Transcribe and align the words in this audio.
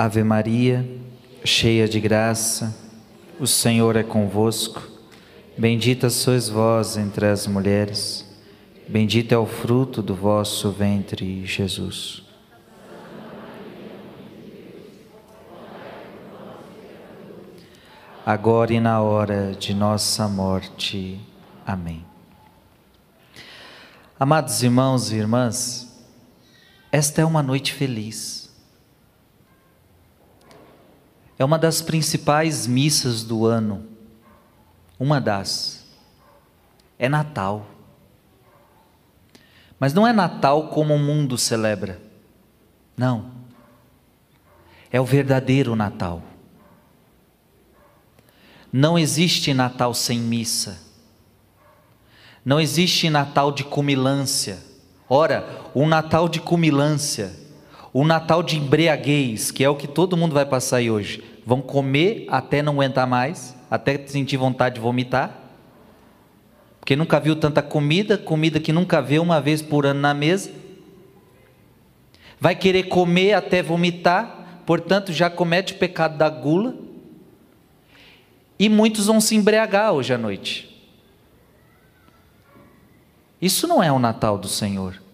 Ave 0.00 0.22
Maria, 0.22 0.88
cheia 1.44 1.88
de 1.88 1.98
graça, 1.98 2.72
o 3.40 3.48
Senhor 3.48 3.96
é 3.96 4.04
convosco. 4.04 4.80
Bendita 5.58 6.08
sois 6.08 6.48
vós 6.48 6.96
entre 6.96 7.26
as 7.26 7.48
mulheres, 7.48 8.24
bendito 8.86 9.32
é 9.32 9.36
o 9.36 9.44
fruto 9.44 10.00
do 10.00 10.14
vosso 10.14 10.70
ventre, 10.70 11.44
Jesus. 11.44 12.22
Agora 18.24 18.72
e 18.72 18.78
na 18.78 19.00
hora 19.00 19.52
de 19.58 19.74
nossa 19.74 20.28
morte. 20.28 21.18
Amém. 21.66 22.06
Amados 24.16 24.62
irmãos 24.62 25.10
e 25.10 25.16
irmãs, 25.16 26.06
esta 26.92 27.20
é 27.20 27.24
uma 27.24 27.42
noite 27.42 27.72
feliz. 27.72 28.37
É 31.38 31.44
uma 31.44 31.58
das 31.58 31.80
principais 31.80 32.66
missas 32.66 33.22
do 33.22 33.46
ano. 33.46 33.86
Uma 34.98 35.20
das. 35.20 35.86
É 36.98 37.08
Natal. 37.08 37.66
Mas 39.78 39.94
não 39.94 40.04
é 40.06 40.12
Natal 40.12 40.68
como 40.68 40.94
o 40.94 40.98
mundo 40.98 41.38
celebra. 41.38 42.00
Não. 42.96 43.30
É 44.90 45.00
o 45.00 45.04
verdadeiro 45.04 45.76
Natal. 45.76 46.22
Não 48.72 48.98
existe 48.98 49.54
Natal 49.54 49.94
sem 49.94 50.18
missa. 50.18 50.80
Não 52.44 52.60
existe 52.60 53.08
Natal 53.08 53.52
de 53.52 53.62
cumilância. 53.62 54.58
Ora, 55.08 55.70
um 55.74 55.86
Natal 55.86 56.28
de 56.28 56.40
cumilância, 56.40 57.32
um 58.00 58.04
Natal 58.04 58.44
de 58.44 58.56
embriaguez, 58.56 59.50
que 59.50 59.64
é 59.64 59.68
o 59.68 59.74
que 59.74 59.88
todo 59.88 60.16
mundo 60.16 60.32
vai 60.32 60.46
passar 60.46 60.76
aí 60.76 60.88
hoje. 60.88 61.20
Vão 61.44 61.60
comer 61.60 62.26
até 62.28 62.62
não 62.62 62.74
aguentar 62.74 63.08
mais, 63.08 63.56
até 63.68 64.06
sentir 64.06 64.36
vontade 64.36 64.76
de 64.76 64.80
vomitar. 64.80 65.36
Porque 66.78 66.94
nunca 66.94 67.18
viu 67.18 67.34
tanta 67.34 67.60
comida, 67.60 68.16
comida 68.16 68.60
que 68.60 68.72
nunca 68.72 69.02
vê 69.02 69.18
uma 69.18 69.40
vez 69.40 69.60
por 69.60 69.84
ano 69.84 69.98
na 69.98 70.14
mesa. 70.14 70.52
Vai 72.38 72.54
querer 72.54 72.84
comer 72.84 73.32
até 73.32 73.64
vomitar, 73.64 74.62
portanto 74.64 75.12
já 75.12 75.28
comete 75.28 75.72
o 75.72 75.78
pecado 75.78 76.16
da 76.16 76.28
gula. 76.28 76.76
E 78.60 78.68
muitos 78.68 79.06
vão 79.06 79.20
se 79.20 79.34
embriagar 79.34 79.92
hoje 79.92 80.14
à 80.14 80.18
noite. 80.18 80.88
Isso 83.42 83.66
não 83.66 83.82
é 83.82 83.90
o 83.90 83.98
Natal 83.98 84.38
do 84.38 84.46
Senhor. 84.46 85.07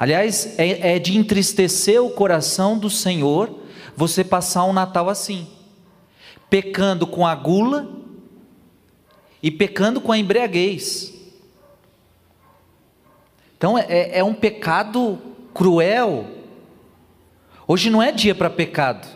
Aliás, 0.00 0.58
é, 0.58 0.94
é 0.94 0.98
de 0.98 1.14
entristecer 1.14 2.02
o 2.02 2.08
coração 2.08 2.78
do 2.78 2.88
Senhor 2.88 3.54
você 3.94 4.24
passar 4.24 4.64
um 4.64 4.72
Natal 4.72 5.10
assim, 5.10 5.46
pecando 6.48 7.06
com 7.06 7.26
a 7.26 7.34
gula 7.34 7.86
e 9.42 9.50
pecando 9.50 10.00
com 10.00 10.10
a 10.10 10.16
embriaguez. 10.16 11.12
Então 13.58 13.76
é, 13.76 13.84
é, 13.90 14.18
é 14.20 14.24
um 14.24 14.32
pecado 14.32 15.18
cruel. 15.52 16.26
Hoje 17.68 17.90
não 17.90 18.02
é 18.02 18.10
dia 18.10 18.34
para 18.34 18.48
pecado. 18.48 19.06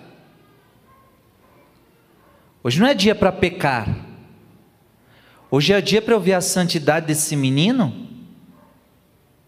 Hoje 2.62 2.78
não 2.78 2.86
é 2.86 2.92
dia 2.92 3.14
para 3.14 3.32
pecar. 3.32 3.88
Hoje 5.50 5.72
é 5.72 5.80
dia 5.80 6.02
para 6.02 6.12
eu 6.12 6.20
ver 6.20 6.34
a 6.34 6.42
santidade 6.42 7.06
desse 7.06 7.34
menino 7.34 8.03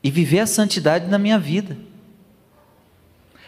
e 0.06 0.10
viver 0.10 0.38
a 0.38 0.46
santidade 0.46 1.08
na 1.08 1.18
minha 1.18 1.36
vida. 1.36 1.76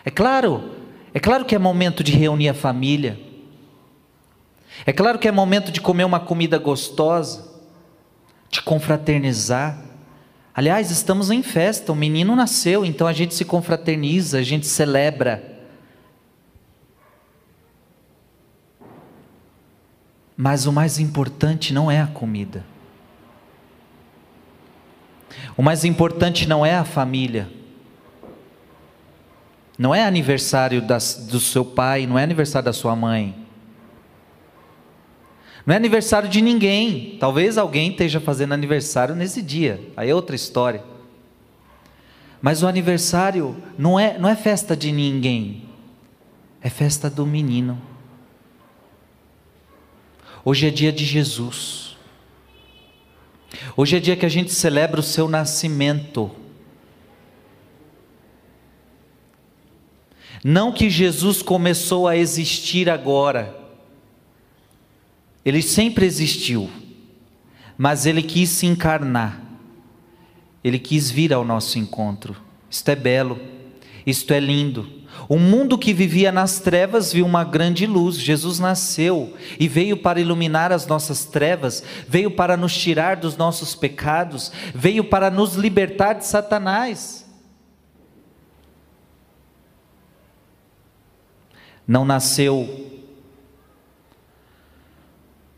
É 0.04 0.10
claro, 0.10 0.72
é 1.14 1.20
claro 1.20 1.44
que 1.44 1.54
é 1.54 1.58
momento 1.58 2.02
de 2.02 2.10
reunir 2.10 2.48
a 2.48 2.54
família. 2.54 3.16
É 4.84 4.92
claro 4.92 5.20
que 5.20 5.28
é 5.28 5.30
momento 5.30 5.70
de 5.70 5.80
comer 5.80 6.02
uma 6.02 6.18
comida 6.18 6.58
gostosa, 6.58 7.48
de 8.50 8.60
confraternizar. 8.60 9.80
Aliás, 10.52 10.91
estamos 10.91 11.30
em 11.30 11.44
festa, 11.44 11.92
o 11.92 11.94
menino 11.94 12.34
nasceu, 12.34 12.84
então 12.84 13.06
a 13.06 13.12
gente 13.12 13.36
se 13.36 13.44
confraterniza, 13.44 14.38
a 14.38 14.42
gente 14.42 14.66
celebra. 14.66 15.60
Mas 20.36 20.66
o 20.66 20.72
mais 20.72 20.98
importante 20.98 21.72
não 21.72 21.88
é 21.88 22.00
a 22.00 22.08
comida. 22.08 22.64
O 25.56 25.62
mais 25.62 25.84
importante 25.84 26.49
não 26.49 26.65
é 26.65 26.75
a 26.75 26.84
família. 26.84 27.49
Não 29.78 29.94
é 29.94 30.04
aniversário 30.04 30.82
das, 30.82 31.28
do 31.31 31.38
seu 31.38 31.65
pai, 31.65 32.06
não 32.06 32.19
é 32.19 32.25
aniversário 32.25 32.65
da 32.66 32.72
sua 32.72 32.97
mãe. 32.97 33.34
Não 35.65 35.75
é 35.75 35.77
aniversário 35.77 36.28
de 36.28 36.41
ninguém. 36.41 37.16
Talvez 37.21 37.59
alguém 37.59 37.91
esteja 37.91 38.19
fazendo 38.19 38.54
aniversário 38.54 39.15
nesse 39.15 39.41
dia. 39.43 39.81
Aí 39.97 40.10
é 40.10 40.15
outra 40.15 40.34
história. 40.34 40.82
Mas 42.41 42.62
o 42.62 42.66
aniversário 42.66 43.56
não 43.77 43.98
é, 43.98 44.19
não 44.19 44.28
é 44.28 44.34
festa 44.34 44.77
de 44.77 44.91
ninguém. 44.91 45.69
É 46.60 46.71
festa 46.71 47.09
do 47.09 47.27
menino. 47.27 47.81
Hoje 50.44 50.66
é 50.66 50.71
dia 50.71 50.93
de 50.93 51.04
Jesus. 51.04 51.88
Hoje 53.76 53.97
é 53.97 54.00
dia 54.00 54.16
que 54.16 54.26
a 54.26 54.28
gente 54.28 54.53
celebra 54.53 55.00
o 55.00 55.03
seu 55.03 55.28
nascimento. 55.28 56.31
Não 60.44 60.72
que 60.72 60.88
Jesus 60.88 61.42
começou 61.42 62.06
a 62.06 62.16
existir 62.16 62.88
agora. 62.88 63.59
Ele 65.44 65.62
sempre 65.62 66.06
existiu. 66.06 66.70
Mas 67.76 68.06
ele 68.06 68.22
quis 68.22 68.50
se 68.50 68.66
encarnar. 68.66 69.41
Ele 70.62 70.78
quis 70.78 71.10
vir 71.10 71.32
ao 71.32 71.44
nosso 71.44 71.78
encontro. 71.78 72.36
Isto 72.70 72.91
é 72.91 72.97
belo. 72.97 73.41
Isto 74.04 74.32
é 74.32 74.41
lindo. 74.41 74.97
O 75.28 75.39
mundo 75.39 75.77
que 75.77 75.93
vivia 75.93 76.33
nas 76.33 76.59
trevas 76.59 77.12
viu 77.12 77.27
uma 77.27 77.44
grande 77.44 77.87
luz. 77.87 78.16
Jesus 78.16 78.59
nasceu 78.59 79.37
e 79.61 79.69
veio 79.69 79.99
para 79.99 80.21
iluminar 80.21 80.72
as 80.72 80.87
nossas 80.87 81.27
trevas, 81.27 81.84
veio 82.09 82.31
para 82.31 82.56
nos 82.56 82.75
tirar 82.75 83.16
dos 83.16 83.37
nossos 83.37 83.75
pecados, 83.75 84.50
veio 84.75 85.05
para 85.05 85.31
nos 85.31 85.55
libertar 85.55 86.15
de 86.15 86.25
Satanás. 86.25 87.27
Não 91.87 92.05
nasceu 92.05 92.87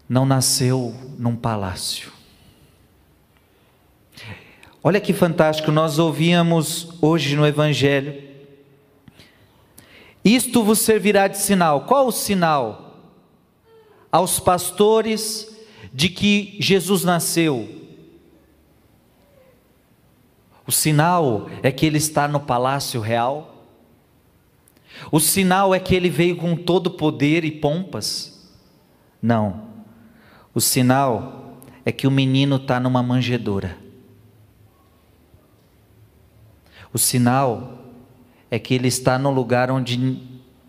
não 0.08 0.26
nasceu 0.26 0.92
num 1.16 1.36
palácio. 1.36 2.10
Olha 4.82 5.00
que 5.00 5.12
fantástico, 5.12 5.70
nós 5.70 6.00
ouvíamos 6.00 6.98
hoje 7.00 7.36
no 7.36 7.46
evangelho 7.46 8.29
isto 10.24 10.62
vos 10.62 10.80
servirá 10.80 11.28
de 11.28 11.38
sinal. 11.38 11.82
Qual 11.82 12.06
o 12.06 12.12
sinal? 12.12 12.96
Aos 14.12 14.38
pastores 14.38 15.48
de 15.92 16.08
que 16.08 16.56
Jesus 16.60 17.04
nasceu. 17.04 17.68
O 20.66 20.72
sinal 20.72 21.48
é 21.62 21.72
que 21.72 21.86
ele 21.86 21.98
está 21.98 22.28
no 22.28 22.40
palácio 22.40 23.00
real. 23.00 23.66
O 25.10 25.18
sinal 25.18 25.74
é 25.74 25.80
que 25.80 25.94
ele 25.94 26.10
veio 26.10 26.36
com 26.36 26.54
todo 26.54 26.90
poder 26.90 27.44
e 27.44 27.50
pompas. 27.50 28.50
Não. 29.22 29.68
O 30.54 30.60
sinal 30.60 31.58
é 31.84 31.90
que 31.90 32.06
o 32.06 32.10
menino 32.10 32.56
está 32.56 32.78
numa 32.78 33.02
manjedoura. 33.02 33.76
O 36.92 36.98
sinal 36.98 37.79
é 38.50 38.58
que 38.58 38.74
ele 38.74 38.88
está 38.88 39.18
no 39.18 39.30
lugar 39.30 39.70
onde 39.70 40.18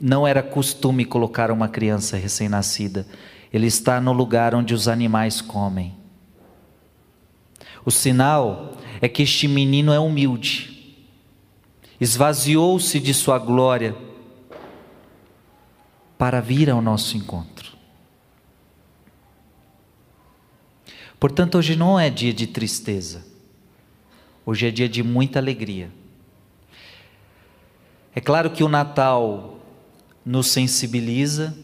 não 0.01 0.27
era 0.27 0.43
costume 0.43 1.05
colocar 1.05 1.51
uma 1.51 1.67
criança 1.67 2.17
recém-nascida. 2.17 3.07
Ele 3.51 3.67
está 3.67 3.99
no 3.99 4.13
lugar 4.13 4.53
onde 4.53 4.73
os 4.73 4.87
animais 4.87 5.41
comem. 5.41 5.95
O 7.83 7.91
sinal 7.91 8.77
é 9.01 9.07
que 9.07 9.23
este 9.23 9.47
menino 9.47 9.91
é 9.91 9.99
humilde, 9.99 10.95
esvaziou-se 11.99 12.99
de 12.99 13.13
sua 13.13 13.39
glória 13.39 13.95
para 16.17 16.39
vir 16.39 16.69
ao 16.69 16.81
nosso 16.81 17.17
encontro. 17.17 17.71
Portanto, 21.19 21.57
hoje 21.57 21.75
não 21.75 21.99
é 21.99 22.09
dia 22.09 22.33
de 22.33 22.45
tristeza, 22.47 23.25
hoje 24.45 24.67
é 24.67 24.71
dia 24.71 24.87
de 24.87 25.01
muita 25.01 25.39
alegria. 25.39 25.91
É 28.13 28.19
claro 28.19 28.49
que 28.49 28.63
o 28.63 28.67
Natal 28.67 29.59
nos 30.25 30.47
sensibiliza, 30.47 31.57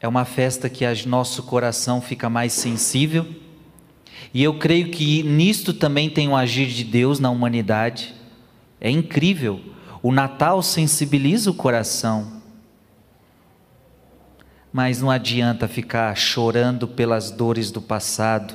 é 0.00 0.08
uma 0.08 0.24
festa 0.24 0.68
que 0.68 0.84
nosso 1.06 1.44
coração 1.44 2.00
fica 2.00 2.28
mais 2.28 2.52
sensível, 2.52 3.26
e 4.34 4.42
eu 4.42 4.58
creio 4.58 4.90
que 4.90 5.22
nisto 5.22 5.72
também 5.72 6.10
tem 6.10 6.28
um 6.28 6.36
agir 6.36 6.66
de 6.66 6.84
Deus 6.84 7.20
na 7.20 7.30
humanidade. 7.30 8.14
É 8.80 8.90
incrível, 8.90 9.60
o 10.02 10.12
Natal 10.12 10.62
sensibiliza 10.62 11.50
o 11.50 11.54
coração. 11.54 12.36
mas 14.76 15.00
não 15.00 15.10
adianta 15.10 15.66
ficar 15.66 16.14
chorando 16.14 16.86
pelas 16.86 17.30
dores 17.30 17.70
do 17.70 17.80
passado, 17.80 18.52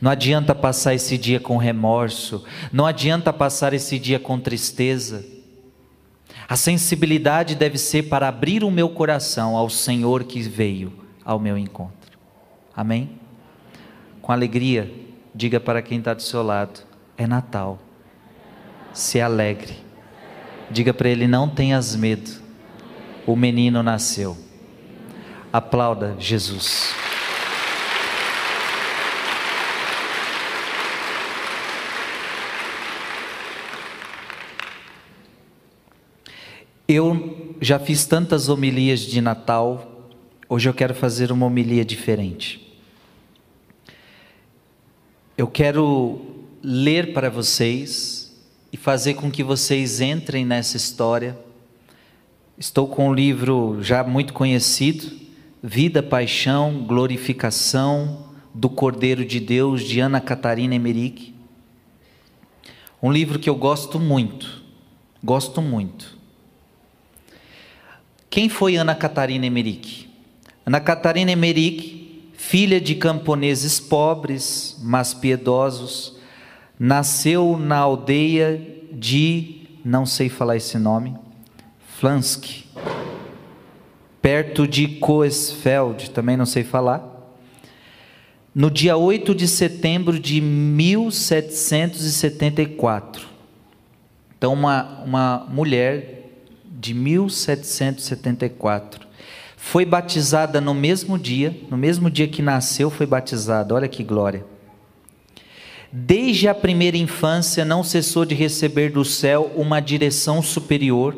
não 0.00 0.08
adianta 0.08 0.54
passar 0.54 0.94
esse 0.94 1.18
dia 1.18 1.40
com 1.40 1.56
remorso, 1.56 2.44
não 2.72 2.86
adianta 2.86 3.32
passar 3.32 3.72
esse 3.72 3.98
dia 3.98 4.20
com 4.20 4.38
tristeza. 4.38 5.33
A 6.48 6.56
sensibilidade 6.56 7.54
deve 7.54 7.78
ser 7.78 8.04
para 8.04 8.28
abrir 8.28 8.62
o 8.62 8.70
meu 8.70 8.88
coração 8.90 9.56
ao 9.56 9.70
Senhor 9.70 10.24
que 10.24 10.40
veio 10.42 10.92
ao 11.24 11.38
meu 11.38 11.56
encontro. 11.56 12.18
Amém? 12.76 13.18
Com 14.20 14.32
alegria, 14.32 14.92
diga 15.34 15.58
para 15.58 15.80
quem 15.80 15.98
está 15.98 16.12
do 16.12 16.22
seu 16.22 16.42
lado: 16.42 16.80
é 17.16 17.26
Natal. 17.26 17.78
Se 18.92 19.20
alegre. 19.20 19.74
Diga 20.70 20.92
para 20.92 21.08
ele: 21.08 21.26
não 21.26 21.48
tenhas 21.48 21.96
medo. 21.96 22.30
O 23.26 23.34
menino 23.34 23.82
nasceu. 23.82 24.36
Aplauda 25.52 26.14
Jesus. 26.18 26.94
Eu 36.86 37.56
já 37.62 37.78
fiz 37.78 38.04
tantas 38.04 38.50
homilias 38.50 39.00
de 39.00 39.18
Natal, 39.22 40.10
hoje 40.46 40.68
eu 40.68 40.74
quero 40.74 40.94
fazer 40.94 41.32
uma 41.32 41.46
homilia 41.46 41.82
diferente. 41.82 42.76
Eu 45.36 45.46
quero 45.46 46.20
ler 46.62 47.14
para 47.14 47.30
vocês 47.30 48.38
e 48.70 48.76
fazer 48.76 49.14
com 49.14 49.30
que 49.30 49.42
vocês 49.42 50.02
entrem 50.02 50.44
nessa 50.44 50.76
história. 50.76 51.38
Estou 52.58 52.86
com 52.86 53.08
um 53.08 53.14
livro 53.14 53.78
já 53.80 54.04
muito 54.04 54.34
conhecido, 54.34 55.10
Vida, 55.62 56.02
Paixão, 56.02 56.84
Glorificação 56.86 58.26
do 58.52 58.68
Cordeiro 58.68 59.24
de 59.24 59.40
Deus, 59.40 59.82
de 59.82 60.00
Ana 60.00 60.20
Catarina 60.20 60.74
Emerick. 60.74 61.34
Um 63.02 63.10
livro 63.10 63.38
que 63.38 63.48
eu 63.48 63.54
gosto 63.54 63.98
muito, 63.98 64.62
gosto 65.22 65.62
muito. 65.62 66.13
Quem 68.34 68.48
foi 68.48 68.74
Ana 68.74 68.96
Catarina 68.96 69.46
Emerick? 69.46 70.08
Ana 70.66 70.80
Catarina 70.80 71.30
Emerick, 71.30 72.32
filha 72.32 72.80
de 72.80 72.96
camponeses 72.96 73.78
pobres, 73.78 74.76
mas 74.82 75.14
piedosos, 75.14 76.16
nasceu 76.76 77.56
na 77.56 77.76
aldeia 77.76 78.60
de, 78.90 79.68
não 79.84 80.04
sei 80.04 80.28
falar 80.28 80.56
esse 80.56 80.76
nome, 80.80 81.14
Flansk, 82.00 82.64
perto 84.20 84.66
de 84.66 84.88
Coesfeld, 84.88 86.10
também 86.10 86.36
não 86.36 86.44
sei 86.44 86.64
falar. 86.64 87.08
No 88.52 88.68
dia 88.68 88.96
8 88.96 89.32
de 89.32 89.46
setembro 89.46 90.18
de 90.18 90.40
1774. 90.40 93.28
Então, 94.36 94.52
uma, 94.52 95.04
uma 95.04 95.46
mulher 95.48 96.23
de 96.74 96.92
1774 96.92 99.04
foi 99.64 99.86
batizada 99.86 100.60
no 100.60 100.74
mesmo 100.74 101.18
dia, 101.18 101.56
no 101.70 101.76
mesmo 101.76 102.10
dia 102.10 102.28
que 102.28 102.42
nasceu, 102.42 102.90
foi 102.90 103.06
batizada. 103.06 103.74
Olha 103.74 103.88
que 103.88 104.04
glória. 104.04 104.44
Desde 105.90 106.48
a 106.48 106.54
primeira 106.54 106.98
infância 106.98 107.64
não 107.64 107.82
cessou 107.82 108.26
de 108.26 108.34
receber 108.34 108.90
do 108.90 109.06
céu 109.06 109.50
uma 109.56 109.80
direção 109.80 110.42
superior 110.42 111.16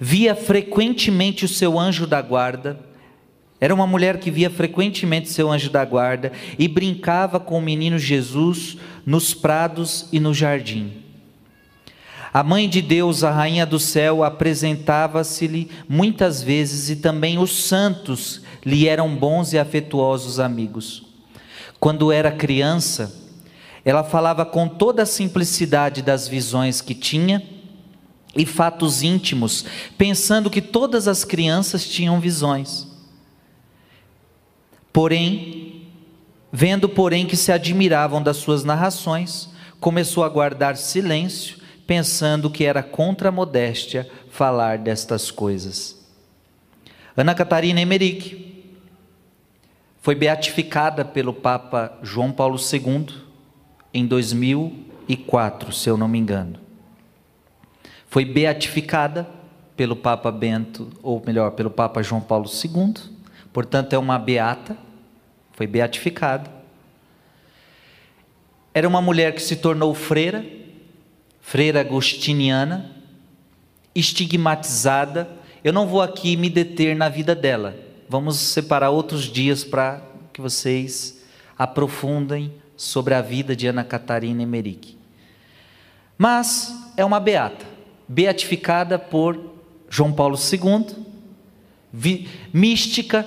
via 0.00 0.34
frequentemente 0.34 1.44
o 1.44 1.48
seu 1.48 1.78
anjo 1.78 2.06
da 2.06 2.22
guarda. 2.22 2.80
Era 3.60 3.74
uma 3.74 3.86
mulher 3.86 4.18
que 4.18 4.30
via 4.30 4.48
frequentemente 4.48 5.28
seu 5.28 5.50
anjo 5.50 5.68
da 5.68 5.84
guarda 5.84 6.32
e 6.58 6.66
brincava 6.66 7.38
com 7.38 7.58
o 7.58 7.62
menino 7.62 7.98
Jesus 7.98 8.78
nos 9.04 9.34
prados 9.34 10.08
e 10.10 10.18
no 10.18 10.32
jardim. 10.32 10.97
A 12.32 12.42
mãe 12.42 12.68
de 12.68 12.82
Deus, 12.82 13.24
a 13.24 13.30
rainha 13.30 13.64
do 13.64 13.78
céu, 13.78 14.22
apresentava-se-lhe 14.22 15.70
muitas 15.88 16.42
vezes 16.42 16.90
e 16.90 16.96
também 16.96 17.38
os 17.38 17.64
santos 17.64 18.42
lhe 18.64 18.86
eram 18.86 19.14
bons 19.14 19.52
e 19.52 19.58
afetuosos 19.58 20.38
amigos. 20.38 21.04
Quando 21.80 22.12
era 22.12 22.30
criança, 22.30 23.14
ela 23.84 24.04
falava 24.04 24.44
com 24.44 24.68
toda 24.68 25.02
a 25.02 25.06
simplicidade 25.06 26.02
das 26.02 26.28
visões 26.28 26.80
que 26.80 26.94
tinha 26.94 27.42
e 28.36 28.44
fatos 28.44 29.02
íntimos, 29.02 29.64
pensando 29.96 30.50
que 30.50 30.60
todas 30.60 31.08
as 31.08 31.24
crianças 31.24 31.88
tinham 31.88 32.20
visões. 32.20 32.86
Porém, 34.92 35.86
vendo, 36.52 36.88
porém, 36.88 37.26
que 37.26 37.36
se 37.36 37.50
admiravam 37.52 38.22
das 38.22 38.36
suas 38.36 38.64
narrações, 38.64 39.48
começou 39.80 40.24
a 40.24 40.28
guardar 40.28 40.76
silêncio, 40.76 41.57
pensando 41.88 42.48
que 42.48 42.64
era 42.64 42.84
contra 42.84 43.30
a 43.30 43.32
modéstia 43.32 44.08
falar 44.30 44.78
destas 44.78 45.32
coisas. 45.32 45.98
Ana 47.16 47.34
Catarina 47.34 47.80
Emerick 47.80 48.76
foi 50.00 50.14
beatificada 50.14 51.04
pelo 51.04 51.34
Papa 51.34 51.98
João 52.00 52.30
Paulo 52.30 52.56
II 52.56 53.08
em 53.92 54.06
2004, 54.06 55.72
se 55.72 55.90
eu 55.90 55.96
não 55.96 56.06
me 56.06 56.18
engano 56.18 56.68
foi 58.08 58.24
beatificada 58.24 59.28
pelo 59.76 59.94
Papa 59.94 60.32
Bento, 60.32 60.90
ou 61.02 61.22
melhor, 61.24 61.52
pelo 61.52 61.70
Papa 61.70 62.02
João 62.02 62.20
Paulo 62.20 62.46
II, 62.46 62.94
portanto 63.52 63.92
é 63.92 63.98
uma 63.98 64.18
beata, 64.18 64.76
foi 65.52 65.66
beatificada. 65.66 66.50
Era 68.74 68.88
uma 68.88 69.00
mulher 69.00 69.34
que 69.34 69.42
se 69.42 69.56
tornou 69.56 69.94
freira, 69.94 70.44
freira 71.48 71.80
agostiniana, 71.80 72.94
estigmatizada. 73.94 75.26
Eu 75.64 75.72
não 75.72 75.86
vou 75.86 76.02
aqui 76.02 76.36
me 76.36 76.50
deter 76.50 76.94
na 76.94 77.08
vida 77.08 77.34
dela. 77.34 77.74
Vamos 78.06 78.36
separar 78.36 78.90
outros 78.90 79.24
dias 79.24 79.64
para 79.64 80.02
que 80.30 80.42
vocês 80.42 81.24
aprofundem 81.58 82.52
sobre 82.76 83.14
a 83.14 83.22
vida 83.22 83.56
de 83.56 83.66
Ana 83.66 83.82
Catarina 83.82 84.42
Emerick. 84.42 84.98
Mas 86.18 86.70
é 86.98 87.04
uma 87.04 87.18
beata 87.18 87.64
beatificada 88.06 88.98
por 88.98 89.40
João 89.88 90.12
Paulo 90.12 90.36
II, 90.36 92.28
mística, 92.52 93.26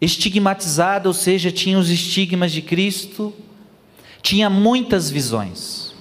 estigmatizada, 0.00 1.10
ou 1.10 1.14
seja, 1.14 1.52
tinha 1.52 1.78
os 1.78 1.90
estigmas 1.90 2.52
de 2.52 2.62
Cristo, 2.62 3.34
tinha 4.22 4.48
muitas 4.48 5.10
visões, 5.10 5.91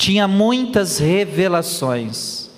tinha 0.00 0.26
muitas 0.26 0.98
revelações. 0.98 2.48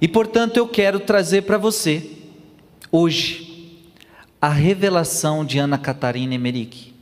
E 0.00 0.08
portanto 0.08 0.56
eu 0.56 0.66
quero 0.66 0.98
trazer 0.98 1.42
para 1.42 1.56
você, 1.56 2.10
hoje, 2.90 3.84
a 4.42 4.48
revelação 4.48 5.44
de 5.44 5.58
Ana 5.58 5.78
Catarina 5.78 6.34
Emerick 6.34 6.92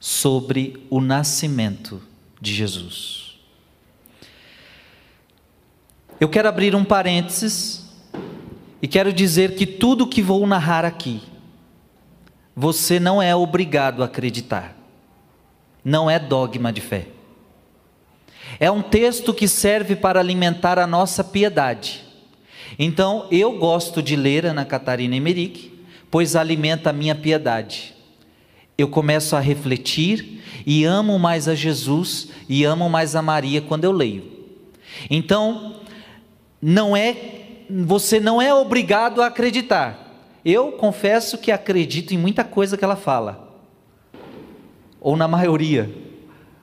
sobre 0.00 0.84
o 0.90 1.00
nascimento 1.00 2.02
de 2.40 2.52
Jesus. 2.52 3.38
Eu 6.18 6.28
quero 6.28 6.48
abrir 6.48 6.74
um 6.74 6.84
parênteses 6.84 7.92
e 8.82 8.88
quero 8.88 9.12
dizer 9.12 9.54
que 9.54 9.66
tudo 9.66 10.08
que 10.08 10.20
vou 10.20 10.44
narrar 10.48 10.84
aqui, 10.84 11.22
você 12.56 12.98
não 12.98 13.22
é 13.22 13.36
obrigado 13.36 14.02
a 14.02 14.06
acreditar, 14.06 14.76
não 15.84 16.10
é 16.10 16.18
dogma 16.18 16.72
de 16.72 16.80
fé. 16.80 17.08
É 18.58 18.70
um 18.70 18.82
texto 18.82 19.34
que 19.34 19.48
serve 19.48 19.96
para 19.96 20.20
alimentar 20.20 20.78
a 20.78 20.86
nossa 20.86 21.24
piedade. 21.24 22.04
Então, 22.78 23.26
eu 23.30 23.58
gosto 23.58 24.02
de 24.02 24.16
ler 24.16 24.46
Ana 24.46 24.64
Catarina 24.64 25.16
Emerick, 25.16 25.72
pois 26.10 26.36
alimenta 26.36 26.90
a 26.90 26.92
minha 26.92 27.14
piedade. 27.14 27.94
Eu 28.76 28.88
começo 28.88 29.36
a 29.36 29.40
refletir 29.40 30.42
e 30.66 30.84
amo 30.84 31.18
mais 31.18 31.48
a 31.48 31.54
Jesus 31.54 32.28
e 32.48 32.64
amo 32.64 32.88
mais 32.88 33.14
a 33.14 33.22
Maria 33.22 33.60
quando 33.60 33.84
eu 33.84 33.92
leio. 33.92 34.32
Então, 35.10 35.76
não 36.60 36.96
é 36.96 37.42
você 37.70 38.20
não 38.20 38.40
é 38.40 38.52
obrigado 38.52 39.22
a 39.22 39.26
acreditar. 39.26 40.12
Eu 40.44 40.72
confesso 40.72 41.38
que 41.38 41.50
acredito 41.50 42.12
em 42.12 42.18
muita 42.18 42.44
coisa 42.44 42.76
que 42.76 42.84
ela 42.84 42.96
fala. 42.96 43.43
Ou 45.04 45.16
na 45.16 45.28
maioria. 45.28 45.88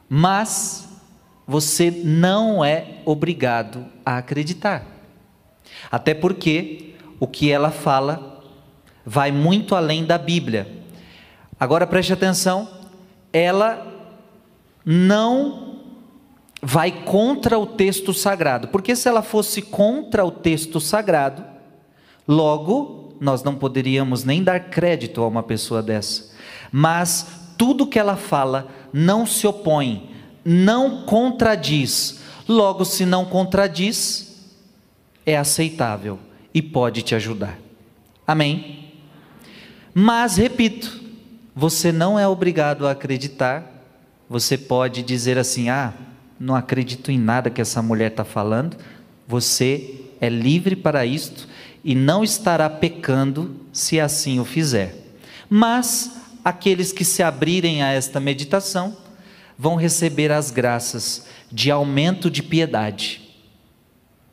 Mas 0.10 0.90
você 1.48 1.90
não 1.90 2.66
é 2.66 2.98
obrigado 3.06 3.86
a 4.06 4.18
acreditar. 4.18 4.86
Até 5.90 6.14
porque 6.14 6.96
o 7.22 7.26
que 7.26 7.50
ela 7.50 7.72
fala 7.72 8.44
vai 9.06 9.32
muito 9.32 9.74
além 9.74 10.04
da 10.04 10.18
Bíblia. 10.18 10.68
Agora 11.58 11.88
preste 11.88 12.12
atenção, 12.12 12.68
ela 13.32 13.88
não 14.84 15.80
vai 16.62 16.92
contra 16.92 17.58
o 17.58 17.66
texto 17.66 18.14
sagrado, 18.14 18.68
porque 18.68 18.94
se 18.98 19.08
ela 19.08 19.22
fosse 19.22 19.62
contra 19.62 20.26
o 20.26 20.32
texto 20.32 20.82
sagrado, 20.82 21.46
Logo, 22.28 23.16
nós 23.20 23.44
não 23.44 23.56
poderíamos 23.56 24.24
nem 24.24 24.44
dar 24.44 24.60
crédito 24.70 25.22
a 25.22 25.28
uma 25.28 25.44
pessoa 25.44 25.82
dessa. 25.82 26.32
Mas 26.72 27.41
tudo 27.62 27.86
que 27.86 28.00
ela 28.00 28.18
fala 28.18 28.68
não 28.92 29.24
se 29.24 29.46
opõe, 29.46 30.10
não 30.44 31.04
contradiz. 31.04 32.20
Logo, 32.50 32.84
se 32.84 33.06
não 33.06 33.24
contradiz, 33.24 34.50
é 35.28 35.38
aceitável 35.38 36.18
e 36.56 36.60
pode 36.60 37.04
te 37.04 37.14
ajudar. 37.14 37.60
Amém? 38.26 38.92
Mas, 39.94 40.38
repito, 40.38 41.04
você 41.56 41.92
não 41.92 42.18
é 42.18 42.28
obrigado 42.28 42.88
a 42.88 42.92
acreditar. 42.94 43.64
Você 44.28 44.58
pode 44.58 45.04
dizer 45.04 45.38
assim: 45.38 45.70
ah, 45.70 45.94
não 46.40 46.56
acredito 46.56 47.12
em 47.12 47.20
nada 47.20 47.52
que 47.52 47.62
essa 47.62 47.80
mulher 47.80 48.10
está 48.10 48.26
falando. 48.26 48.76
Você 49.28 50.02
é 50.20 50.30
livre 50.30 50.76
para 50.76 51.06
isto 51.06 51.48
e 51.84 51.94
não 51.94 52.24
estará 52.24 52.68
pecando 52.72 53.56
se 53.72 54.00
assim 54.00 54.40
o 54.40 54.46
fizer. 54.46 54.96
Mas 55.48 56.21
aqueles 56.44 56.92
que 56.92 57.06
se 57.06 57.22
abrirem 57.24 57.82
a 57.84 57.92
esta 57.92 58.20
meditação 58.20 58.98
vão 59.58 59.76
receber 59.76 60.32
as 60.32 60.50
graças 60.52 61.28
de 61.52 61.70
aumento 61.70 62.30
de 62.32 62.42
piedade. 62.42 63.22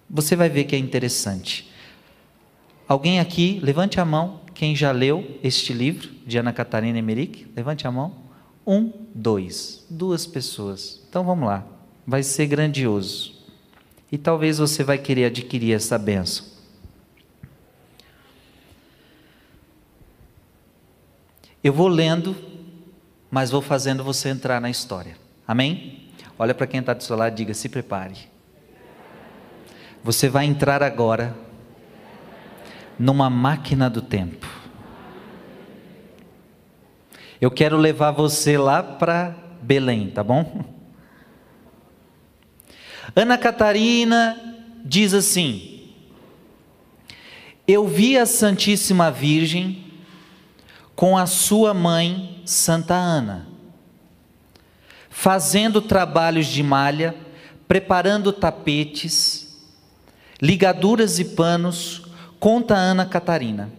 Você 0.09 0.35
vai 0.35 0.49
ver 0.49 0.65
que 0.65 0.75
é 0.75 0.79
interessante. 0.79 1.71
Alguém 2.87 3.21
aqui, 3.21 3.61
levante 3.63 4.01
a 4.01 4.05
mão, 4.05 4.41
quem 4.55 4.75
já 4.75 4.91
leu 4.91 5.39
este 5.43 5.73
livro 5.73 6.09
de 6.27 6.39
Ana 6.39 6.53
Catarina 6.53 6.99
Emerick? 6.99 7.47
Levante 7.55 7.87
a 7.87 7.93
mão. 7.93 8.15
Um, 8.67 8.91
dois, 9.15 9.87
duas 9.91 10.27
pessoas. 10.27 11.01
Então 11.09 11.25
vamos 11.25 11.47
lá, 11.47 11.67
vai 12.07 12.23
ser 12.23 12.47
grandioso. 12.47 13.35
E 14.11 14.17
talvez 14.17 14.59
você 14.59 14.83
vai 14.83 14.97
querer 14.99 15.27
adquirir 15.27 15.75
essa 15.75 15.99
benção. 15.99 16.47
Eu 21.63 21.73
vou 21.73 21.89
lendo, 21.89 22.37
mas 23.31 23.51
vou 23.51 23.61
fazendo 23.61 24.05
você 24.05 24.29
entrar 24.29 24.61
na 24.61 24.71
história. 24.71 25.17
Amém? 25.47 26.09
Olha 26.39 26.55
para 26.55 26.67
quem 26.67 26.81
está 26.81 26.95
do 26.95 27.03
seu 27.03 27.17
lado 27.17 27.33
e 27.33 27.37
diga: 27.37 27.53
se 27.55 27.69
prepare. 27.69 28.17
Você 30.05 30.29
vai 30.29 30.45
entrar 30.45 30.83
agora 30.83 31.35
numa 32.99 33.29
máquina 33.29 33.91
do 33.91 34.01
tempo. 34.01 34.47
Eu 37.41 37.51
quero 37.51 37.77
levar 37.77 38.13
você 38.13 38.57
lá 38.57 38.83
para 38.83 39.35
Belém, 39.61 40.11
tá 40.11 40.23
bom? 40.23 40.65
Ana 43.17 43.37
Catarina 43.37 44.39
diz 44.85 45.13
assim: 45.13 45.91
Eu 47.67 47.87
vi 47.87 48.17
a 48.17 48.27
Santíssima 48.27 49.11
Virgem 49.11 49.88
com 50.99 51.17
a 51.17 51.27
sua 51.27 51.73
mãe, 51.73 52.43
Santa 52.45 52.97
Ana, 52.97 53.47
fazendo 55.09 55.81
trabalhos 55.81 56.49
de 56.49 56.61
malha, 56.61 57.15
preparando 57.69 58.33
tapetes, 58.33 59.63
ligaduras 60.43 61.21
e 61.21 61.25
panos 61.25 62.03
Conta 62.41 62.75
Ana 62.75 63.07
Catarina. 63.07 63.71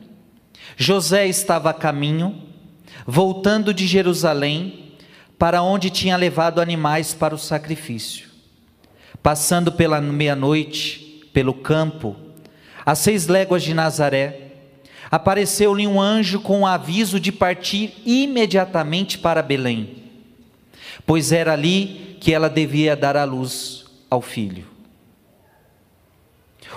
José 0.78 1.28
estava 1.28 1.72
a 1.72 1.74
caminho, 1.74 2.42
voltando 3.06 3.74
de 3.74 3.86
Jerusalém, 3.86 4.94
para 5.38 5.62
onde 5.62 5.90
tinha 5.90 6.16
levado 6.16 6.62
animais 6.62 7.14
para 7.14 7.36
o 7.36 7.38
sacrifício. 7.38 8.30
Passando 9.22 9.74
pela 9.74 10.00
meia-noite, 10.00 11.30
pelo 11.34 11.54
campo, 11.54 12.16
a 12.86 12.96
seis 12.96 13.28
léguas 13.28 13.62
de 13.62 13.74
Nazaré, 13.74 14.49
apareceu-lhe 15.12 15.88
um 15.88 16.00
anjo 16.00 16.40
com 16.40 16.62
o 16.62 16.68
aviso 16.68 17.20
de 17.20 17.32
partir 17.32 17.94
imediatamente 18.06 19.18
para 19.18 19.42
Belém, 19.42 19.96
pois 21.06 21.32
era 21.32 21.54
ali 21.54 22.18
que 22.20 22.34
ela 22.34 22.50
devia 22.50 22.96
dar 22.96 23.18
à 23.18 23.24
luz 23.24 23.86
ao 24.10 24.22
filho. 24.22 24.68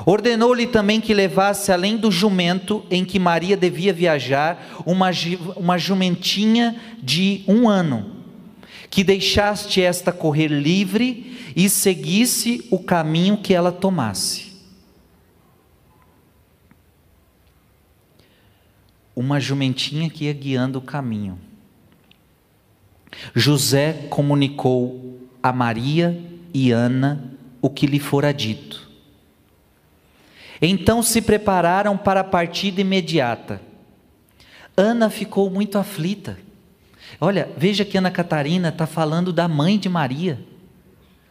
Ordenou-lhe 0.07 0.67
também 0.67 1.01
que 1.01 1.13
levasse, 1.13 1.71
além 1.71 1.97
do 1.97 2.11
jumento 2.11 2.85
em 2.91 3.05
que 3.05 3.19
Maria 3.19 3.57
devia 3.57 3.93
viajar, 3.93 4.83
uma, 4.87 5.11
uma 5.55 5.77
jumentinha 5.77 6.81
de 7.03 7.45
um 7.47 7.69
ano, 7.69 8.17
que 8.89 9.05
deixaste 9.05 9.83
esta 9.83 10.11
correr 10.11 10.49
livre 10.49 11.53
e 11.55 11.69
seguisse 11.69 12.67
o 12.71 12.79
caminho 12.79 13.37
que 13.37 13.53
ela 13.53 13.71
tomasse. 13.71 14.52
Uma 19.15 19.39
jumentinha 19.39 20.09
que 20.09 20.25
ia 20.25 20.33
guiando 20.33 20.79
o 20.79 20.83
caminho. 20.83 21.39
José 23.35 24.07
comunicou 24.09 25.29
a 25.43 25.53
Maria 25.53 26.19
e 26.55 26.71
Ana 26.71 27.33
o 27.61 27.69
que 27.69 27.87
lhe 27.87 27.99
fora 27.99 28.33
dito. 28.33 28.91
Então 30.61 31.03
se 31.03 31.21
prepararam 31.21 31.97
para 31.97 32.21
a 32.21 32.25
partida 32.25 32.81
imediata. 32.81 33.61
Ana 34.77 35.11
ficou 35.11 35.51
muito 35.51 35.77
aflita. 35.77 36.39
Olha, 37.21 37.51
veja 37.57 37.85
que 37.85 37.99
Ana 37.99 38.11
Catarina 38.11 38.69
está 38.69 38.87
falando 38.87 39.33
da 39.33 39.47
mãe 39.47 39.79
de 39.79 39.89
Maria, 39.89 40.41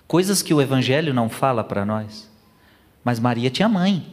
coisas 0.08 0.42
que 0.42 0.54
o 0.54 0.62
Evangelho 0.62 1.14
não 1.14 1.30
fala 1.30 1.64
para 1.64 1.86
nós. 1.86 2.30
Mas 3.04 3.20
Maria 3.20 3.50
tinha 3.50 3.68
mãe, 3.68 4.06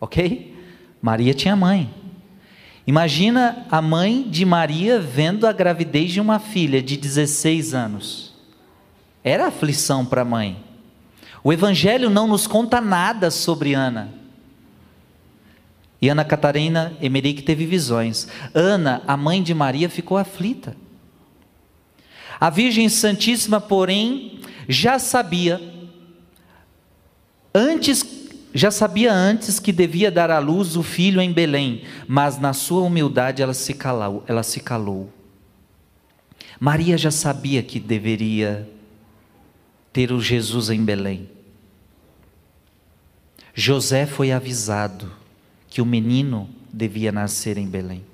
ok? 0.00 0.56
Maria 1.02 1.34
tinha 1.34 1.56
mãe. 1.56 1.92
Imagina 2.88 3.66
a 3.70 3.82
mãe 3.82 4.22
de 4.22 4.46
Maria 4.46 4.98
vendo 4.98 5.46
a 5.46 5.52
gravidez 5.52 6.10
de 6.10 6.22
uma 6.22 6.38
filha 6.38 6.80
de 6.80 6.96
16 6.96 7.74
anos. 7.74 8.32
Era 9.22 9.48
aflição 9.48 10.06
para 10.06 10.22
a 10.22 10.24
mãe. 10.24 10.64
O 11.44 11.52
Evangelho 11.52 12.08
não 12.08 12.26
nos 12.26 12.46
conta 12.46 12.80
nada 12.80 13.30
sobre 13.30 13.74
Ana. 13.74 14.10
E 16.00 16.08
Ana 16.08 16.24
Catarina 16.24 16.96
Emerick 16.98 17.42
teve 17.42 17.66
visões. 17.66 18.26
Ana, 18.54 19.02
a 19.06 19.18
mãe 19.18 19.42
de 19.42 19.52
Maria, 19.52 19.90
ficou 19.90 20.16
aflita. 20.16 20.74
A 22.40 22.48
Virgem 22.48 22.88
Santíssima, 22.88 23.60
porém, 23.60 24.40
já 24.66 24.98
sabia 24.98 25.60
antes 27.54 28.27
já 28.54 28.70
sabia 28.70 29.12
antes 29.12 29.60
que 29.60 29.72
devia 29.72 30.10
dar 30.10 30.30
à 30.30 30.38
luz 30.38 30.76
o 30.76 30.82
filho 30.82 31.20
em 31.20 31.32
Belém, 31.32 31.82
mas 32.06 32.38
na 32.38 32.52
sua 32.52 32.82
humildade 32.82 33.42
ela 33.42 33.54
se 33.54 33.74
calou, 33.74 34.24
ela 34.26 34.42
se 34.42 34.60
calou. 34.60 35.12
Maria 36.58 36.98
já 36.98 37.10
sabia 37.10 37.62
que 37.62 37.78
deveria 37.78 38.68
ter 39.92 40.12
o 40.12 40.20
Jesus 40.20 40.70
em 40.70 40.84
Belém. 40.84 41.28
José 43.54 44.06
foi 44.06 44.32
avisado 44.32 45.10
que 45.68 45.82
o 45.82 45.86
menino 45.86 46.48
devia 46.72 47.12
nascer 47.12 47.58
em 47.58 47.66
Belém. 47.66 48.04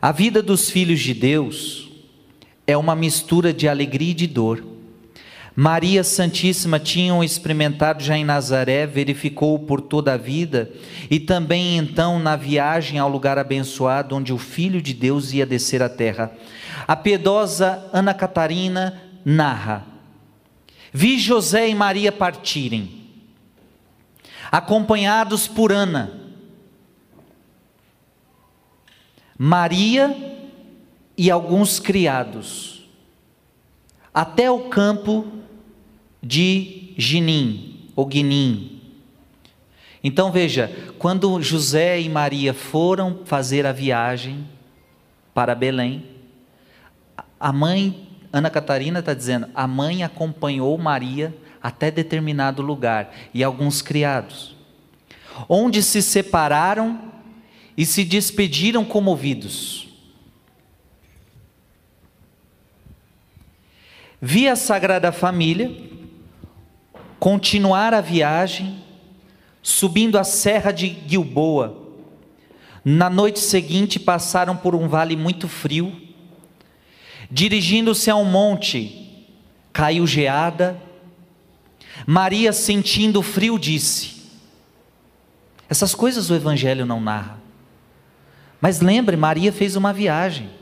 A 0.00 0.12
vida 0.12 0.42
dos 0.42 0.70
filhos 0.70 1.00
de 1.00 1.14
Deus 1.14 1.90
é 2.66 2.76
uma 2.76 2.94
mistura 2.94 3.52
de 3.52 3.66
alegria 3.66 4.10
e 4.10 4.14
de 4.14 4.26
dor. 4.26 4.64
Maria 5.60 6.04
Santíssima 6.04 6.78
tinham 6.78 7.24
experimentado 7.24 8.00
já 8.00 8.16
em 8.16 8.24
Nazaré, 8.24 8.86
verificou 8.86 9.58
por 9.58 9.80
toda 9.80 10.14
a 10.14 10.16
vida 10.16 10.70
e 11.10 11.18
também 11.18 11.76
então 11.78 12.20
na 12.20 12.36
viagem 12.36 13.00
ao 13.00 13.08
lugar 13.08 13.36
abençoado 13.38 14.14
onde 14.14 14.32
o 14.32 14.38
Filho 14.38 14.80
de 14.80 14.94
Deus 14.94 15.32
ia 15.32 15.44
descer 15.44 15.82
à 15.82 15.88
terra. 15.88 16.30
A 16.86 16.94
piedosa 16.94 17.90
Ana 17.92 18.14
Catarina 18.14 19.02
narra: 19.24 19.84
Vi 20.92 21.18
José 21.18 21.68
e 21.68 21.74
Maria 21.74 22.12
partirem 22.12 23.10
acompanhados 24.52 25.48
por 25.48 25.72
Ana, 25.72 26.20
Maria 29.36 30.16
e 31.16 31.28
alguns 31.28 31.80
criados, 31.80 32.88
até 34.14 34.48
o 34.48 34.68
campo 34.68 35.37
de 36.22 36.92
Ginim, 36.96 37.88
ou 37.94 38.06
Guinim. 38.06 38.80
Então 40.02 40.30
veja, 40.30 40.70
quando 40.98 41.40
José 41.42 42.00
e 42.00 42.08
Maria 42.08 42.54
foram 42.54 43.20
fazer 43.24 43.66
a 43.66 43.72
viagem 43.72 44.46
para 45.34 45.54
Belém, 45.54 46.04
a 47.38 47.52
mãe, 47.52 48.08
Ana 48.32 48.50
Catarina 48.50 49.00
está 49.00 49.14
dizendo, 49.14 49.48
a 49.54 49.66
mãe 49.66 50.02
acompanhou 50.02 50.76
Maria 50.78 51.34
até 51.62 51.90
determinado 51.90 52.62
lugar 52.62 53.14
e 53.34 53.42
alguns 53.42 53.82
criados, 53.82 54.56
onde 55.48 55.82
se 55.82 56.02
separaram 56.02 57.12
e 57.76 57.84
se 57.86 58.04
despediram 58.04 58.84
comovidos. 58.84 59.88
Vi 64.20 64.48
a 64.48 64.56
Sagrada 64.56 65.12
Família 65.12 65.87
continuar 67.18 67.94
a 67.94 68.00
viagem 68.00 68.82
subindo 69.62 70.18
a 70.18 70.24
serra 70.24 70.72
de 70.72 70.96
Gilboa. 71.06 71.86
Na 72.84 73.10
noite 73.10 73.40
seguinte 73.40 73.98
passaram 73.98 74.56
por 74.56 74.74
um 74.74 74.88
vale 74.88 75.16
muito 75.16 75.48
frio. 75.48 75.94
Dirigindo-se 77.30 78.10
a 78.10 78.16
um 78.16 78.24
monte, 78.24 79.26
caiu 79.72 80.06
geada. 80.06 80.80
Maria, 82.06 82.52
sentindo 82.52 83.20
frio, 83.22 83.58
disse: 83.58 84.22
Essas 85.68 85.94
coisas 85.94 86.30
o 86.30 86.34
Evangelho 86.34 86.86
não 86.86 87.00
narra. 87.00 87.38
Mas 88.60 88.80
lembre, 88.80 89.16
Maria 89.16 89.52
fez 89.52 89.76
uma 89.76 89.92
viagem. 89.92 90.57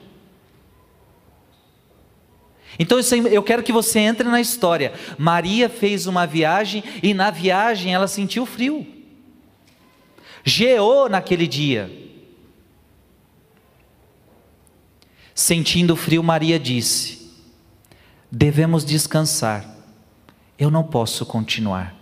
Então 2.78 2.98
eu 3.30 3.42
quero 3.42 3.62
que 3.62 3.72
você 3.72 4.00
entre 4.00 4.28
na 4.28 4.40
história. 4.40 4.92
Maria 5.18 5.68
fez 5.68 6.06
uma 6.06 6.26
viagem 6.26 6.82
e 7.02 7.14
na 7.14 7.30
viagem 7.30 7.94
ela 7.94 8.08
sentiu 8.08 8.44
frio. 8.44 8.86
Geou 10.44 11.08
naquele 11.08 11.46
dia. 11.46 11.90
Sentindo 15.34 15.96
frio, 15.96 16.22
Maria 16.22 16.58
disse: 16.58 17.30
Devemos 18.30 18.84
descansar. 18.84 19.76
Eu 20.58 20.70
não 20.70 20.82
posso 20.82 21.26
continuar. 21.26 21.94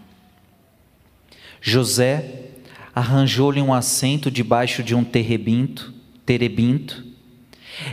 José 1.60 2.50
arranjou-lhe 2.94 3.60
um 3.60 3.74
assento 3.74 4.30
debaixo 4.30 4.82
de 4.82 4.94
um 4.94 5.02
terebinto, 5.02 5.92
terebinto. 6.24 7.13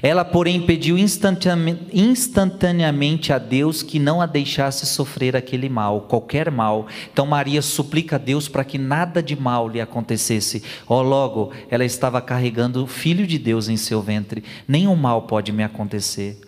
Ela, 0.01 0.23
porém, 0.23 0.65
pediu 0.65 0.97
instantaneamente 0.97 3.33
a 3.33 3.38
Deus 3.38 3.83
que 3.83 4.00
não 4.00 4.21
a 4.21 4.25
deixasse 4.25 4.85
sofrer 4.85 5.35
aquele 5.35 5.69
mal, 5.69 6.01
qualquer 6.01 6.51
mal. 6.51 6.88
Então 7.11 7.25
Maria 7.25 7.61
suplica 7.61 8.15
a 8.15 8.19
Deus 8.19 8.47
para 8.47 8.63
que 8.63 8.77
nada 8.77 9.21
de 9.21 9.35
mal 9.35 9.67
lhe 9.67 9.81
acontecesse. 9.81 10.63
Oh, 10.88 11.01
logo, 11.01 11.51
ela 11.69 11.85
estava 11.85 12.21
carregando 12.21 12.83
o 12.83 12.88
filho 12.88 13.25
de 13.25 13.38
Deus 13.38 13.67
em 13.67 13.77
seu 13.77 14.01
ventre. 14.01 14.43
Nenhum 14.67 14.95
mal 14.95 15.23
pode 15.23 15.51
me 15.51 15.63
acontecer. 15.63 16.39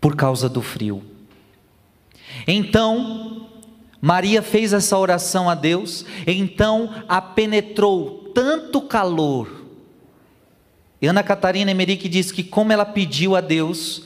Por 0.00 0.16
causa 0.16 0.48
do 0.48 0.62
frio. 0.62 1.02
Então, 2.46 3.48
Maria 4.00 4.42
fez 4.42 4.72
essa 4.72 4.98
oração 4.98 5.48
a 5.48 5.54
Deus, 5.54 6.04
então 6.26 6.90
a 7.08 7.20
penetrou 7.20 8.30
tanto 8.34 8.82
calor. 8.82 9.55
Ana 11.06 11.22
Catarina 11.22 11.70
Emerick 11.70 12.08
diz 12.08 12.32
que, 12.32 12.42
como 12.42 12.72
ela 12.72 12.84
pediu 12.84 13.36
a 13.36 13.40
Deus, 13.40 14.04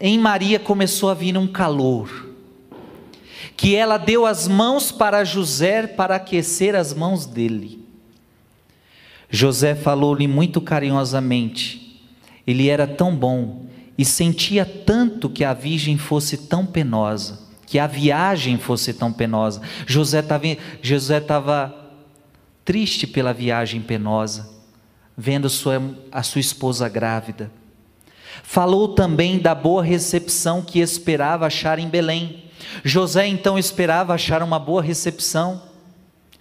em 0.00 0.18
Maria 0.18 0.58
começou 0.58 1.10
a 1.10 1.14
vir 1.14 1.36
um 1.36 1.46
calor, 1.46 2.28
que 3.56 3.74
ela 3.74 3.98
deu 3.98 4.24
as 4.24 4.46
mãos 4.46 4.92
para 4.92 5.24
José 5.24 5.86
para 5.86 6.16
aquecer 6.16 6.74
as 6.74 6.94
mãos 6.94 7.26
dele. 7.26 7.84
José 9.30 9.74
falou-lhe 9.74 10.26
muito 10.26 10.60
carinhosamente, 10.60 12.02
ele 12.46 12.68
era 12.68 12.86
tão 12.86 13.14
bom 13.14 13.66
e 13.96 14.04
sentia 14.04 14.64
tanto 14.64 15.28
que 15.28 15.44
a 15.44 15.52
virgem 15.52 15.98
fosse 15.98 16.36
tão 16.36 16.64
penosa 16.64 17.48
que 17.68 17.78
a 17.78 17.86
viagem 17.86 18.56
fosse 18.56 18.94
tão 18.94 19.12
penosa. 19.12 19.60
José 19.86 20.20
estava 20.20 20.44
José 20.80 21.18
estava 21.18 21.74
triste 22.64 23.06
pela 23.06 23.32
viagem 23.32 23.80
penosa, 23.80 24.48
vendo 25.20 25.50
sua, 25.50 25.82
a 26.12 26.22
sua 26.22 26.40
esposa 26.40 26.88
grávida. 26.88 27.50
Falou 28.44 28.94
também 28.94 29.40
da 29.40 29.52
boa 29.52 29.82
recepção 29.82 30.62
que 30.62 30.78
esperava 30.78 31.44
achar 31.44 31.80
em 31.80 31.88
Belém. 31.88 32.44
José 32.84 33.26
então 33.26 33.58
esperava 33.58 34.14
achar 34.14 34.44
uma 34.44 34.60
boa 34.60 34.80
recepção, 34.80 35.60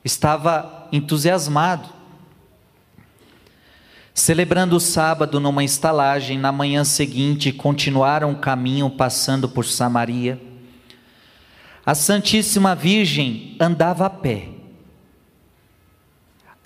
estava 0.06 0.88
entusiasmado. 0.92 1.90
Celebrando 4.14 4.76
o 4.76 4.80
sábado 4.80 5.40
numa 5.40 5.64
estalagem, 5.64 6.38
na 6.38 6.52
manhã 6.52 6.84
seguinte 6.84 7.52
continuaram 7.52 8.32
o 8.32 8.38
caminho 8.38 8.92
passando 8.92 9.50
por 9.50 9.66
Samaria. 9.66 10.40
A 11.84 11.96
Santíssima 11.96 12.76
Virgem 12.76 13.56
andava 13.60 14.06
a 14.06 14.10
pé. 14.10 14.57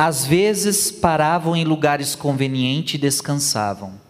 Às 0.04 0.26
vezes 0.26 0.92
paravam 0.92 1.56
em 1.56 1.64
lugares 1.64 2.16
convenientes 2.16 2.96
e 2.96 2.98
descansavam. 2.98 4.02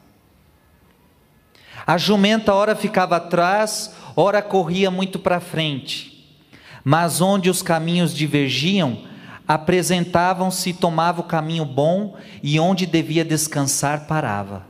A 1.85 1.97
jumenta, 1.97 2.53
ora 2.53 2.77
ficava 2.77 3.17
atrás, 3.17 3.93
ora 4.15 4.41
corria 4.41 4.89
muito 4.89 5.19
para 5.19 5.41
frente. 5.41 6.33
Mas 6.81 7.19
onde 7.19 7.49
os 7.49 7.61
caminhos 7.61 8.13
divergiam, 8.13 8.99
apresentavam-se, 9.45 10.71
tomava 10.71 11.19
o 11.19 11.25
caminho 11.25 11.65
bom 11.65 12.17
e 12.41 12.57
onde 12.57 12.85
devia 12.85 13.25
descansar, 13.25 14.07
parava. 14.07 14.65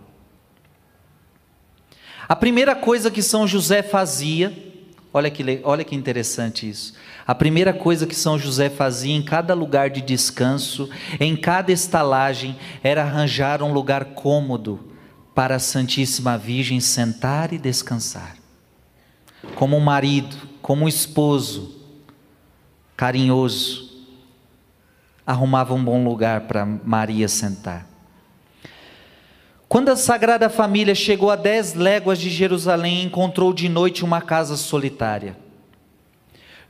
A 2.28 2.36
primeira 2.36 2.76
coisa 2.76 3.12
que 3.12 3.22
São 3.22 3.46
José 3.46 3.84
fazia, 3.84 4.52
Olha 5.14 5.30
que, 5.30 5.62
olha 5.64 5.84
que 5.84 5.94
interessante 5.94 6.70
isso. 6.70 6.94
A 7.26 7.36
primeira 7.36 7.74
coisa 7.74 8.08
que 8.08 8.16
São 8.16 8.38
José 8.38 8.70
fazia 8.70 9.16
em 9.16 9.22
cada 9.22 9.54
lugar 9.54 9.90
de 9.90 10.02
descanso, 10.02 10.90
em 11.20 11.36
cada 11.36 11.72
estalagem, 11.72 12.58
era 12.84 13.04
arranjar 13.04 13.62
um 13.62 13.72
lugar 13.72 14.06
cômodo 14.06 14.92
para 15.36 15.56
a 15.56 15.60
Santíssima 15.60 16.38
Virgem 16.38 16.80
sentar 16.80 17.54
e 17.54 17.58
descansar. 17.58 18.36
Como 19.56 19.78
um 19.78 19.80
marido, 19.80 20.36
como 20.62 20.86
um 20.86 20.88
esposo 20.88 21.80
carinhoso, 22.98 23.90
arrumava 25.26 25.74
um 25.74 25.84
bom 25.84 26.04
lugar 26.04 26.42
para 26.42 26.66
Maria 26.66 27.28
sentar. 27.28 27.88
Quando 29.68 29.90
a 29.90 29.96
Sagrada 29.96 30.50
Família 30.50 30.94
chegou 30.94 31.32
a 31.32 31.36
dez 31.36 31.74
léguas 31.74 32.20
de 32.20 32.30
Jerusalém, 32.30 33.04
encontrou 33.04 33.54
de 33.54 33.70
noite 33.70 34.04
uma 34.04 34.22
casa 34.22 34.58
solitária. 34.58 35.38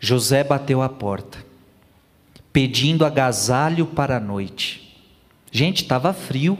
José 0.03 0.43
bateu 0.43 0.81
à 0.81 0.89
porta, 0.89 1.37
pedindo 2.51 3.05
agasalho 3.05 3.85
para 3.85 4.17
a 4.17 4.19
noite. 4.19 4.99
Gente, 5.51 5.83
estava 5.83 6.11
frio. 6.11 6.57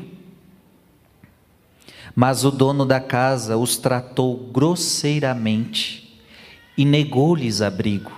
Mas 2.16 2.46
o 2.46 2.52
dono 2.52 2.86
da 2.86 3.00
casa 3.00 3.58
os 3.58 3.78
tratou 3.78 4.38
grosseiramente 4.38 6.22
e 6.78 6.86
negou-lhes 6.86 7.62
abrigo. 7.62 8.12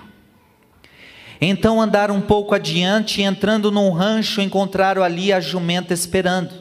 Então 1.39 1.81
andaram 1.81 2.17
um 2.17 2.21
pouco 2.21 2.53
adiante 2.53 3.21
e, 3.21 3.23
entrando 3.23 3.71
num 3.71 3.91
rancho, 3.91 4.41
encontraram 4.41 5.01
ali 5.01 5.31
a 5.31 5.39
jumenta 5.39 5.93
esperando. 5.93 6.53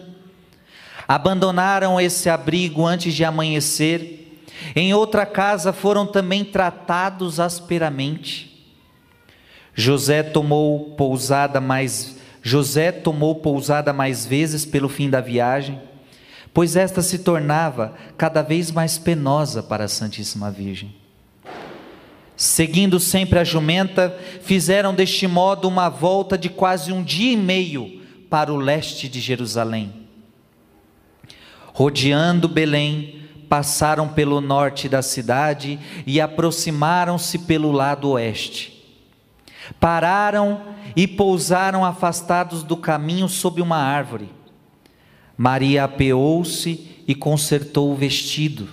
Abandonaram 1.09 2.01
esse 2.01 2.31
abrigo 2.31 2.87
antes 2.87 3.13
de 3.13 3.25
amanhecer. 3.25 4.41
Em 4.77 4.95
outra 4.95 5.27
casa 5.27 5.73
foram 5.73 6.07
também 6.07 6.45
tratados 6.45 7.41
asperamente. 7.41 8.52
José 9.75 10.23
tomou 10.23 10.91
pousada 10.97 11.61
mais 11.61 12.21
José 12.43 12.91
tomou 12.91 13.37
pousada 13.37 13.93
mais 13.93 14.27
vezes 14.27 14.67
pelo 14.67 14.89
fim 14.89 15.09
da 15.09 15.21
viagem, 15.21 15.81
pois 16.53 16.75
esta 16.75 17.01
se 17.01 17.21
tornava 17.21 17.95
cada 18.19 18.43
vez 18.43 18.73
mais 18.73 18.99
penosa 18.99 19.63
para 19.63 19.85
a 19.85 19.89
Santíssima 19.89 20.51
Virgem. 20.51 20.93
Seguindo 22.37 22.99
sempre 22.99 23.39
a 23.39 23.45
jumenta, 23.45 24.19
fizeram 24.43 24.93
deste 24.93 25.29
modo 25.29 25.69
uma 25.69 25.89
volta 25.89 26.37
de 26.37 26.49
quase 26.49 26.93
um 26.93 27.03
dia 27.03 27.33
e 27.33 27.37
meio 27.37 28.03
para 28.29 28.53
o 28.53 28.57
leste 28.57 29.09
de 29.09 29.21
Jerusalém. 29.21 29.93
Rodeando 31.73 32.49
Belém, 32.49 33.21
passaram 33.49 34.09
pelo 34.09 34.41
norte 34.41 34.89
da 34.89 35.03
cidade 35.03 35.79
e 36.07 36.21
aproximaram-se 36.21 37.39
pelo 37.41 37.71
lado 37.71 38.09
oeste. 38.11 38.72
Pararam 39.79 40.61
e 40.95 41.07
pousaram 41.07 41.85
afastados 41.85 42.63
do 42.63 42.77
caminho 42.77 43.29
sob 43.29 43.61
uma 43.61 43.77
árvore. 43.77 44.29
Maria 45.37 45.85
apeou-se 45.85 47.03
e 47.07 47.15
consertou 47.15 47.91
o 47.93 47.97
vestido. 47.97 48.69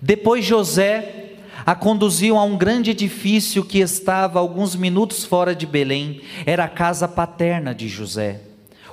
Depois 0.00 0.44
José 0.44 1.26
a 1.66 1.74
conduziu 1.74 2.38
a 2.38 2.42
um 2.42 2.56
grande 2.56 2.90
edifício 2.90 3.62
que 3.62 3.80
estava 3.80 4.38
alguns 4.38 4.74
minutos 4.74 5.24
fora 5.24 5.54
de 5.54 5.66
Belém. 5.66 6.22
Era 6.46 6.64
a 6.64 6.68
casa 6.68 7.06
paterna 7.06 7.74
de 7.74 7.86
José, 7.86 8.40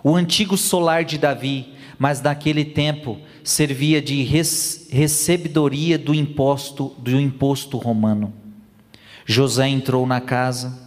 o 0.03 0.15
antigo 0.15 0.57
solar 0.57 1.05
de 1.05 1.17
Davi 1.17 1.77
mas 1.97 2.21
naquele 2.21 2.63
tempo 2.63 3.17
servia 3.43 4.01
de 4.01 4.21
recebedoria 4.23 5.97
do 5.97 6.13
imposto, 6.13 6.93
do 6.99 7.19
imposto 7.19 7.77
romano. 7.77 8.33
José 9.25 9.67
entrou 9.67 10.05
na 10.05 10.21
casa. 10.21 10.87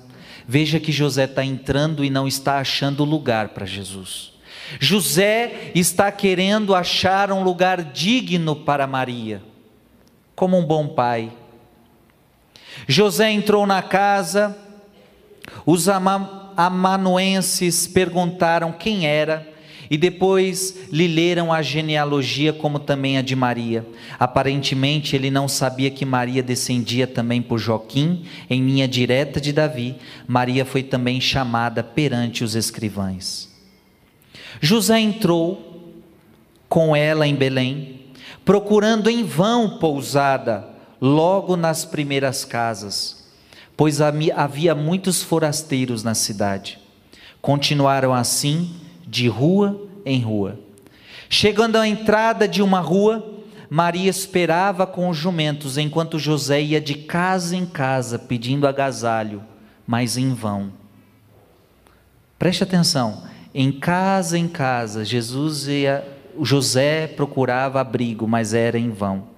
Veja 0.53 0.81
que 0.81 0.91
José 0.91 1.27
está 1.27 1.45
entrando 1.45 2.05
e 2.05 2.11
não 2.11 2.27
está 2.27 2.59
achando 2.59 3.05
lugar 3.05 3.51
para 3.51 3.65
Jesus. 3.65 4.33
José 4.81 5.71
está 5.77 6.11
querendo 6.11 6.75
achar 6.75 7.31
um 7.31 7.45
lugar 7.45 7.85
digno 7.85 8.57
para 8.57 8.85
Maria, 8.85 9.41
como 10.35 10.59
um 10.59 10.65
bom 10.65 10.89
pai. 10.89 11.33
José 12.89 13.31
entrou 13.31 13.65
na 13.65 13.81
casa, 13.81 14.59
Os 15.65 15.89
amanuenses 15.89 17.87
perguntaram 17.87 18.73
quem 18.73 19.07
era 19.07 19.50
e 19.91 19.99
depois 19.99 20.77
lhe 20.93 21.09
leram 21.09 21.53
a 21.53 21.61
genealogia, 21.63 22.53
como 22.53 22.79
também 22.79 23.19
a 23.19 23.23
de 23.23 23.35
Maria. 23.35 23.85
Aparentemente, 24.21 25.17
ele 25.17 25.33
não 25.33 25.49
sabia 25.49 25.91
que 25.91 26.05
Maria 26.05 26.45
descendia 26.45 27.09
também 27.09 27.43
por 27.43 27.59
Joquim, 27.59 28.25
em 28.49 28.65
linha 28.65 28.87
direta 28.87 29.41
de 29.41 29.53
Davi. 29.53 29.97
Maria 30.29 30.65
foi 30.65 30.85
também 30.85 31.21
chamada 31.21 31.83
perante 31.83 32.45
os 32.45 32.55
escrivães. 32.55 33.51
José 34.61 35.01
entrou 35.01 35.93
com 36.69 36.95
ela 36.95 37.27
em 37.27 37.35
Belém, 37.35 38.01
procurando 38.45 39.11
em 39.11 39.25
vão 39.25 39.79
pousada, 39.81 40.69
logo 41.01 41.57
nas 41.57 41.85
primeiras 41.85 42.45
casas, 42.45 43.29
pois 43.77 44.01
havia 44.01 44.73
muitos 44.73 45.21
forasteiros 45.21 46.05
na 46.05 46.15
cidade. 46.15 46.79
Continuaram 47.41 48.15
assim 48.15 48.80
de 49.11 49.29
rua 49.29 49.89
em 50.07 50.21
rua. 50.21 50.59
Chegando 51.29 51.77
à 51.77 51.87
entrada 51.87 52.47
de 52.47 52.63
uma 52.63 52.81
rua, 52.81 53.43
Maria 53.69 54.09
esperava 54.09 54.87
com 54.87 55.09
os 55.09 55.17
jumentos, 55.17 55.77
enquanto 55.77 56.19
José 56.19 56.63
ia 56.63 56.81
de 56.81 56.95
casa 56.95 57.57
em 57.57 57.67
casa 57.67 58.19
pedindo 58.19 58.67
agasalho, 58.67 59.43
mas 59.87 60.17
em 60.17 60.33
vão. 60.33 60.73
Preste 62.39 62.63
atenção, 62.63 63.25
em 63.55 63.71
casa 63.71 64.39
em 64.39 64.49
casa, 64.49 65.05
Jesus 65.05 65.67
ia, 65.67 66.05
José 66.41 67.09
procurava 67.09 67.81
abrigo, 67.81 68.27
mas 68.27 68.55
era 68.55 68.79
em 68.79 68.91
vão. 68.91 69.29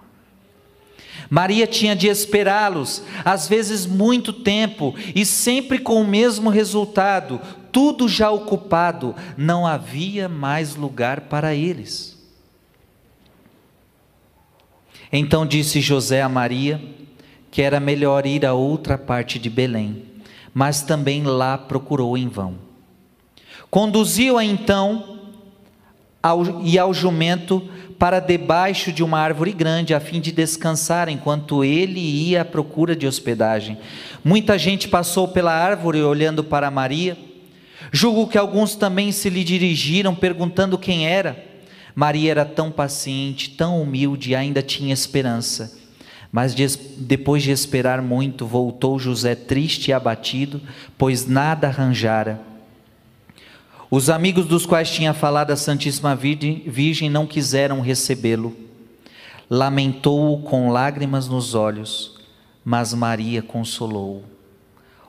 Maria 1.28 1.66
tinha 1.66 1.96
de 1.96 2.08
esperá-los, 2.08 3.02
às 3.24 3.48
vezes 3.48 3.86
muito 3.86 4.32
tempo, 4.32 4.94
e 5.14 5.24
sempre 5.24 5.78
com 5.78 6.00
o 6.00 6.06
mesmo 6.06 6.50
resultado: 6.50 7.40
tudo 7.72 8.06
já 8.08 8.30
ocupado, 8.30 9.16
não 9.36 9.66
havia 9.66 10.28
mais 10.28 10.76
lugar 10.76 11.22
para 11.22 11.54
eles. 11.54 12.16
Então 15.10 15.44
disse 15.44 15.80
José 15.80 16.22
a 16.22 16.28
Maria 16.28 16.80
que 17.52 17.60
era 17.60 17.78
melhor 17.78 18.24
ir 18.24 18.46
a 18.46 18.54
outra 18.54 18.96
parte 18.96 19.38
de 19.38 19.50
Belém, 19.50 20.04
mas 20.54 20.80
também 20.80 21.22
lá 21.22 21.58
procurou 21.58 22.16
em 22.16 22.26
vão. 22.26 22.54
Conduziu-a 23.70 24.42
então 24.42 25.20
ao, 26.22 26.62
e 26.62 26.78
ao 26.78 26.94
jumento 26.94 27.68
para 27.98 28.20
debaixo 28.20 28.90
de 28.90 29.04
uma 29.04 29.18
árvore 29.18 29.52
grande, 29.52 29.92
a 29.92 30.00
fim 30.00 30.18
de 30.18 30.32
descansar 30.32 31.10
enquanto 31.10 31.62
ele 31.62 32.00
ia 32.00 32.40
à 32.40 32.44
procura 32.44 32.96
de 32.96 33.06
hospedagem. 33.06 33.78
Muita 34.24 34.58
gente 34.58 34.88
passou 34.88 35.28
pela 35.28 35.52
árvore 35.52 36.02
olhando 36.02 36.42
para 36.42 36.70
Maria. 36.70 37.18
Julgo 37.94 38.26
que 38.26 38.38
alguns 38.38 38.74
também 38.74 39.12
se 39.12 39.28
lhe 39.28 39.44
dirigiram 39.44 40.14
perguntando 40.14 40.78
quem 40.78 41.06
era. 41.06 41.44
Maria 41.94 42.30
era 42.30 42.44
tão 42.46 42.70
paciente, 42.70 43.50
tão 43.50 43.82
humilde 43.82 44.34
ainda 44.34 44.62
tinha 44.62 44.94
esperança. 44.94 45.78
Mas 46.32 46.54
depois 46.96 47.42
de 47.42 47.50
esperar 47.50 48.00
muito, 48.00 48.46
voltou 48.46 48.98
José 48.98 49.34
triste 49.34 49.88
e 49.88 49.92
abatido, 49.92 50.62
pois 50.96 51.26
nada 51.26 51.68
arranjara. 51.68 52.40
Os 53.90 54.08
amigos 54.08 54.46
dos 54.46 54.64
quais 54.64 54.90
tinha 54.90 55.12
falado 55.12 55.50
a 55.50 55.56
Santíssima 55.56 56.16
Virgem 56.16 57.10
não 57.10 57.26
quiseram 57.26 57.82
recebê-lo. 57.82 58.56
Lamentou-o 59.50 60.40
com 60.40 60.70
lágrimas 60.70 61.28
nos 61.28 61.54
olhos, 61.54 62.18
mas 62.64 62.94
Maria 62.94 63.42
consolou-o. 63.42 64.31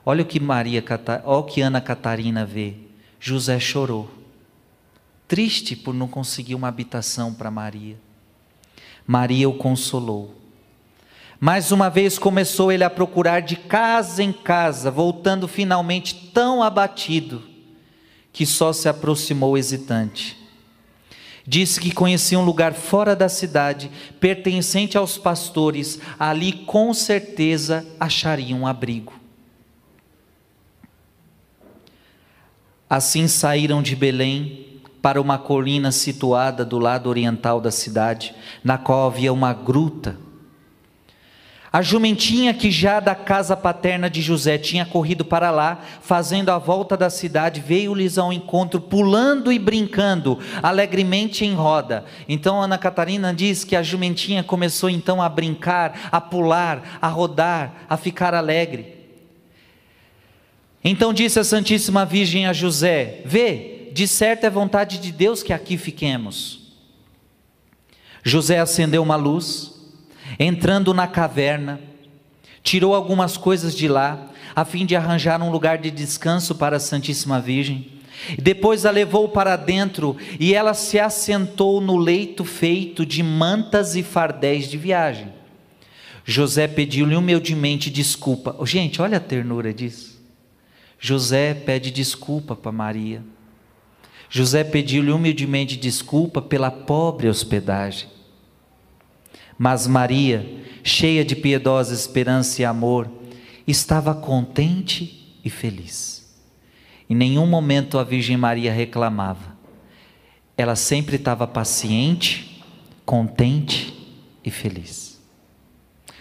Olha 0.06 0.22
o 0.22 0.26
que 0.26 0.38
Maria, 0.38 0.84
olha 1.24 1.38
o 1.38 1.44
que 1.44 1.60
Ana 1.62 1.80
Catarina 1.80 2.44
vê. 2.44 2.74
José 3.18 3.58
chorou, 3.58 4.10
triste 5.26 5.74
por 5.74 5.94
não 5.94 6.06
conseguir 6.06 6.54
uma 6.54 6.68
habitação 6.68 7.32
para 7.32 7.50
Maria. 7.50 7.96
Maria 9.06 9.48
o 9.48 9.54
consolou. 9.54 10.34
Mais 11.40 11.72
uma 11.72 11.88
vez 11.88 12.18
começou 12.18 12.70
ele 12.70 12.84
a 12.84 12.90
procurar 12.90 13.40
de 13.40 13.56
casa 13.56 14.22
em 14.22 14.32
casa, 14.32 14.90
voltando 14.90 15.48
finalmente 15.48 16.30
tão 16.32 16.62
abatido 16.62 17.42
que 18.30 18.44
só 18.44 18.72
se 18.72 18.88
aproximou 18.88 19.56
hesitante. 19.56 20.36
Disse 21.46 21.80
que 21.80 21.92
conhecia 21.92 22.38
um 22.38 22.44
lugar 22.44 22.74
fora 22.74 23.16
da 23.16 23.28
cidade, 23.28 23.90
pertencente 24.20 24.98
aos 24.98 25.16
pastores, 25.16 25.98
ali 26.18 26.52
com 26.52 26.92
certeza 26.92 27.86
acharia 27.98 28.56
um 28.56 28.66
abrigo. 28.66 29.23
Assim 32.88 33.26
saíram 33.26 33.82
de 33.82 33.96
Belém 33.96 34.80
para 35.00 35.20
uma 35.20 35.38
colina 35.38 35.92
situada 35.92 36.64
do 36.64 36.78
lado 36.78 37.08
oriental 37.08 37.60
da 37.60 37.70
cidade, 37.70 38.34
na 38.62 38.78
qual 38.78 39.06
havia 39.06 39.32
uma 39.32 39.52
gruta 39.52 40.16
a 41.74 41.82
jumentinha 41.82 42.54
que 42.54 42.70
já 42.70 43.00
da 43.00 43.16
casa 43.16 43.56
paterna 43.56 44.08
de 44.08 44.22
José 44.22 44.56
tinha 44.56 44.86
corrido 44.86 45.24
para 45.24 45.50
lá, 45.50 45.80
fazendo 46.00 46.50
a 46.50 46.56
volta 46.56 46.96
da 46.96 47.10
cidade, 47.10 47.60
veio-lhes 47.60 48.16
ao 48.16 48.32
encontro, 48.32 48.80
pulando 48.80 49.52
e 49.52 49.58
brincando 49.58 50.38
alegremente 50.62 51.44
em 51.44 51.52
roda. 51.52 52.04
Então 52.28 52.62
Ana 52.62 52.78
Catarina 52.78 53.34
diz 53.34 53.64
que 53.64 53.74
a 53.74 53.82
jumentinha 53.82 54.44
começou 54.44 54.88
então 54.88 55.20
a 55.20 55.28
brincar, 55.28 56.10
a 56.12 56.20
pular, 56.20 56.98
a 57.02 57.08
rodar, 57.08 57.86
a 57.90 57.96
ficar 57.96 58.34
alegre. 58.34 59.03
Então 60.84 61.12
disse 61.12 61.40
a 61.40 61.44
Santíssima 61.44 62.04
Virgem 62.04 62.46
a 62.46 62.52
José: 62.52 63.22
Vê, 63.24 63.90
de 63.92 64.06
certo 64.06 64.44
é 64.44 64.50
vontade 64.50 64.98
de 64.98 65.10
Deus 65.10 65.42
que 65.42 65.52
aqui 65.52 65.78
fiquemos. 65.78 66.62
José 68.22 68.58
acendeu 68.58 69.02
uma 69.02 69.16
luz 69.16 69.74
Entrando 70.38 70.92
na 70.92 71.06
caverna, 71.06 71.80
tirou 72.62 72.94
algumas 72.94 73.36
coisas 73.36 73.74
de 73.74 73.86
lá, 73.86 74.30
a 74.54 74.64
fim 74.64 74.86
de 74.86 74.96
arranjar 74.96 75.40
um 75.42 75.50
lugar 75.50 75.78
de 75.78 75.90
descanso 75.90 76.54
para 76.54 76.76
a 76.76 76.80
Santíssima 76.80 77.40
Virgem. 77.40 77.92
Depois 78.40 78.86
a 78.86 78.90
levou 78.90 79.28
para 79.28 79.56
dentro 79.56 80.16
e 80.38 80.54
ela 80.54 80.72
se 80.72 80.98
assentou 80.98 81.80
no 81.80 81.96
leito 81.96 82.44
feito 82.44 83.04
de 83.04 83.22
mantas 83.22 83.96
e 83.96 84.02
fardéis 84.02 84.68
de 84.68 84.78
viagem. 84.78 85.28
José 86.24 86.66
pediu-lhe 86.66 87.16
humildemente 87.16 87.90
desculpa. 87.90 88.56
Gente, 88.64 89.02
olha 89.02 89.18
a 89.18 89.20
ternura 89.20 89.74
disso. 89.74 90.13
José 91.06 91.52
pede 91.52 91.90
desculpa 91.90 92.56
para 92.56 92.72
Maria. 92.72 93.22
José 94.30 94.64
pediu-lhe 94.64 95.10
humildemente 95.10 95.76
desculpa 95.76 96.40
pela 96.40 96.70
pobre 96.70 97.28
hospedagem. 97.28 98.08
Mas 99.58 99.86
Maria, 99.86 100.64
cheia 100.82 101.22
de 101.22 101.36
piedosa 101.36 101.92
esperança 101.92 102.62
e 102.62 102.64
amor, 102.64 103.06
estava 103.66 104.14
contente 104.14 105.38
e 105.44 105.50
feliz. 105.50 106.34
Em 107.10 107.14
nenhum 107.14 107.46
momento 107.46 107.98
a 107.98 108.02
Virgem 108.02 108.38
Maria 108.38 108.72
reclamava. 108.72 109.58
Ela 110.56 110.74
sempre 110.74 111.16
estava 111.16 111.46
paciente, 111.46 112.64
contente 113.04 113.92
e 114.42 114.50
feliz. 114.50 115.20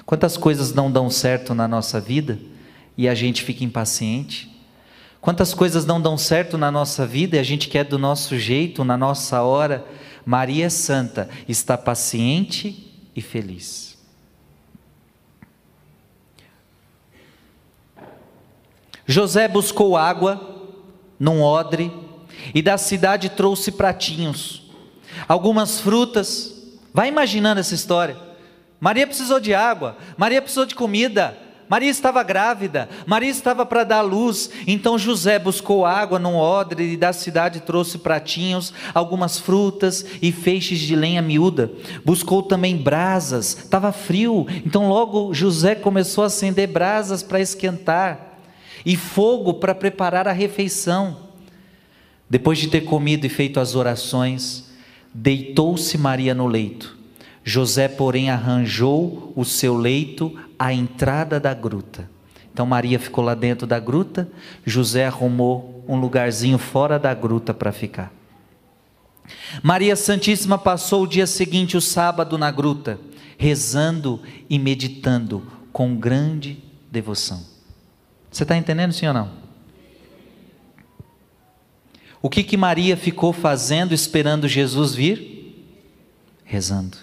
Quantas 0.05 0.35
coisas 0.35 0.73
não 0.73 0.91
dão 0.91 1.09
certo 1.09 1.55
na 1.55 1.69
nossa 1.69 2.01
vida 2.01 2.37
e 2.97 3.07
a 3.07 3.15
gente 3.15 3.43
fica 3.43 3.63
impaciente? 3.63 4.51
Quantas 5.23 5.53
coisas 5.53 5.85
não 5.85 6.01
dão 6.01 6.17
certo 6.17 6.57
na 6.57 6.69
nossa 6.69 7.07
vida 7.07 7.37
e 7.37 7.39
a 7.39 7.43
gente 7.43 7.69
quer 7.69 7.85
do 7.85 7.97
nosso 7.97 8.37
jeito, 8.37 8.83
na 8.83 8.97
nossa 8.97 9.41
hora? 9.41 9.85
Maria 10.25 10.69
Santa 10.69 11.29
está 11.47 11.77
paciente 11.77 12.93
e 13.15 13.21
feliz. 13.21 13.97
José 19.05 19.47
buscou 19.47 19.95
água 19.95 20.75
num 21.17 21.41
odre 21.41 21.89
e 22.53 22.61
da 22.61 22.77
cidade 22.77 23.29
trouxe 23.29 23.71
pratinhos, 23.71 24.73
algumas 25.25 25.79
frutas. 25.79 26.53
Vai 26.93 27.07
imaginando 27.07 27.61
essa 27.61 27.73
história. 27.73 28.17
Maria 28.77 29.07
precisou 29.07 29.39
de 29.39 29.53
água, 29.53 29.95
Maria 30.17 30.41
precisou 30.41 30.65
de 30.65 30.75
comida, 30.75 31.37
Maria 31.73 31.89
estava 31.89 32.21
grávida, 32.21 32.87
Maria 33.03 33.31
estava 33.31 33.65
para 33.65 33.83
dar 33.83 34.01
luz, 34.01 34.47
então 34.67 34.95
José 34.95 35.39
buscou 35.39 35.87
água 35.87 36.19
num 36.19 36.35
odre 36.35 36.93
e 36.93 36.97
da 36.97 37.11
cidade 37.11 37.61
trouxe 37.61 37.97
pratinhos, 37.97 38.71
algumas 38.93 39.39
frutas 39.39 40.05
e 40.21 40.31
feixes 40.31 40.77
de 40.77 40.95
lenha 40.95 41.19
miúda. 41.19 41.71
Buscou 42.05 42.43
também 42.43 42.77
brasas, 42.77 43.57
estava 43.57 43.91
frio, 43.91 44.45
então 44.63 44.87
logo 44.87 45.33
José 45.33 45.73
começou 45.73 46.23
a 46.23 46.27
acender 46.27 46.67
brasas 46.67 47.23
para 47.23 47.41
esquentar 47.41 48.37
e 48.85 48.95
fogo 48.95 49.55
para 49.55 49.73
preparar 49.73 50.27
a 50.27 50.31
refeição. 50.31 51.17
Depois 52.29 52.59
de 52.59 52.67
ter 52.67 52.81
comido 52.81 53.25
e 53.25 53.29
feito 53.29 53.59
as 53.59 53.73
orações, 53.73 54.69
deitou-se 55.11 55.97
Maria 55.97 56.35
no 56.35 56.45
leito. 56.45 56.95
José, 57.43 57.87
porém, 57.87 58.29
arranjou 58.29 59.33
o 59.35 59.43
seu 59.43 59.75
leito 59.75 60.37
à 60.57 60.73
entrada 60.73 61.39
da 61.39 61.53
gruta. 61.53 62.09
Então 62.51 62.65
Maria 62.65 62.99
ficou 62.99 63.23
lá 63.23 63.33
dentro 63.33 63.65
da 63.65 63.79
gruta, 63.79 64.29
José 64.65 65.05
arrumou 65.05 65.83
um 65.87 65.95
lugarzinho 65.95 66.57
fora 66.57 66.99
da 66.99 67.13
gruta 67.13 67.53
para 67.53 67.71
ficar. 67.71 68.11
Maria 69.61 69.95
Santíssima 69.95 70.57
passou 70.57 71.03
o 71.03 71.07
dia 71.07 71.25
seguinte, 71.25 71.77
o 71.77 71.81
sábado, 71.81 72.37
na 72.37 72.51
gruta, 72.51 72.99
rezando 73.37 74.21
e 74.49 74.59
meditando 74.59 75.43
com 75.71 75.95
grande 75.95 76.63
devoção. 76.91 77.43
Você 78.31 78.43
está 78.43 78.55
entendendo, 78.55 78.93
sim 78.93 79.07
ou 79.07 79.13
não? 79.13 79.31
O 82.21 82.29
que 82.29 82.43
que 82.43 82.55
Maria 82.55 82.95
ficou 82.95 83.33
fazendo 83.33 83.93
esperando 83.93 84.47
Jesus 84.47 84.95
vir? 84.95 85.67
Rezando. 86.45 86.97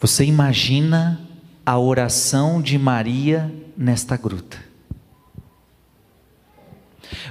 Você 0.00 0.24
imagina 0.24 1.20
a 1.64 1.78
oração 1.78 2.60
de 2.62 2.78
Maria 2.78 3.52
nesta 3.76 4.16
gruta. 4.16 4.56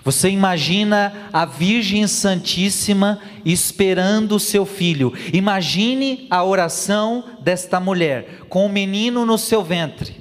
Você 0.03 0.29
imagina 0.29 1.29
a 1.33 1.45
Virgem 1.45 2.05
Santíssima 2.07 3.19
esperando 3.43 4.35
o 4.35 4.39
seu 4.39 4.65
filho. 4.65 5.13
Imagine 5.33 6.27
a 6.29 6.43
oração 6.43 7.23
desta 7.41 7.79
mulher 7.79 8.45
com 8.49 8.65
o 8.65 8.69
menino 8.69 9.25
no 9.25 9.37
seu 9.37 9.63
ventre. 9.63 10.19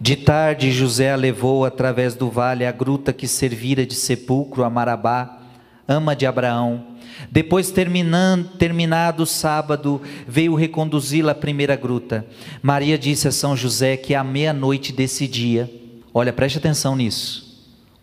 De 0.00 0.16
tarde, 0.16 0.72
José 0.72 1.12
a 1.12 1.16
levou 1.16 1.64
através 1.64 2.16
do 2.16 2.28
vale 2.28 2.66
à 2.66 2.72
gruta 2.72 3.12
que 3.12 3.28
servira 3.28 3.86
de 3.86 3.94
sepulcro 3.94 4.64
a 4.64 4.70
Marabá, 4.70 5.38
ama 5.86 6.16
de 6.16 6.26
Abraão. 6.26 6.91
Depois, 7.30 7.72
terminado 7.72 9.22
o 9.22 9.26
sábado, 9.26 10.00
veio 10.26 10.54
reconduzi-la 10.54 11.32
à 11.32 11.34
primeira 11.34 11.76
gruta. 11.76 12.26
Maria 12.62 12.98
disse 12.98 13.28
a 13.28 13.32
São 13.32 13.56
José 13.56 13.96
que 13.96 14.14
à 14.14 14.22
meia-noite 14.22 14.92
desse 14.92 15.26
dia, 15.26 15.70
Olha, 16.14 16.32
preste 16.32 16.58
atenção 16.58 16.94
nisso. 16.94 17.50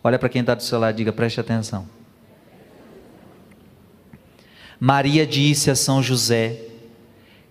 Olha 0.02 0.18
para 0.18 0.28
quem 0.28 0.40
está 0.40 0.54
do 0.54 0.62
seu 0.62 0.78
lado, 0.78 0.96
diga, 0.96 1.12
preste 1.12 1.38
atenção. 1.38 1.86
Maria 4.80 5.26
disse 5.26 5.70
a 5.70 5.76
São 5.76 6.02
José 6.02 6.58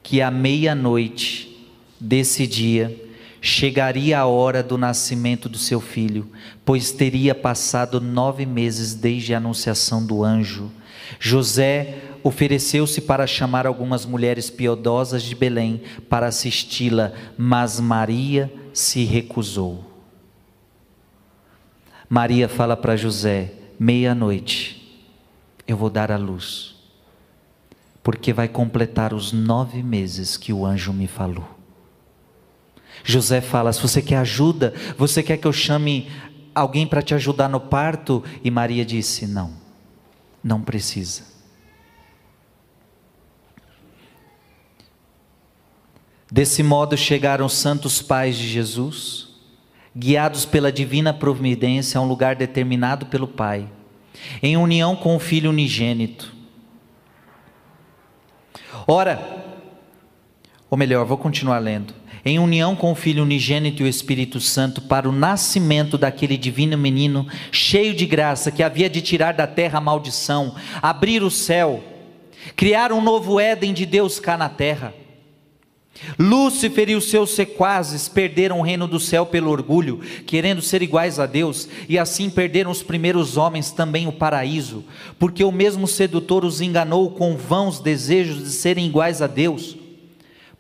que 0.04 0.22
à 0.22 0.30
meia-noite 0.30 1.70
desse 2.00 2.46
dia 2.46 3.06
chegaria 3.40 4.20
a 4.20 4.26
hora 4.26 4.62
do 4.62 4.78
nascimento 4.78 5.48
do 5.48 5.58
seu 5.58 5.80
filho, 5.80 6.30
pois 6.66 6.92
teria 6.92 7.34
passado 7.34 8.02
nove 8.02 8.46
meses 8.46 8.94
desde 8.94 9.34
a 9.34 9.38
anunciação 9.38 10.06
do 10.06 10.24
anjo. 10.24 10.72
José 11.18 12.02
ofereceu-se 12.24 13.02
para 13.02 13.26
chamar 13.26 13.66
algumas 13.66 14.06
mulheres 14.06 14.50
piedosas 14.50 15.24
de 15.24 15.34
Belém 15.36 15.82
para 16.10 16.28
assisti-la, 16.28 17.14
mas 17.38 17.80
Maria 17.80 18.52
se 18.74 19.04
recusou. 19.04 19.86
Maria 22.10 22.50
fala 22.50 22.76
para 22.76 22.98
José: 22.98 23.54
meia-noite, 23.80 25.08
eu 25.68 25.78
vou 25.78 25.90
dar 25.90 26.12
a 26.12 26.18
luz, 26.18 26.76
porque 28.04 28.34
vai 28.34 28.48
completar 28.48 29.14
os 29.14 29.32
nove 29.32 29.84
meses 29.84 30.36
que 30.36 30.52
o 30.52 30.66
anjo 30.66 30.92
me 30.92 31.08
falou. 31.08 31.58
José 33.04 33.42
fala: 33.42 33.72
se 33.72 33.82
você 33.82 34.02
quer 34.02 34.18
ajuda, 34.18 34.74
você 34.98 35.24
quer 35.24 35.38
que 35.38 35.48
eu 35.48 35.54
chame 35.54 36.10
alguém 36.54 36.86
para 36.86 37.02
te 37.02 37.14
ajudar 37.14 37.48
no 37.48 37.60
parto? 37.60 38.24
E 38.44 38.50
Maria 38.52 38.84
disse: 38.84 39.28
não, 39.28 39.54
não 40.44 40.62
precisa. 40.62 41.24
Desse 46.32 46.62
modo 46.62 46.96
chegaram 46.96 47.46
os 47.46 47.54
santos 47.54 48.02
pais 48.02 48.38
de 48.38 48.48
Jesus 48.48 49.30
guiados 49.96 50.46
pela 50.46 50.72
divina 50.72 51.14
providência 51.14 51.98
a 51.98 52.02
um 52.02 52.08
lugar 52.08 52.36
determinado 52.36 53.08
pelo 53.08 53.28
Pai, 53.28 53.68
em 54.42 54.56
união 54.56 54.96
com 54.96 55.16
o 55.16 55.20
Filho 55.20 55.50
unigênito. 55.50 56.34
Ora, 58.88 59.46
ou 60.70 60.78
melhor, 60.78 61.06
vou 61.06 61.18
continuar 61.18 61.60
lendo. 61.60 61.94
Em 62.30 62.38
união 62.38 62.76
com 62.76 62.92
o 62.92 62.96
Filho 62.96 63.24
unigênito 63.24 63.82
e 63.82 63.86
o 63.86 63.88
Espírito 63.88 64.40
Santo, 64.40 64.84
para 64.84 65.10
o 65.10 65.12
nascimento 65.12 65.98
daquele 65.98 66.38
divino 66.38 66.78
menino, 66.78 67.26
cheio 67.52 67.92
de 67.96 68.06
graça, 68.06 68.52
que 68.52 68.62
havia 68.62 68.88
de 68.88 69.02
tirar 69.02 69.34
da 69.34 69.48
terra 69.48 69.80
a 69.80 69.82
maldição, 69.82 70.54
abrir 70.80 71.24
o 71.24 71.32
céu, 71.32 71.84
criar 72.56 72.92
um 72.92 73.02
novo 73.02 73.40
Éden 73.40 73.74
de 73.74 73.84
Deus 73.84 74.20
cá 74.20 74.38
na 74.38 74.48
terra 74.48 74.94
Lúcifer 76.18 76.90
e 76.90 76.96
os 76.96 77.10
seus 77.10 77.32
sequazes 77.32 78.08
perderam 78.08 78.60
o 78.60 78.62
reino 78.62 78.88
do 78.88 79.00
céu 79.00 79.26
pelo 79.26 79.50
orgulho, 79.50 80.00
querendo 80.26 80.62
ser 80.62 80.82
iguais 80.82 81.20
a 81.20 81.26
Deus, 81.26 81.68
e 81.88 81.98
assim 81.98 82.30
perderam 82.30 82.72
os 82.72 82.82
primeiros 82.82 83.38
homens 83.38 83.72
também 83.72 84.08
o 84.08 84.12
paraíso, 84.12 84.84
porque 85.18 85.44
o 85.44 85.52
mesmo 85.52 85.88
sedutor 85.88 86.46
os 86.46 86.62
enganou 86.62 87.12
com 87.12 87.36
vãos 87.36 87.80
desejos 87.80 88.44
de 88.44 88.52
serem 88.52 88.86
iguais 88.86 89.22
a 89.22 89.28
Deus. 89.28 89.79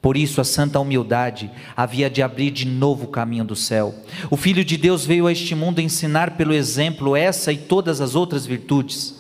Por 0.02 0.16
isso, 0.16 0.40
a 0.40 0.46
santa 0.46 0.80
humildade 0.80 1.52
havia 1.76 2.10
de 2.10 2.22
abrir 2.22 2.52
de 2.52 2.66
novo 2.66 3.06
o 3.06 3.10
caminho 3.10 3.44
do 3.44 3.56
céu. 3.56 3.94
O 4.30 4.38
Filho 4.38 4.64
de 4.64 4.78
Deus 4.78 5.06
veio 5.06 5.28
a 5.28 5.32
este 5.32 5.54
mundo 5.54 5.82
ensinar 5.82 6.38
pelo 6.38 6.54
exemplo 6.54 7.16
essa 7.16 7.52
e 7.52 7.58
todas 7.58 8.00
as 8.00 8.16
outras 8.16 8.46
virtudes. 8.46 9.20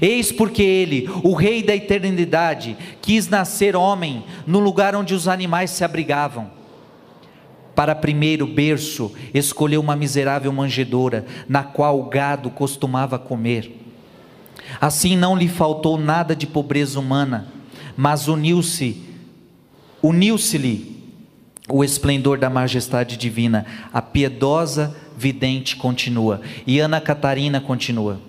Eis 0.00 0.30
porque 0.32 0.62
ele, 0.62 1.10
o 1.22 1.34
Rei 1.34 1.62
da 1.62 1.74
eternidade, 1.74 2.76
quis 3.02 3.28
nascer 3.28 3.76
homem 3.76 4.24
no 4.46 4.60
lugar 4.60 4.94
onde 4.94 5.12
os 5.12 5.28
animais 5.28 5.70
se 5.70 5.84
abrigavam. 5.84 6.50
Para 7.74 7.94
primeiro 7.94 8.46
berço, 8.46 9.12
escolheu 9.34 9.80
uma 9.80 9.96
miserável 9.96 10.52
manjedoura, 10.52 11.26
na 11.48 11.62
qual 11.62 11.98
o 11.98 12.04
gado 12.04 12.50
costumava 12.50 13.18
comer. 13.18 13.78
Assim 14.80 15.16
não 15.16 15.36
lhe 15.36 15.48
faltou 15.48 15.98
nada 15.98 16.36
de 16.36 16.46
pobreza 16.46 17.00
humana, 17.00 17.48
mas 17.96 18.28
uniu-se, 18.28 19.11
uniu-se-lhe 20.02 21.00
o 21.68 21.84
esplendor 21.84 22.38
da 22.38 22.50
majestade 22.50 23.16
divina. 23.16 23.64
A 23.92 24.02
piedosa 24.02 24.94
vidente 25.16 25.76
continua, 25.76 26.40
e 26.66 26.80
Ana 26.80 27.00
Catarina 27.00 27.60
continua. 27.60 28.20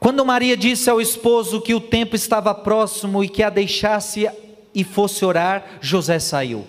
Quando 0.00 0.24
Maria 0.24 0.56
disse 0.56 0.90
ao 0.90 1.00
esposo 1.00 1.60
que 1.60 1.74
o 1.74 1.80
tempo 1.80 2.16
estava 2.16 2.54
próximo 2.54 3.22
e 3.22 3.28
que 3.28 3.42
a 3.42 3.50
deixasse 3.50 4.28
e 4.74 4.82
fosse 4.82 5.24
orar, 5.24 5.78
José 5.80 6.18
saiu. 6.18 6.66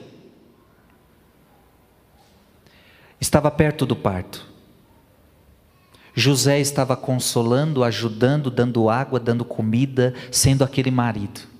Estava 3.19 3.49
perto 3.49 3.86
do 3.86 3.95
parto. 3.95 4.45
José 6.13 6.59
estava 6.59 6.95
consolando, 6.95 7.83
ajudando, 7.83 8.51
dando 8.51 8.88
água, 8.88 9.19
dando 9.19 9.43
comida, 9.43 10.13
sendo 10.29 10.63
aquele 10.63 10.91
marido. 10.91 11.52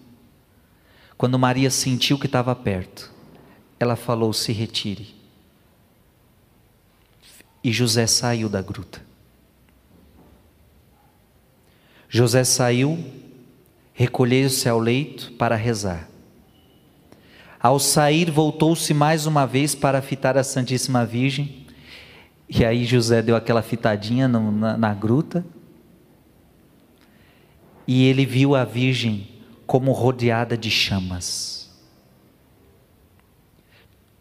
Quando 1.24 1.40
Maria 1.40 1.72
sentiu 1.72 2.20
que 2.20 2.26
estava 2.26 2.54
perto, 2.54 3.10
ela 3.80 3.96
falou: 3.96 4.34
se 4.34 4.52
retire. 4.52 5.16
E 7.64 7.72
José 7.72 8.06
saiu 8.08 8.50
da 8.50 8.62
gruta. 8.62 9.02
José 12.10 12.44
saiu, 12.44 13.02
recolheu-se 13.94 14.68
ao 14.68 14.78
leito 14.78 15.32
para 15.38 15.56
rezar. 15.56 16.10
Ao 17.58 17.80
sair, 17.80 18.30
voltou-se 18.30 18.94
mais 18.94 19.26
uma 19.26 19.48
vez 19.48 19.74
para 19.74 20.02
fitar 20.02 20.38
a 20.38 20.44
Santíssima 20.44 21.06
Virgem. 21.06 21.66
E 22.50 22.66
aí 22.66 22.84
José 22.84 23.22
deu 23.22 23.38
aquela 23.38 23.62
fitadinha 23.62 24.28
no, 24.28 24.52
na, 24.52 24.76
na 24.78 24.94
gruta. 24.94 25.46
E 27.88 28.10
ele 28.10 28.26
viu 28.26 28.56
a 28.56 28.66
Virgem 28.66 29.33
como 29.66 29.92
rodeada 29.92 30.58
de 30.58 30.70
chamas. 30.70 31.70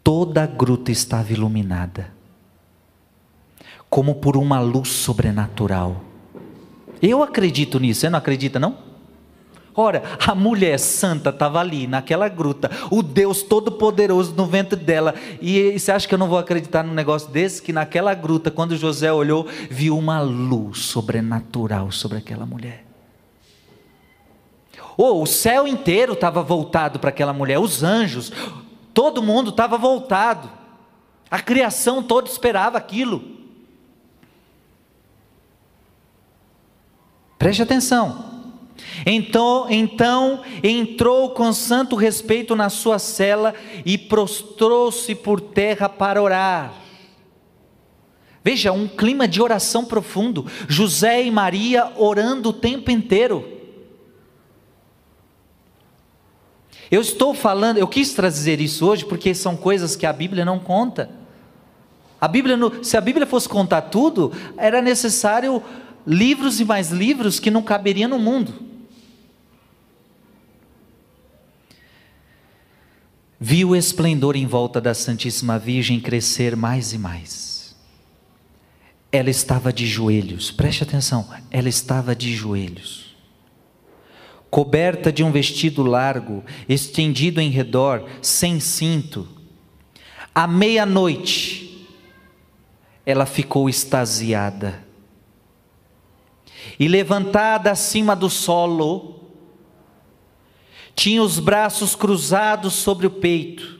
Toda 0.03 0.43
a 0.43 0.47
gruta 0.47 0.91
estava 0.91 1.31
iluminada, 1.31 2.11
como 3.89 4.15
por 4.15 4.35
uma 4.35 4.59
luz 4.59 4.89
sobrenatural. 4.89 6.03
Eu 7.01 7.23
acredito 7.23 7.79
nisso, 7.79 8.01
você 8.01 8.09
não 8.09 8.19
acredita 8.19 8.59
não? 8.59 8.77
Ora, 9.75 10.03
a 10.25 10.35
mulher 10.35 10.77
santa 10.77 11.31
estava 11.31 11.59
ali, 11.59 11.87
naquela 11.87 12.29
gruta, 12.29 12.69
o 12.91 13.01
Deus 13.01 13.41
Todo-Poderoso 13.41 14.33
no 14.35 14.45
ventre 14.45 14.79
dela. 14.79 15.15
E 15.41 15.77
você 15.77 15.91
acha 15.91 16.07
que 16.07 16.13
eu 16.13 16.19
não 16.19 16.27
vou 16.27 16.37
acreditar 16.37 16.83
num 16.83 16.93
negócio 16.93 17.29
desse? 17.31 17.61
Que 17.61 17.73
naquela 17.73 18.13
gruta, 18.13 18.51
quando 18.51 18.77
José 18.77 19.11
olhou, 19.11 19.47
viu 19.69 19.97
uma 19.97 20.21
luz 20.21 20.79
sobrenatural 20.79 21.91
sobre 21.91 22.19
aquela 22.19 22.45
mulher. 22.45 22.92
Oh, 24.97 25.21
o 25.21 25.25
céu 25.25 25.67
inteiro 25.67 26.13
estava 26.13 26.43
voltado 26.43 26.99
para 26.99 27.09
aquela 27.09 27.33
mulher, 27.33 27.59
os 27.59 27.83
anjos, 27.83 28.31
todo 28.93 29.23
mundo 29.23 29.49
estava 29.49 29.77
voltado. 29.77 30.49
A 31.29 31.39
criação 31.39 32.03
toda 32.03 32.29
esperava 32.29 32.77
aquilo. 32.77 33.23
Preste 37.37 37.61
atenção. 37.61 38.31
Então, 39.05 39.67
então 39.69 40.41
entrou 40.63 41.31
com 41.31 41.51
santo 41.51 41.95
respeito 41.95 42.55
na 42.55 42.69
sua 42.69 42.99
cela 42.99 43.53
e 43.85 43.97
prostrou-se 43.97 45.13
por 45.15 45.41
terra 45.41 45.89
para 45.89 46.21
orar. 46.21 46.73
Veja, 48.43 48.71
um 48.71 48.87
clima 48.87 49.27
de 49.27 49.41
oração 49.41 49.85
profundo. 49.85 50.45
José 50.67 51.23
e 51.23 51.31
Maria 51.31 51.91
orando 51.97 52.49
o 52.49 52.53
tempo 52.53 52.91
inteiro. 52.91 53.52
Eu 56.93 57.01
estou 57.01 57.33
falando, 57.33 57.79
eu 57.79 57.87
quis 57.87 58.13
trazer 58.13 58.61
isso 58.61 58.85
hoje 58.85 59.03
porque 59.03 59.33
são 59.33 59.57
coisas 59.57 59.95
que 59.95 60.05
a 60.05 60.13
Bíblia 60.13 60.45
não 60.45 60.59
conta. 60.59 61.09
A 62.21 62.27
Bíblia, 62.27 62.55
se 62.83 62.95
a 62.95 63.01
Bíblia 63.01 63.25
fosse 63.25 63.49
contar 63.49 63.81
tudo, 63.81 64.31
era 64.55 64.79
necessário 64.79 65.63
livros 66.05 66.59
e 66.59 66.65
mais 66.65 66.91
livros 66.91 67.39
que 67.39 67.49
não 67.49 67.63
caberiam 67.63 68.07
no 68.07 68.19
mundo. 68.19 68.53
Viu 73.39 73.69
o 73.69 73.75
esplendor 73.75 74.35
em 74.35 74.45
volta 74.45 74.79
da 74.79 74.93
Santíssima 74.93 75.57
Virgem 75.57 75.99
crescer 75.99 76.55
mais 76.55 76.93
e 76.93 76.99
mais. 76.99 77.75
Ela 79.11 79.31
estava 79.31 79.73
de 79.73 79.87
joelhos, 79.87 80.51
preste 80.51 80.83
atenção, 80.83 81.27
ela 81.49 81.69
estava 81.69 82.15
de 82.15 82.35
joelhos 82.35 83.02
coberta 84.53 85.11
de 85.11 85.23
um 85.23 85.31
vestido 85.31 85.81
largo, 85.81 86.43
estendido 86.69 87.41
em 87.41 87.49
redor, 87.49 88.07
sem 88.21 88.59
cinto. 88.59 89.27
À 90.33 90.45
meia-noite, 90.45 91.87
ela 93.03 93.25
ficou 93.25 93.67
extasiada. 93.67 94.85
E 96.79 96.87
levantada 96.87 97.71
acima 97.71 98.15
do 98.15 98.29
solo, 98.29 99.23
tinha 100.93 101.23
os 101.23 101.39
braços 101.39 101.95
cruzados 101.95 102.73
sobre 102.73 103.07
o 103.07 103.09
peito. 103.09 103.79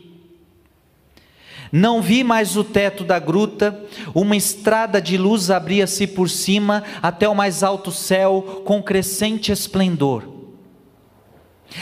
Não 1.71 2.01
vi 2.01 2.23
mais 2.23 2.57
o 2.57 2.63
teto 2.63 3.03
da 3.03 3.19
gruta, 3.19 3.79
uma 4.12 4.36
estrada 4.36 4.99
de 4.99 5.19
luz 5.19 5.51
abria-se 5.51 6.07
por 6.07 6.31
cima 6.31 6.83
até 6.99 7.29
o 7.29 7.36
mais 7.36 7.62
alto 7.62 7.91
céu 7.91 8.63
com 8.65 8.81
crescente 8.81 9.51
esplendor. 9.51 10.33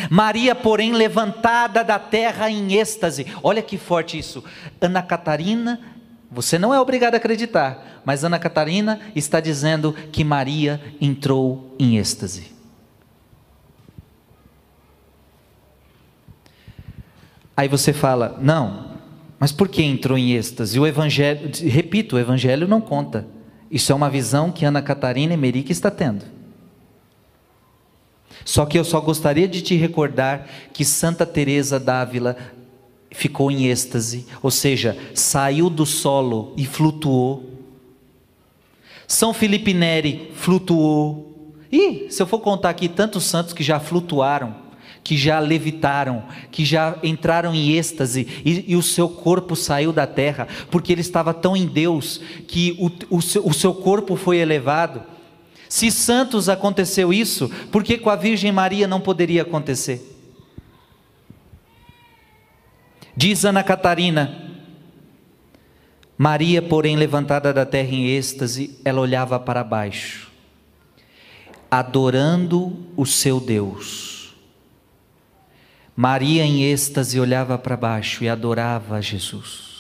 Maria, 0.09 0.55
porém, 0.55 0.93
levantada 0.93 1.83
da 1.83 1.99
terra 1.99 2.49
em 2.49 2.73
êxtase. 2.73 3.27
Olha 3.43 3.61
que 3.61 3.77
forte 3.77 4.17
isso. 4.17 4.43
Ana 4.79 5.01
Catarina, 5.01 5.79
você 6.29 6.57
não 6.57 6.73
é 6.73 6.79
obrigado 6.79 7.15
a 7.15 7.17
acreditar, 7.17 8.01
mas 8.05 8.23
Ana 8.23 8.39
Catarina 8.39 8.99
está 9.15 9.39
dizendo 9.39 9.93
que 10.11 10.23
Maria 10.23 10.81
entrou 10.99 11.75
em 11.77 11.97
êxtase. 11.97 12.51
Aí 17.55 17.67
você 17.67 17.91
fala: 17.91 18.37
"Não, 18.41 18.91
mas 19.37 19.51
por 19.51 19.67
que 19.67 19.83
entrou 19.83 20.17
em 20.17 20.33
êxtase? 20.33 20.79
O 20.79 20.87
evangelho, 20.87 21.51
repito, 21.67 22.15
o 22.15 22.19
evangelho 22.19 22.67
não 22.67 22.79
conta. 22.79 23.27
Isso 23.69 23.91
é 23.91 23.95
uma 23.95 24.09
visão 24.09 24.51
que 24.51 24.65
Ana 24.65 24.81
Catarina 24.81 25.33
Emerick 25.33 25.71
está 25.71 25.89
tendo. 25.89 26.25
Só 28.43 28.65
que 28.65 28.77
eu 28.77 28.83
só 28.83 28.99
gostaria 28.99 29.47
de 29.47 29.61
te 29.61 29.75
recordar 29.75 30.47
que 30.73 30.83
Santa 30.83 31.25
Teresa 31.25 31.79
d'Ávila 31.79 32.35
ficou 33.11 33.51
em 33.51 33.65
êxtase, 33.65 34.25
ou 34.41 34.49
seja, 34.49 34.97
saiu 35.13 35.69
do 35.69 35.85
solo 35.85 36.53
e 36.57 36.65
flutuou. 36.65 37.49
São 39.07 39.33
Felipe 39.33 39.73
Neri 39.73 40.31
flutuou. 40.33 41.53
E 41.71 42.07
se 42.09 42.21
eu 42.21 42.27
for 42.27 42.39
contar 42.39 42.69
aqui 42.69 42.87
tantos 42.87 43.25
santos 43.25 43.53
que 43.53 43.63
já 43.63 43.79
flutuaram, 43.79 44.55
que 45.03 45.17
já 45.17 45.39
levitaram, 45.39 46.23
que 46.51 46.63
já 46.63 46.97
entraram 47.03 47.53
em 47.53 47.71
êxtase 47.71 48.27
e, 48.45 48.71
e, 48.71 48.75
o 48.75 48.83
seu 48.83 49.09
corpo 49.09 49.55
saiu 49.55 49.91
da 49.91 50.05
terra, 50.05 50.47
porque 50.69 50.91
ele 50.91 51.01
estava 51.01 51.33
tão 51.33 51.57
em 51.57 51.65
Deus 51.65 52.21
que 52.47 52.77
o, 52.79 53.17
o, 53.17 53.21
seu, 53.21 53.45
o 53.45 53.53
seu 53.53 53.73
corpo 53.73 54.15
foi 54.15 54.37
elevado. 54.37 55.01
Se 55.71 55.89
Santos 55.89 56.49
aconteceu 56.49 57.13
isso, 57.13 57.47
por 57.71 57.81
que 57.81 57.97
com 57.97 58.09
a 58.09 58.17
Virgem 58.17 58.51
Maria 58.51 58.89
não 58.89 58.99
poderia 58.99 59.43
acontecer? 59.43 60.05
Diz 63.15 63.45
Ana 63.45 63.63
Catarina, 63.63 64.51
Maria, 66.17 66.61
porém, 66.61 66.97
levantada 66.97 67.53
da 67.53 67.65
terra 67.65 67.87
em 67.89 68.05
êxtase, 68.09 68.81
ela 68.83 68.99
olhava 68.99 69.39
para 69.39 69.63
baixo, 69.63 70.29
adorando 71.71 72.77
o 72.97 73.05
seu 73.05 73.39
Deus. 73.39 74.35
Maria, 75.95 76.43
em 76.43 76.65
êxtase, 76.65 77.17
olhava 77.17 77.57
para 77.57 77.77
baixo 77.77 78.25
e 78.25 78.27
adorava 78.27 79.01
Jesus, 79.01 79.70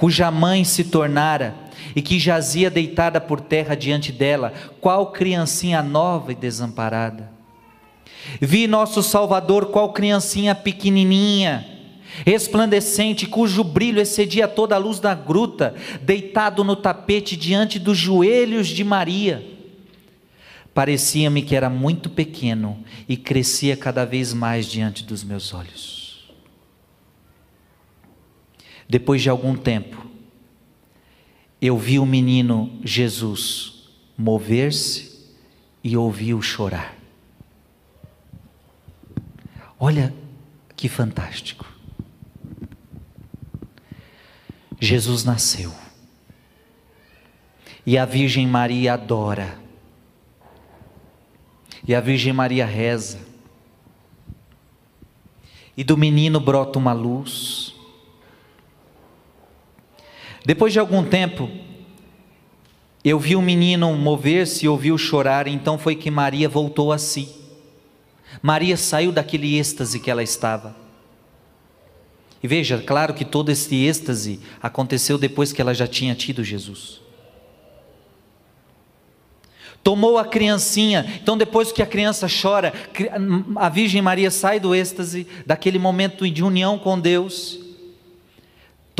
cuja 0.00 0.30
mãe 0.30 0.64
se 0.64 0.84
tornara 0.84 1.54
e 1.94 2.00
que 2.00 2.18
jazia 2.18 2.70
deitada 2.70 3.20
por 3.20 3.38
terra 3.38 3.74
diante 3.74 4.10
dela, 4.10 4.50
qual 4.80 5.12
criancinha 5.12 5.82
nova 5.82 6.32
e 6.32 6.34
desamparada. 6.34 7.30
Vi 8.40 8.66
nosso 8.66 9.02
Salvador, 9.02 9.66
qual 9.66 9.92
criancinha 9.92 10.54
pequenininha, 10.54 11.66
resplandecente, 12.24 13.26
cujo 13.26 13.62
brilho 13.62 14.00
excedia 14.00 14.48
toda 14.48 14.74
a 14.74 14.78
luz 14.78 15.00
da 15.00 15.14
gruta, 15.14 15.74
deitado 16.00 16.64
no 16.64 16.76
tapete 16.76 17.36
diante 17.36 17.78
dos 17.78 17.98
joelhos 17.98 18.68
de 18.68 18.82
Maria. 18.82 19.44
Parecia-me 20.72 21.42
que 21.42 21.54
era 21.54 21.68
muito 21.68 22.08
pequeno 22.08 22.82
e 23.06 23.18
crescia 23.18 23.76
cada 23.76 24.06
vez 24.06 24.32
mais 24.32 24.64
diante 24.64 25.04
dos 25.04 25.22
meus 25.22 25.52
olhos. 25.52 25.99
Depois 28.90 29.22
de 29.22 29.30
algum 29.30 29.54
tempo, 29.54 30.04
eu 31.62 31.78
vi 31.78 32.00
o 32.00 32.04
menino 32.04 32.76
Jesus 32.82 33.88
mover-se 34.18 35.30
e 35.84 35.96
ouvi-o 35.96 36.42
chorar. 36.42 36.96
Olha 39.78 40.12
que 40.74 40.88
fantástico. 40.88 41.72
Jesus 44.80 45.22
nasceu. 45.22 45.72
E 47.86 47.96
a 47.96 48.04
Virgem 48.04 48.48
Maria 48.48 48.94
adora. 48.94 49.56
E 51.86 51.94
a 51.94 52.00
Virgem 52.00 52.32
Maria 52.32 52.66
reza. 52.66 53.20
E 55.76 55.84
do 55.84 55.96
menino 55.96 56.40
brota 56.40 56.76
uma 56.76 56.92
luz. 56.92 57.78
Depois 60.44 60.72
de 60.72 60.78
algum 60.78 61.04
tempo, 61.04 61.50
eu 63.04 63.18
vi 63.18 63.36
o 63.36 63.42
menino 63.42 63.94
mover-se 63.94 64.66
e 64.66 64.68
ouvi-o 64.68 64.98
chorar, 64.98 65.46
então 65.46 65.78
foi 65.78 65.94
que 65.94 66.10
Maria 66.10 66.48
voltou 66.48 66.92
a 66.92 66.98
si. 66.98 67.28
Maria 68.42 68.76
saiu 68.76 69.12
daquele 69.12 69.58
êxtase 69.58 69.98
que 69.98 70.10
ela 70.10 70.22
estava. 70.22 70.76
E 72.42 72.48
veja, 72.48 72.78
claro 72.78 73.12
que 73.12 73.24
todo 73.24 73.50
esse 73.50 73.74
êxtase 73.74 74.40
aconteceu 74.62 75.18
depois 75.18 75.52
que 75.52 75.60
ela 75.60 75.74
já 75.74 75.86
tinha 75.86 76.14
tido 76.14 76.42
Jesus. 76.42 77.00
Tomou 79.82 80.18
a 80.18 80.24
criancinha, 80.26 81.06
então 81.22 81.38
depois 81.38 81.72
que 81.72 81.82
a 81.82 81.86
criança 81.86 82.26
chora, 82.28 82.72
a 83.56 83.68
Virgem 83.70 84.02
Maria 84.02 84.30
sai 84.30 84.60
do 84.60 84.74
êxtase, 84.74 85.26
daquele 85.46 85.78
momento 85.78 86.28
de 86.30 86.44
união 86.44 86.78
com 86.78 87.00
Deus, 87.00 87.59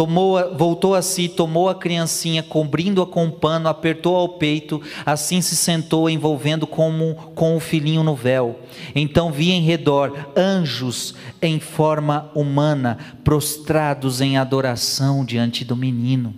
Tomou, 0.00 0.56
voltou 0.56 0.94
a 0.94 1.02
si, 1.02 1.28
tomou 1.28 1.68
a 1.68 1.74
criancinha, 1.74 2.42
cobrindo-a 2.42 3.06
com 3.06 3.26
um 3.26 3.30
pano, 3.30 3.68
apertou 3.68 4.16
ao 4.16 4.30
peito, 4.30 4.80
assim 5.04 5.42
se 5.42 5.54
sentou, 5.54 6.08
envolvendo 6.08 6.66
como 6.66 7.14
com 7.34 7.54
o 7.54 7.60
filhinho 7.60 8.02
no 8.02 8.14
véu. 8.14 8.60
Então 8.94 9.30
vi 9.30 9.50
em 9.50 9.60
redor 9.60 10.30
anjos 10.34 11.14
em 11.42 11.60
forma 11.60 12.30
humana, 12.34 12.96
prostrados 13.22 14.22
em 14.22 14.38
adoração 14.38 15.22
diante 15.22 15.66
do 15.66 15.76
menino. 15.76 16.34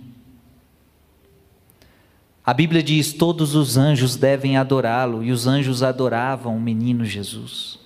A 2.45 2.53
Bíblia 2.53 2.83
diz: 2.83 3.13
todos 3.13 3.55
os 3.55 3.77
anjos 3.77 4.17
devem 4.17 4.57
adorá-lo, 4.57 5.23
e 5.23 5.31
os 5.31 5.47
anjos 5.47 5.81
adoravam 5.81 6.57
o 6.57 6.59
menino 6.59 7.05
Jesus. 7.05 7.79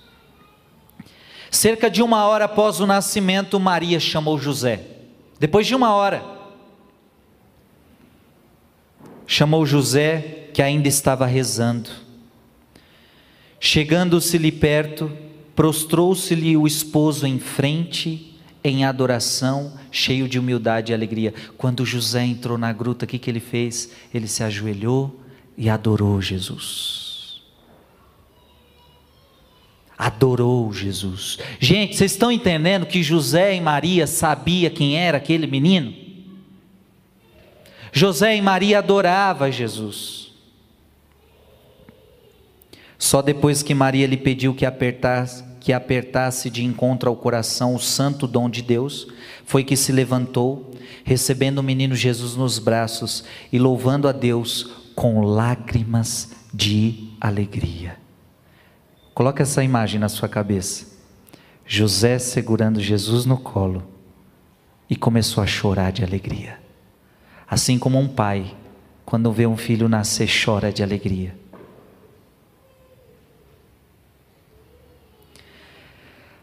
Cerca 1.52 1.88
de 1.88 2.02
uma 2.02 2.26
hora 2.26 2.46
após 2.46 2.80
o 2.80 2.86
nascimento, 2.86 3.60
Maria 3.60 4.00
chamou 4.00 4.36
José. 4.36 4.97
Depois 5.38 5.66
de 5.66 5.74
uma 5.74 5.94
hora, 5.94 6.24
chamou 9.26 9.64
José, 9.64 10.48
que 10.52 10.60
ainda 10.60 10.88
estava 10.88 11.26
rezando. 11.26 11.90
Chegando-se-lhe 13.60 14.50
perto, 14.50 15.10
prostrou-se-lhe 15.54 16.56
o 16.56 16.66
esposo 16.66 17.26
em 17.26 17.38
frente, 17.38 18.36
em 18.64 18.84
adoração, 18.84 19.72
cheio 19.90 20.28
de 20.28 20.38
humildade 20.38 20.92
e 20.92 20.94
alegria. 20.94 21.32
Quando 21.56 21.86
José 21.86 22.24
entrou 22.24 22.58
na 22.58 22.72
gruta, 22.72 23.04
o 23.04 23.08
que, 23.08 23.18
que 23.18 23.30
ele 23.30 23.40
fez? 23.40 23.92
Ele 24.12 24.26
se 24.26 24.42
ajoelhou 24.42 25.20
e 25.56 25.68
adorou 25.68 26.20
Jesus. 26.20 27.07
Adorou 29.98 30.72
Jesus. 30.72 31.38
Gente, 31.58 31.96
vocês 31.96 32.12
estão 32.12 32.30
entendendo 32.30 32.86
que 32.86 33.02
José 33.02 33.56
e 33.56 33.60
Maria 33.60 34.06
sabia 34.06 34.70
quem 34.70 34.96
era 34.96 35.18
aquele 35.18 35.46
menino? 35.46 35.92
José 37.92 38.36
e 38.36 38.40
Maria 38.40 38.78
adoravam 38.78 39.50
Jesus. 39.50 40.30
Só 42.96 43.20
depois 43.20 43.62
que 43.62 43.74
Maria 43.74 44.06
lhe 44.06 44.16
pediu 44.16 44.54
que 44.54 44.64
apertasse, 44.64 45.42
que 45.60 45.72
apertasse 45.72 46.48
de 46.48 46.64
encontro 46.64 47.08
ao 47.08 47.16
coração 47.16 47.74
o 47.74 47.80
santo 47.80 48.26
dom 48.26 48.48
de 48.48 48.62
Deus, 48.62 49.08
foi 49.44 49.64
que 49.64 49.76
se 49.76 49.90
levantou, 49.90 50.74
recebendo 51.02 51.58
o 51.58 51.62
menino 51.62 51.94
Jesus 51.94 52.36
nos 52.36 52.58
braços 52.58 53.24
e 53.52 53.58
louvando 53.58 54.06
a 54.06 54.12
Deus 54.12 54.70
com 54.94 55.22
lágrimas 55.22 56.32
de 56.52 57.08
alegria. 57.20 58.07
Coloque 59.18 59.42
essa 59.42 59.64
imagem 59.64 59.98
na 59.98 60.08
sua 60.08 60.28
cabeça. 60.28 60.86
José 61.66 62.20
segurando 62.20 62.80
Jesus 62.80 63.26
no 63.26 63.36
colo 63.36 63.82
e 64.88 64.94
começou 64.94 65.42
a 65.42 65.46
chorar 65.46 65.90
de 65.90 66.04
alegria. 66.04 66.60
Assim 67.50 67.80
como 67.80 67.98
um 67.98 68.06
pai, 68.06 68.54
quando 69.04 69.32
vê 69.32 69.44
um 69.44 69.56
filho 69.56 69.88
nascer, 69.88 70.28
chora 70.30 70.72
de 70.72 70.84
alegria. 70.84 71.34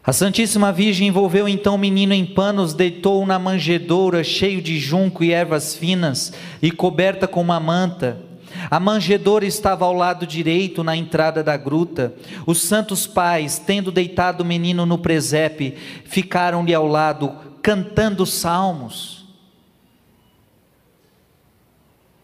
A 0.04 0.12
Santíssima 0.12 0.70
Virgem 0.70 1.08
envolveu 1.08 1.48
então 1.48 1.76
o 1.76 1.78
menino 1.78 2.12
em 2.12 2.26
panos, 2.26 2.74
deitou-o 2.74 3.24
na 3.24 3.38
manjedoura, 3.38 4.22
cheio 4.22 4.60
de 4.60 4.78
junco 4.78 5.24
e 5.24 5.32
ervas 5.32 5.74
finas, 5.74 6.34
e 6.60 6.70
coberta 6.70 7.26
com 7.26 7.40
uma 7.40 7.58
manta. 7.58 8.25
A 8.70 8.80
manjedoura 8.80 9.44
estava 9.44 9.84
ao 9.84 9.92
lado 9.92 10.26
direito, 10.26 10.82
na 10.82 10.96
entrada 10.96 11.42
da 11.42 11.56
gruta. 11.56 12.14
Os 12.46 12.62
santos 12.62 13.06
pais, 13.06 13.58
tendo 13.58 13.92
deitado 13.92 14.42
o 14.42 14.46
menino 14.46 14.86
no 14.86 14.98
presépio, 14.98 15.74
ficaram-lhe 16.04 16.74
ao 16.74 16.86
lado, 16.86 17.34
cantando 17.62 18.24
salmos. 18.24 19.26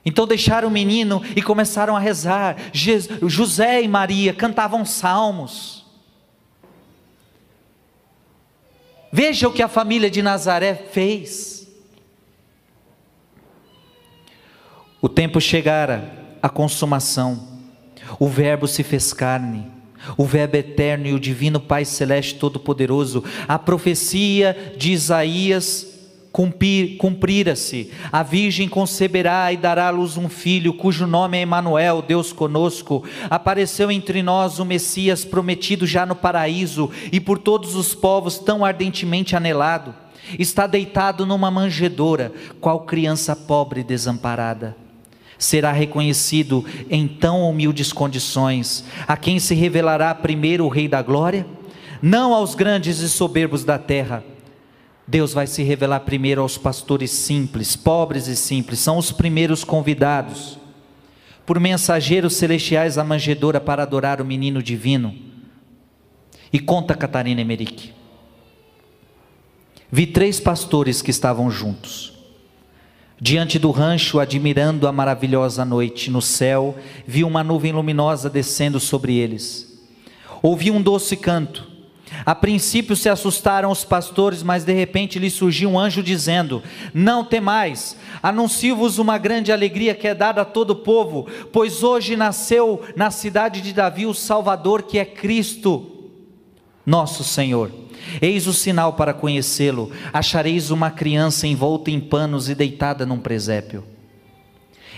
Então 0.05 0.27
deixaram 0.27 0.69
o 0.69 0.71
menino 0.71 1.23
e 1.37 1.43
começaram 1.43 1.97
a 1.97 2.01
rezar. 2.01 2.57
José 2.73 3.83
e 3.83 3.89
Maria 3.89 4.35
cantavam 4.35 4.85
salmos. 4.85 5.87
Veja 9.13 9.47
o 9.47 9.53
que 9.53 9.63
a 9.63 9.69
família 9.69 10.11
de 10.11 10.23
Nazaré 10.23 10.75
fez. 10.75 11.62
O 15.05 15.09
tempo 15.09 15.41
chegara 15.41 16.13
a 16.41 16.49
consumação. 16.49 17.43
O 18.21 18.29
Verbo 18.29 18.69
se 18.69 18.85
fez 18.85 19.13
carne. 19.13 19.67
O 20.17 20.25
Verbo 20.25 20.57
eterno 20.57 21.09
e 21.09 21.13
o 21.13 21.19
divino 21.19 21.59
Pai 21.59 21.85
Celeste 21.85 22.37
Todo-Poderoso, 22.37 23.25
a 23.49 23.59
profecia 23.59 24.75
de 24.77 24.93
Isaías 24.93 25.89
cumprir-se. 26.33 27.91
A 28.13 28.23
Virgem 28.23 28.69
conceberá 28.69 29.53
e 29.53 29.57
dará 29.57 29.89
à 29.89 29.91
luz 29.91 30.17
um 30.17 30.29
filho, 30.29 30.73
cujo 30.73 31.05
nome 31.05 31.37
é 31.37 31.41
Emanuel, 31.41 32.01
Deus 32.01 32.33
conosco. 32.33 33.03
Apareceu 33.29 33.91
entre 33.91 34.23
nós 34.23 34.61
o 34.61 34.65
Messias 34.65 35.25
prometido 35.25 35.85
já 35.85 36.07
no 36.07 36.15
paraíso 36.15 36.89
e 37.11 37.19
por 37.19 37.41
todos 37.41 37.75
os 37.75 37.93
povos 37.93 38.39
tão 38.39 38.65
ardentemente 38.65 39.35
anelado. 39.35 39.93
Está 40.39 40.69
deitado 40.69 41.27
numa 41.27 41.51
manjedoura, 41.51 42.33
qual 42.61 42.83
criança 42.83 43.35
pobre 43.35 43.81
e 43.81 43.85
desamparada 43.85 44.82
será 45.43 45.73
reconhecido 45.73 46.65
em 46.89 47.09
tão 47.09 47.49
humildes 47.49 47.93
condições, 47.93 48.85
a 49.07 49.17
quem 49.17 49.39
se 49.39 49.55
revelará 49.55 50.15
primeiro 50.15 50.65
o 50.65 50.69
Rei 50.69 50.87
da 50.87 51.03
Glória? 51.03 51.47
Não 52.01 52.33
aos 52.33 52.55
grandes 52.55 53.01
e 53.01 53.09
soberbos 53.09 53.65
da 53.65 53.79
terra. 53.79 54.25
Deus 55.07 55.33
vai 55.33 55.47
se 55.47 55.63
revelar 55.63 56.01
primeiro 56.01 56.41
aos 56.41 56.57
pastores 56.57 57.11
simples, 57.11 57.75
pobres 57.75 58.29
e 58.29 58.37
simples, 58.37 58.79
são 58.79 58.97
os 58.97 59.11
primeiros 59.11 59.65
convidados. 59.65 60.59
Por 61.45 61.59
mensageiros 61.59 62.37
celestiais 62.37 62.97
à 62.97 63.05
manjedoura 63.05 63.61
para 63.61 63.83
adorar 63.83 64.21
o 64.21 64.25
menino 64.25 64.63
divino. 64.63 65.13
E 66.53 66.61
conta 66.61 66.95
Catarina 66.95 67.41
Emerick. 67.41 67.93
Vi 69.91 70.07
três 70.07 70.39
pastores 70.39 71.03
que 71.03 71.11
estavam 71.11 71.51
juntos 71.51 72.12
Diante 73.25 73.57
do 73.57 73.71
rancho, 73.71 74.19
admirando 74.19 74.89
a 74.89 74.91
maravilhosa 74.91 75.65
noite, 75.65 76.11
no 76.11 76.21
céu, 76.21 76.77
vi 77.07 77.23
uma 77.23 77.45
nuvem 77.45 77.71
luminosa 77.71 78.29
descendo 78.29 78.81
sobre 78.81 79.15
eles. 79.15 79.81
Ouvi 80.43 80.73
um 80.73 80.83
doce 80.83 81.17
canto. 81.17 81.71
A 82.27 82.35
princípio 82.35 82.97
se 82.97 83.09
assustaram 83.09 83.71
os 83.71 83.85
pastores, 83.85 84.43
mas 84.43 84.65
de 84.65 84.73
repente 84.73 85.21
lhe 85.21 85.31
surgiu 85.31 85.71
um 85.71 85.79
anjo 85.79 86.03
dizendo: 86.03 86.65
Não 86.93 87.25
temais, 87.25 87.97
anuncio-vos 88.21 88.99
uma 88.99 89.19
grande 89.19 89.53
alegria 89.53 89.95
que 89.95 90.09
é 90.09 90.17
dada 90.17 90.43
a 90.43 90.45
todo 90.45 90.71
o 90.71 90.77
povo, 90.83 91.29
pois 91.53 91.85
hoje 91.85 92.17
nasceu 92.17 92.83
na 92.97 93.13
cidade 93.13 93.61
de 93.61 93.73
Davi 93.73 94.05
o 94.05 94.13
Salvador, 94.13 94.83
que 94.83 94.99
é 94.99 95.05
Cristo, 95.05 96.11
nosso 96.85 97.23
Senhor. 97.23 97.71
Eis 98.21 98.47
o 98.47 98.53
sinal 98.53 98.95
para 98.95 99.15
conhecê-lo: 99.15 99.91
achareis 100.13 100.71
uma 100.71 100.91
criança 100.91 101.47
envolta 101.47 101.91
em 101.91 102.01
panos 102.01 102.49
e 102.49 102.55
deitada 102.55 103.07
num 103.07 103.19
presépio. 103.19 103.85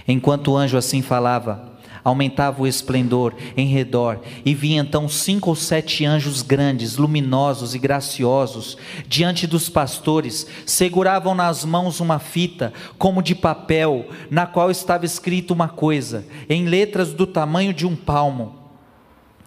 Enquanto 0.06 0.52
o 0.52 0.56
anjo 0.56 0.76
assim 0.76 1.00
falava, 1.00 1.72
aumentava 2.04 2.62
o 2.62 2.66
esplendor 2.66 3.34
em 3.56 3.66
redor, 3.66 4.20
e 4.44 4.54
vi 4.54 4.74
então 4.74 5.08
cinco 5.08 5.48
ou 5.48 5.56
sete 5.56 6.04
anjos 6.04 6.42
grandes, 6.42 6.96
luminosos 6.96 7.74
e 7.74 7.78
graciosos, 7.78 8.76
diante 9.08 9.46
dos 9.46 9.70
pastores, 9.70 10.46
seguravam 10.66 11.34
nas 11.34 11.64
mãos 11.64 12.00
uma 12.00 12.18
fita, 12.18 12.72
como 12.98 13.22
de 13.22 13.34
papel, 13.34 14.06
na 14.30 14.46
qual 14.46 14.70
estava 14.70 15.06
escrito 15.06 15.54
uma 15.54 15.68
coisa, 15.68 16.26
em 16.48 16.66
letras 16.66 17.14
do 17.14 17.26
tamanho 17.26 17.72
de 17.72 17.86
um 17.86 17.96
palmo 17.96 18.63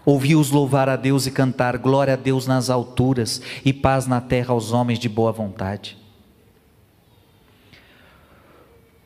Ouvi-os 0.07 0.51
louvar 0.51 0.87
a 0.87 0.95
Deus 0.95 1.27
e 1.27 1.31
cantar 1.31 1.77
glória 1.77 2.13
a 2.13 2.15
Deus 2.15 2.47
nas 2.47 2.69
alturas 2.69 3.41
e 3.65 3.73
paz 3.73 4.07
na 4.07 4.21
terra 4.21 4.53
aos 4.53 4.71
homens 4.71 4.99
de 4.99 5.09
boa 5.09 5.33
vontade. 5.33 5.97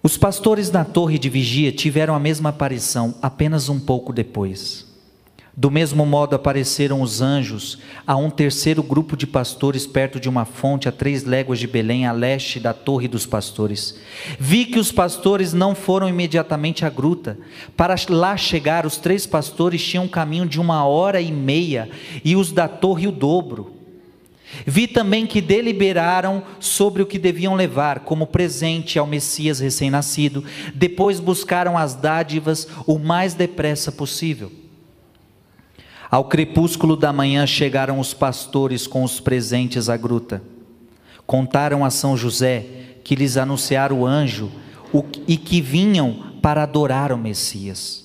Os 0.03 0.15
pastores 0.15 0.69
na 0.69 0.85
torre 0.85 1.17
de 1.17 1.27
vigia 1.27 1.71
tiveram 1.71 2.13
a 2.13 2.19
mesma 2.19 2.49
aparição 2.49 3.15
apenas 3.19 3.67
um 3.67 3.79
pouco 3.79 4.13
depois. 4.13 4.90
Do 5.55 5.69
mesmo 5.69 6.05
modo 6.05 6.33
apareceram 6.33 7.01
os 7.01 7.21
anjos 7.21 7.79
a 8.07 8.15
um 8.15 8.29
terceiro 8.29 8.81
grupo 8.81 9.17
de 9.17 9.27
pastores 9.27 9.85
perto 9.85 10.17
de 10.17 10.29
uma 10.29 10.45
fonte 10.45 10.87
a 10.87 10.93
três 10.93 11.25
léguas 11.25 11.59
de 11.59 11.67
Belém, 11.67 12.05
a 12.05 12.13
leste 12.13 12.57
da 12.57 12.73
torre 12.73 13.05
dos 13.05 13.25
pastores. 13.25 13.99
Vi 14.39 14.63
que 14.65 14.79
os 14.79 14.93
pastores 14.93 15.51
não 15.51 15.75
foram 15.75 16.07
imediatamente 16.07 16.85
à 16.85 16.89
gruta. 16.89 17.37
Para 17.75 17.95
lá 18.07 18.37
chegar, 18.37 18.85
os 18.85 18.95
três 18.95 19.25
pastores 19.25 19.83
tinham 19.83 20.05
um 20.05 20.07
caminho 20.07 20.45
de 20.45 20.59
uma 20.59 20.85
hora 20.85 21.19
e 21.19 21.33
meia, 21.33 21.89
e 22.23 22.33
os 22.33 22.53
da 22.53 22.69
torre 22.69 23.07
o 23.07 23.11
dobro. 23.11 23.75
Vi 24.65 24.87
também 24.87 25.27
que 25.27 25.41
deliberaram 25.41 26.43
sobre 26.61 27.01
o 27.01 27.05
que 27.05 27.19
deviam 27.19 27.55
levar 27.55 28.01
como 28.01 28.27
presente 28.27 28.97
ao 28.97 29.07
Messias 29.07 29.59
recém-nascido, 29.59 30.45
depois 30.73 31.19
buscaram 31.19 31.77
as 31.77 31.93
dádivas 31.93 32.67
o 32.87 32.97
mais 32.97 33.33
depressa 33.33 33.91
possível. 33.91 34.60
Ao 36.11 36.25
crepúsculo 36.25 36.97
da 36.97 37.13
manhã 37.13 37.47
chegaram 37.47 37.97
os 37.97 38.13
pastores 38.13 38.85
com 38.85 39.01
os 39.01 39.21
presentes 39.21 39.87
à 39.87 39.95
gruta. 39.95 40.43
Contaram 41.25 41.85
a 41.85 41.89
São 41.89 42.17
José 42.17 42.65
que 43.01 43.15
lhes 43.15 43.37
anunciara 43.37 43.93
o 43.95 44.05
anjo 44.05 44.51
e 45.25 45.37
que 45.37 45.61
vinham 45.61 46.33
para 46.41 46.63
adorar 46.63 47.13
o 47.13 47.17
Messias. 47.17 48.03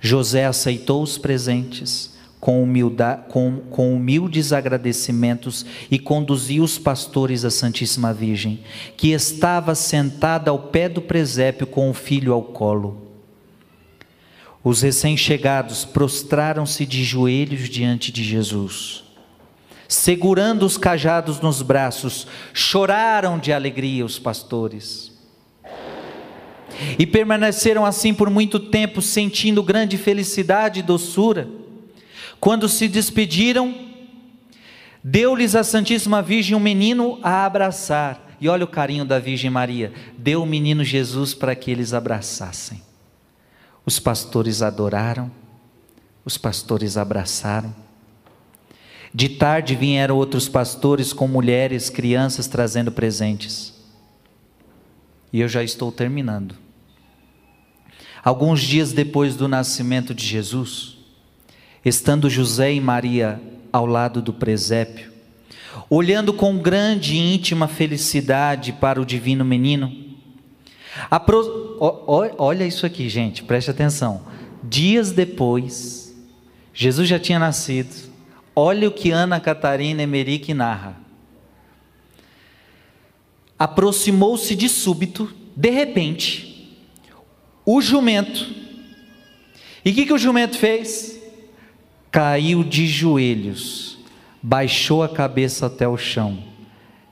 José 0.00 0.46
aceitou 0.46 1.02
os 1.02 1.18
presentes 1.18 2.14
com, 2.40 2.62
humildade, 2.62 3.24
com, 3.28 3.58
com 3.70 3.94
humildes 3.94 4.50
agradecimentos 4.50 5.66
e 5.90 5.98
conduziu 5.98 6.64
os 6.64 6.78
pastores 6.78 7.44
à 7.44 7.50
Santíssima 7.50 8.14
Virgem, 8.14 8.60
que 8.96 9.12
estava 9.12 9.74
sentada 9.74 10.50
ao 10.50 10.58
pé 10.58 10.88
do 10.88 11.02
presépio 11.02 11.66
com 11.66 11.90
o 11.90 11.94
filho 11.94 12.32
ao 12.32 12.42
colo. 12.42 13.03
Os 14.64 14.80
recém-chegados 14.80 15.84
prostraram-se 15.84 16.86
de 16.86 17.04
joelhos 17.04 17.68
diante 17.68 18.10
de 18.10 18.24
Jesus. 18.24 19.04
Segurando 19.86 20.64
os 20.64 20.78
cajados 20.78 21.38
nos 21.42 21.60
braços, 21.60 22.26
choraram 22.54 23.38
de 23.38 23.52
alegria 23.52 24.06
os 24.06 24.18
pastores. 24.18 25.12
E 26.98 27.06
permaneceram 27.06 27.84
assim 27.84 28.14
por 28.14 28.30
muito 28.30 28.58
tempo, 28.58 29.02
sentindo 29.02 29.62
grande 29.62 29.98
felicidade 29.98 30.80
e 30.80 30.82
doçura. 30.82 31.46
Quando 32.40 32.66
se 32.66 32.88
despediram, 32.88 33.74
deu-lhes 35.02 35.54
a 35.54 35.62
Santíssima 35.62 36.22
Virgem 36.22 36.56
um 36.56 36.60
menino 36.60 37.18
a 37.22 37.44
abraçar. 37.44 38.34
E 38.40 38.48
olha 38.48 38.64
o 38.64 38.68
carinho 38.68 39.04
da 39.04 39.18
Virgem 39.18 39.50
Maria: 39.50 39.92
deu 40.16 40.42
o 40.42 40.46
menino 40.46 40.82
Jesus 40.82 41.34
para 41.34 41.54
que 41.54 41.70
eles 41.70 41.92
abraçassem. 41.92 42.93
Os 43.86 43.98
pastores 43.98 44.62
adoraram, 44.62 45.30
os 46.24 46.38
pastores 46.38 46.96
abraçaram. 46.96 47.74
De 49.12 49.28
tarde 49.28 49.76
vieram 49.76 50.16
outros 50.16 50.48
pastores 50.48 51.12
com 51.12 51.28
mulheres, 51.28 51.90
crianças 51.90 52.48
trazendo 52.48 52.90
presentes. 52.90 53.74
E 55.32 55.40
eu 55.40 55.48
já 55.48 55.62
estou 55.62 55.92
terminando. 55.92 56.56
Alguns 58.24 58.62
dias 58.62 58.92
depois 58.92 59.36
do 59.36 59.46
nascimento 59.46 60.14
de 60.14 60.26
Jesus, 60.26 60.96
estando 61.84 62.30
José 62.30 62.72
e 62.72 62.80
Maria 62.80 63.40
ao 63.70 63.84
lado 63.84 64.22
do 64.22 64.32
presépio, 64.32 65.12
olhando 65.90 66.32
com 66.32 66.56
grande 66.56 67.14
e 67.14 67.34
íntima 67.34 67.68
felicidade 67.68 68.72
para 68.72 69.00
o 69.00 69.04
divino 69.04 69.44
menino, 69.44 70.03
apro... 71.10 71.76
olha 72.38 72.64
isso 72.64 72.86
aqui, 72.86 73.08
gente, 73.08 73.42
preste 73.42 73.70
atenção. 73.70 74.22
Dias 74.62 75.12
depois, 75.12 76.14
Jesus 76.72 77.08
já 77.08 77.18
tinha 77.18 77.38
nascido, 77.38 78.14
Olha 78.56 78.88
o 78.88 78.92
que 78.92 79.10
Ana 79.10 79.40
Catarina 79.40 80.02
Emerick 80.02 80.54
narra. 80.54 80.96
Aproximou-se 83.58 84.54
de 84.54 84.68
súbito, 84.68 85.34
de 85.56 85.70
repente, 85.70 86.78
o 87.64 87.80
jumento. 87.80 88.54
E 89.84 89.90
o 89.90 89.94
que, 89.94 90.06
que 90.06 90.12
o 90.12 90.18
jumento 90.18 90.56
fez? 90.56 91.20
Caiu 92.10 92.62
de 92.62 92.86
joelhos, 92.86 93.98
baixou 94.40 95.02
a 95.02 95.08
cabeça 95.08 95.66
até 95.66 95.88
o 95.88 95.96
chão 95.96 96.38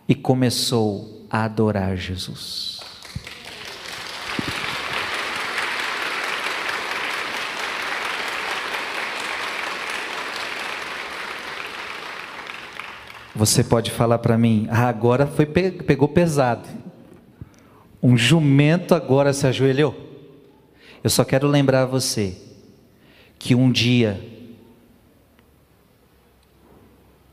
e 0.09 0.15
começou 0.15 1.27
a 1.29 1.45
adorar 1.45 1.97
Jesus. 1.97 2.72
Você 13.35 13.65
pode 13.65 13.91
falar 13.91 14.19
para 14.19 14.37
mim, 14.37 14.67
ah, 14.71 14.89
agora 14.89 15.27
foi, 15.27 15.47
pegou 15.47 16.07
pesado. 16.07 16.69
Um 18.03 18.17
jumento 18.17 18.95
agora 18.95 19.33
se 19.33 19.47
ajoelhou. 19.47 19.95
Eu 21.03 21.09
só 21.11 21.25
quero 21.25 21.49
lembrar 21.49 21.87
você 21.87 22.37
que 23.39 23.55
um 23.55 23.73
dia 23.73 24.21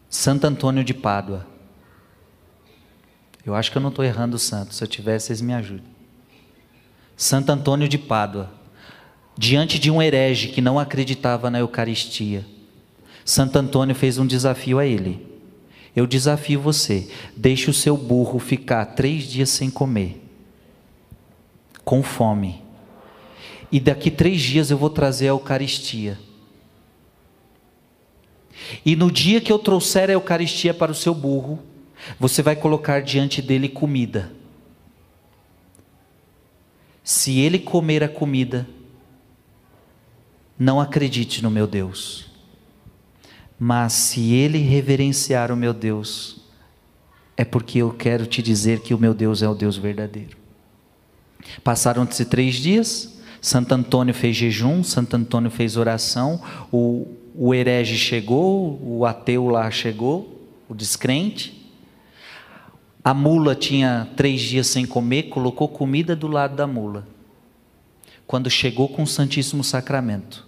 Santo 0.09 0.47
Antônio 0.47 0.83
de 0.83 0.93
Pádua, 0.93 1.45
eu 3.45 3.53
acho 3.53 3.71
que 3.71 3.77
eu 3.77 3.81
não 3.81 3.89
estou 3.89 4.03
errando 4.03 4.37
o 4.37 4.39
santo, 4.39 4.73
se 4.73 4.83
eu 4.83 4.87
tiver, 4.87 5.19
vocês 5.19 5.39
me 5.39 5.53
ajudem. 5.53 5.85
Santo 7.15 7.51
Antônio 7.51 7.87
de 7.87 7.97
Pádua, 7.97 8.51
diante 9.37 9.77
de 9.77 9.91
um 9.91 10.01
herege 10.01 10.47
que 10.47 10.61
não 10.61 10.79
acreditava 10.79 11.51
na 11.51 11.59
Eucaristia, 11.59 12.45
Santo 13.23 13.57
Antônio 13.59 13.93
fez 13.93 14.17
um 14.17 14.25
desafio 14.25 14.79
a 14.79 14.85
ele. 14.85 15.28
Eu 15.95 16.05
desafio 16.05 16.61
você: 16.61 17.09
deixe 17.35 17.69
o 17.69 17.73
seu 17.73 17.97
burro 17.97 18.39
ficar 18.39 18.85
três 18.87 19.23
dias 19.23 19.49
sem 19.49 19.69
comer, 19.69 20.21
com 21.83 22.03
fome. 22.03 22.63
E 23.71 23.79
daqui 23.79 24.09
três 24.09 24.41
dias 24.41 24.71
eu 24.71 24.77
vou 24.77 24.89
trazer 24.89 25.25
a 25.25 25.29
Eucaristia. 25.29 26.17
E 28.85 28.95
no 28.95 29.11
dia 29.11 29.41
que 29.41 29.51
eu 29.51 29.59
trouxer 29.59 30.09
a 30.09 30.13
Eucaristia 30.13 30.73
para 30.73 30.91
o 30.91 30.95
seu 30.95 31.13
burro, 31.13 31.59
você 32.19 32.41
vai 32.41 32.55
colocar 32.55 33.01
diante 33.01 33.41
dele 33.41 33.69
comida. 33.69 34.31
Se 37.03 37.39
ele 37.39 37.57
comer 37.57 38.03
a 38.03 38.09
comida, 38.09 38.67
não 40.57 40.79
acredite 40.79 41.41
no 41.41 41.49
meu 41.49 41.65
Deus. 41.65 42.28
Mas 43.59 43.91
se 43.91 44.33
ele 44.33 44.59
reverenciar 44.59 45.51
o 45.51 45.57
meu 45.57 45.73
Deus, 45.73 46.39
é 47.35 47.43
porque 47.43 47.79
eu 47.79 47.91
quero 47.91 48.25
te 48.25 48.41
dizer 48.41 48.79
que 48.79 48.93
o 48.93 48.97
meu 48.97 49.13
Deus 49.13 49.43
é 49.43 49.49
o 49.49 49.53
Deus 49.53 49.75
verdadeiro. 49.75 50.37
Passaram-se 51.63 52.25
três 52.25 52.55
dias, 52.55 53.19
Santo 53.41 53.73
Antônio 53.73 54.13
fez 54.13 54.35
jejum, 54.35 54.83
Santo 54.83 55.15
Antônio 55.15 55.51
fez 55.51 55.75
oração, 55.75 56.41
o, 56.71 57.07
o 57.35 57.53
herege 57.53 57.97
chegou, 57.97 58.79
o 58.81 59.05
ateu 59.05 59.47
lá 59.47 59.69
chegou, 59.69 60.47
o 60.67 60.73
descrente. 60.73 61.69
A 63.03 63.13
mula 63.13 63.55
tinha 63.55 64.09
três 64.15 64.41
dias 64.41 64.67
sem 64.67 64.85
comer, 64.85 65.23
colocou 65.23 65.67
comida 65.67 66.15
do 66.15 66.27
lado 66.27 66.55
da 66.55 66.67
mula. 66.67 67.07
Quando 68.27 68.49
chegou 68.49 68.87
com 68.87 69.03
o 69.03 69.07
Santíssimo 69.07 69.63
Sacramento, 69.63 70.45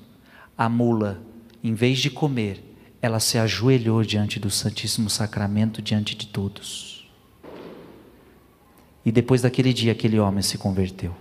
a 0.57 0.70
mula, 0.70 1.22
em 1.64 1.74
vez 1.74 1.99
de 1.99 2.09
comer, 2.09 2.70
ela 3.02 3.20
se 3.20 3.38
ajoelhou 3.38 4.04
diante 4.04 4.39
do 4.39 4.52
Santíssimo 4.52 5.10
Sacramento, 5.10 5.82
diante 5.82 6.16
de 6.16 6.28
todos. 6.28 7.10
E 9.04 9.12
depois 9.12 9.41
daquele 9.41 9.74
dia, 9.74 9.91
aquele 9.91 10.20
homem 10.20 10.43
se 10.43 10.58
converteu. 10.58 11.16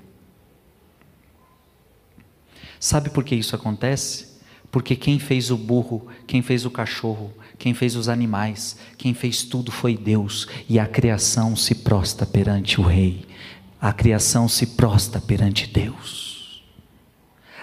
Sabe 2.78 3.10
por 3.10 3.24
que 3.24 3.34
isso 3.34 3.56
acontece? 3.56 4.28
Porque 4.70 4.94
quem 4.94 5.18
fez 5.18 5.50
o 5.50 5.56
burro, 5.56 6.06
quem 6.26 6.42
fez 6.42 6.64
o 6.64 6.70
cachorro, 6.70 7.32
quem 7.58 7.74
fez 7.74 7.96
os 7.96 8.08
animais, 8.08 8.76
quem 8.96 9.12
fez 9.12 9.42
tudo 9.42 9.72
foi 9.72 9.96
Deus, 9.96 10.46
e 10.68 10.78
a 10.78 10.86
criação 10.86 11.56
se 11.56 11.74
prostra 11.74 12.24
perante 12.24 12.80
o 12.80 12.84
Rei, 12.84 13.26
a 13.80 13.92
criação 13.92 14.48
se 14.48 14.66
prostra 14.68 15.20
perante 15.20 15.66
Deus, 15.66 16.62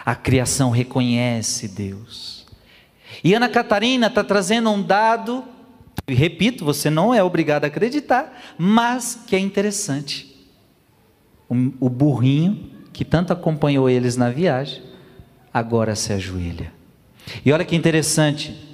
a 0.05 0.15
criação 0.15 0.70
reconhece 0.70 1.68
Deus. 1.68 2.36
E 3.24 3.34
Ana 3.34 3.49
Catarina 3.49 4.07
está 4.07 4.24
trazendo 4.24 4.70
um 4.70 4.82
dado, 4.82 5.43
e 6.07 6.13
repito, 6.13 6.63
você 6.63 6.89
não 6.89 7.13
é 7.13 7.24
obrigado 7.24 7.65
a 7.65 7.68
acreditar, 7.68 8.41
mas 8.57 9.20
que 9.28 9.36
é 9.36 9.39
interessante. 9.39 10.36
O, 11.49 11.55
o 11.80 11.89
burrinho, 11.89 12.72
que 12.93 13.03
tanto 13.03 13.34
acompanhou 13.34 13.89
eles 13.89 14.15
na 14.15 14.30
viagem, 14.30 14.82
agora 15.53 15.95
se 15.95 16.13
ajoelha. 16.13 16.72
E 17.43 17.51
olha 17.51 17.65
que 17.65 17.76
interessante. 17.76 18.68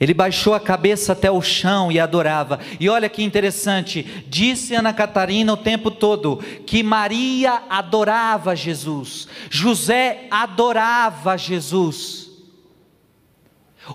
Ele 0.00 0.12
baixou 0.12 0.54
a 0.54 0.60
cabeça 0.60 1.12
até 1.12 1.30
o 1.30 1.40
chão 1.40 1.90
e 1.90 2.00
adorava. 2.00 2.58
E 2.80 2.88
olha 2.88 3.08
que 3.08 3.22
interessante, 3.22 4.24
disse 4.28 4.74
Ana 4.74 4.92
Catarina 4.92 5.52
o 5.52 5.56
tempo 5.56 5.90
todo 5.90 6.38
que 6.66 6.82
Maria 6.82 7.62
adorava 7.68 8.56
Jesus, 8.56 9.28
José 9.48 10.26
adorava 10.30 11.36
Jesus. 11.36 12.23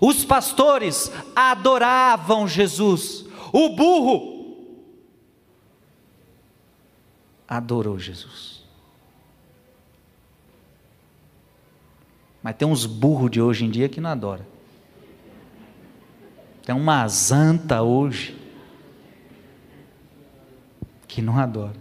Os 0.00 0.24
pastores 0.24 1.10
adoravam 1.34 2.46
Jesus. 2.46 3.24
O 3.52 3.70
burro 3.70 4.40
adorou 7.48 7.98
Jesus. 7.98 8.62
Mas 12.42 12.56
tem 12.56 12.66
uns 12.66 12.86
burros 12.86 13.30
de 13.30 13.40
hoje 13.40 13.64
em 13.64 13.70
dia 13.70 13.88
que 13.88 14.00
não 14.00 14.10
adoram. 14.10 14.46
Tem 16.64 16.74
uma 16.74 17.06
zanta 17.08 17.82
hoje 17.82 18.38
que 21.08 21.20
não 21.20 21.38
adora. 21.38 21.76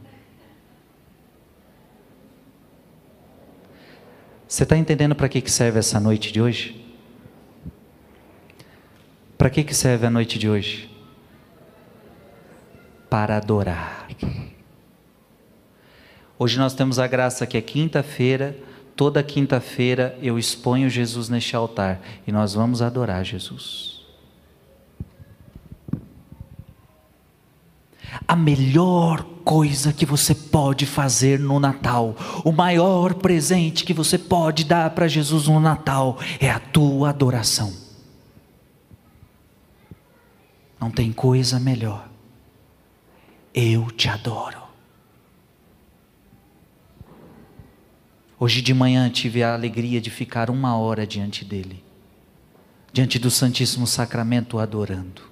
Você 4.47 4.63
está 4.63 4.75
entendendo 4.75 5.13
para 5.13 5.29
que 5.29 5.47
serve 5.49 5.77
essa 5.77 5.99
noite 5.99 6.33
de 6.33 6.41
hoje? 6.41 6.88
Para 9.39 9.49
que, 9.49 9.63
que 9.63 9.73
serve 9.73 10.05
a 10.05 10.09
noite 10.09 10.37
de 10.37 10.49
hoje? 10.49 10.91
Para 13.09 13.37
adorar. 13.37 14.09
Hoje 16.37 16.59
nós 16.59 16.73
temos 16.73 16.99
a 16.99 17.07
graça 17.07 17.47
que 17.47 17.55
é 17.55 17.61
quinta-feira, 17.61 18.57
toda 18.97 19.23
quinta-feira 19.23 20.19
eu 20.21 20.37
exponho 20.37 20.89
Jesus 20.89 21.29
neste 21.29 21.55
altar 21.55 22.01
e 22.27 22.33
nós 22.33 22.53
vamos 22.53 22.81
adorar 22.81 23.23
Jesus. 23.23 24.01
A 28.27 28.35
melhor 28.35 29.23
coisa 29.45 29.93
que 29.93 30.05
você 30.05 30.35
pode 30.35 30.85
fazer 30.85 31.39
no 31.39 31.61
Natal, 31.61 32.13
o 32.43 32.51
maior 32.51 33.13
presente 33.13 33.85
que 33.85 33.93
você 33.93 34.17
pode 34.17 34.65
dar 34.65 34.89
para 34.89 35.07
Jesus 35.07 35.47
no 35.47 35.61
Natal 35.61 36.19
é 36.41 36.49
a 36.49 36.59
tua 36.59 37.11
adoração. 37.11 37.88
Não 40.79 40.89
tem 40.89 41.11
coisa 41.11 41.59
melhor. 41.59 42.09
Eu 43.53 43.91
te 43.91 44.07
adoro. 44.07 44.59
Hoje 48.39 48.61
de 48.61 48.73
manhã 48.73 49.09
tive 49.09 49.43
a 49.43 49.53
alegria 49.53 49.99
de 49.99 50.09
ficar 50.09 50.49
uma 50.49 50.77
hora 50.77 51.05
diante 51.05 51.43
dele, 51.43 51.83
diante 52.93 53.19
do 53.19 53.29
Santíssimo 53.29 53.85
Sacramento, 53.85 54.59
adorando. 54.59 55.23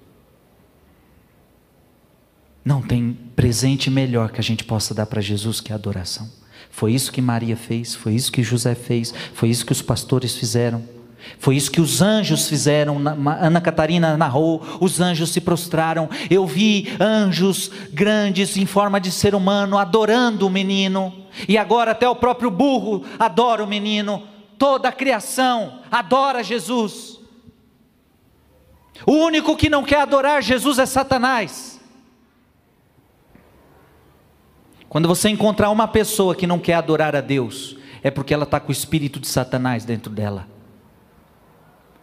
Não 2.66 2.82
tem 2.82 3.14
presente 3.34 3.90
melhor 3.90 4.30
que 4.30 4.42
a 4.42 4.44
gente 4.44 4.66
possa 4.66 4.94
dar 4.94 5.06
para 5.06 5.22
Jesus 5.22 5.62
que 5.62 5.72
a 5.72 5.76
adoração. 5.76 6.30
Foi 6.70 6.94
isso 6.94 7.14
que 7.14 7.22
Maria 7.22 7.56
fez, 7.56 7.96
foi 7.96 8.14
isso 8.14 8.30
que 8.30 8.44
José 8.44 8.76
fez, 8.76 9.14
foi 9.34 9.50
isso 9.50 9.66
que 9.66 9.72
os 9.72 9.82
pastores 9.82 10.36
fizeram. 10.36 10.97
Foi 11.40 11.56
isso 11.56 11.72
que 11.72 11.82
os 11.82 12.02
anjos 12.02 12.48
fizeram. 12.48 12.98
Ana 13.40 13.62
Catarina 13.62 14.18
narrou: 14.18 14.62
os 14.80 15.00
anjos 15.00 15.32
se 15.32 15.42
prostraram. 15.42 16.10
Eu 16.30 16.46
vi 16.46 16.88
anjos 17.00 17.72
grandes 17.92 18.58
em 18.58 18.66
forma 18.66 19.00
de 19.00 19.12
ser 19.12 19.36
humano 19.36 19.78
adorando 19.78 20.48
o 20.48 20.50
menino. 20.50 21.14
E 21.48 21.58
agora 21.58 21.92
até 21.92 22.08
o 22.08 22.16
próprio 22.16 22.50
burro 22.50 23.04
adora 23.20 23.64
o 23.64 23.68
menino. 23.68 24.24
Toda 24.58 24.90
a 24.90 24.92
criação 24.92 25.80
adora 25.92 26.44
Jesus. 26.44 27.20
O 29.06 29.14
único 29.14 29.56
que 29.56 29.70
não 29.70 29.84
quer 29.84 30.02
adorar 30.02 30.42
Jesus 30.42 30.80
é 30.80 30.86
Satanás. 30.86 31.80
Quando 34.90 35.08
você 35.08 35.30
encontrar 35.30 35.70
uma 35.70 35.88
pessoa 35.88 36.34
que 36.34 36.48
não 36.48 36.60
quer 36.60 36.76
adorar 36.76 37.16
a 37.16 37.22
Deus, 37.22 37.78
é 38.02 38.10
porque 38.10 38.34
ela 38.34 38.46
está 38.46 38.60
com 38.60 38.70
o 38.70 38.72
espírito 38.72 39.20
de 39.20 39.28
Satanás 39.28 39.86
dentro 39.86 40.12
dela. 40.12 40.48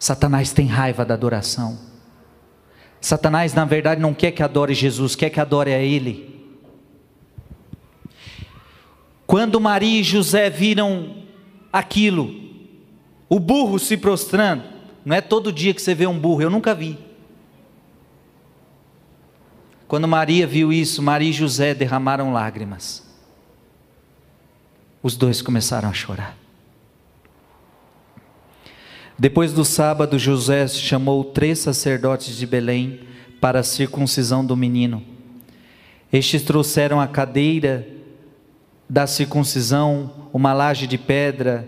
Satanás 0.05 0.53
tem 0.53 0.67
raiva 0.67 1.03
da 1.03 1.15
adoração. 1.15 1.79
Satanás, 3.01 3.55
na 3.55 3.65
verdade, 3.65 3.99
não 3.99 4.13
quer 4.13 4.29
que 4.29 4.43
adore 4.43 4.75
Jesus, 4.75 5.15
quer 5.15 5.31
que 5.31 5.39
adore 5.39 5.73
a 5.73 5.79
Ele. 5.79 6.47
Quando 9.25 9.59
Maria 9.59 10.01
e 10.01 10.03
José 10.03 10.47
viram 10.47 11.23
aquilo, 11.73 12.29
o 13.27 13.39
burro 13.39 13.79
se 13.79 13.97
prostrando, 13.97 14.65
não 15.03 15.15
é 15.15 15.21
todo 15.21 15.51
dia 15.51 15.73
que 15.73 15.81
você 15.81 15.95
vê 15.95 16.05
um 16.05 16.19
burro, 16.19 16.43
eu 16.43 16.51
nunca 16.51 16.75
vi. 16.75 16.99
Quando 19.87 20.07
Maria 20.07 20.45
viu 20.45 20.71
isso, 20.71 21.01
Maria 21.01 21.31
e 21.31 21.33
José 21.33 21.73
derramaram 21.73 22.31
lágrimas. 22.31 23.03
Os 25.01 25.17
dois 25.17 25.41
começaram 25.41 25.89
a 25.89 25.93
chorar. 25.93 26.44
Depois 29.17 29.53
do 29.53 29.63
sábado, 29.63 30.19
José 30.19 30.67
chamou 30.67 31.23
três 31.23 31.59
sacerdotes 31.59 32.35
de 32.35 32.45
Belém 32.45 32.99
para 33.39 33.61
a 33.61 33.63
circuncisão 33.63 34.45
do 34.45 34.57
menino. 34.57 35.01
Estes 36.11 36.43
trouxeram 36.43 36.99
a 36.99 37.07
cadeira 37.07 37.87
da 38.89 39.07
circuncisão, 39.07 40.11
uma 40.33 40.51
laje 40.51 40.85
de 40.85 40.97
pedra, 40.97 41.67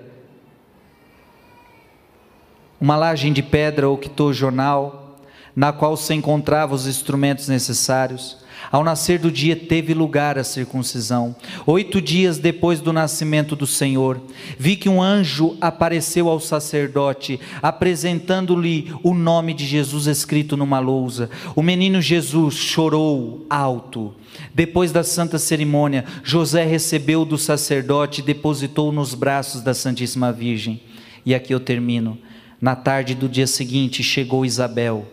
uma 2.81 2.97
laje 2.97 3.29
de 3.29 3.41
pedra 3.41 3.87
ou 3.87 3.97
jornal, 4.33 5.17
na 5.55 5.71
qual 5.71 5.95
se 5.95 6.13
encontravam 6.13 6.75
os 6.75 6.85
instrumentos 6.85 7.47
necessários. 7.47 8.37
Ao 8.71 8.83
nascer 8.83 9.17
do 9.17 9.31
dia 9.31 9.55
teve 9.55 9.93
lugar 9.93 10.37
a 10.37 10.43
circuncisão. 10.43 11.35
Oito 11.65 12.01
dias 12.01 12.37
depois 12.37 12.81
do 12.81 12.91
nascimento 12.91 13.55
do 13.55 13.65
Senhor, 13.65 14.19
vi 14.57 14.75
que 14.75 14.89
um 14.89 15.01
anjo 15.01 15.55
apareceu 15.61 16.27
ao 16.27 16.39
sacerdote, 16.39 17.39
apresentando-lhe 17.61 18.93
o 19.03 19.13
nome 19.13 19.53
de 19.53 19.65
Jesus 19.65 20.05
escrito 20.05 20.57
numa 20.57 20.79
lousa. 20.79 21.29
O 21.55 21.61
menino 21.61 22.01
Jesus 22.01 22.55
chorou 22.55 23.45
alto. 23.49 24.13
Depois 24.53 24.91
da 24.91 25.03
santa 25.03 25.39
cerimônia, 25.39 26.03
José 26.23 26.65
recebeu 26.65 27.23
do 27.23 27.37
sacerdote 27.37 28.21
e 28.21 28.23
depositou 28.23 28.91
nos 28.91 29.13
braços 29.13 29.61
da 29.61 29.73
Santíssima 29.73 30.31
Virgem. 30.31 30.81
E 31.25 31.33
aqui 31.33 31.53
eu 31.53 31.59
termino. 31.59 32.17
Na 32.59 32.75
tarde 32.75 33.15
do 33.15 33.29
dia 33.29 33.47
seguinte 33.47 34.03
chegou 34.03 34.45
Isabel, 34.45 35.05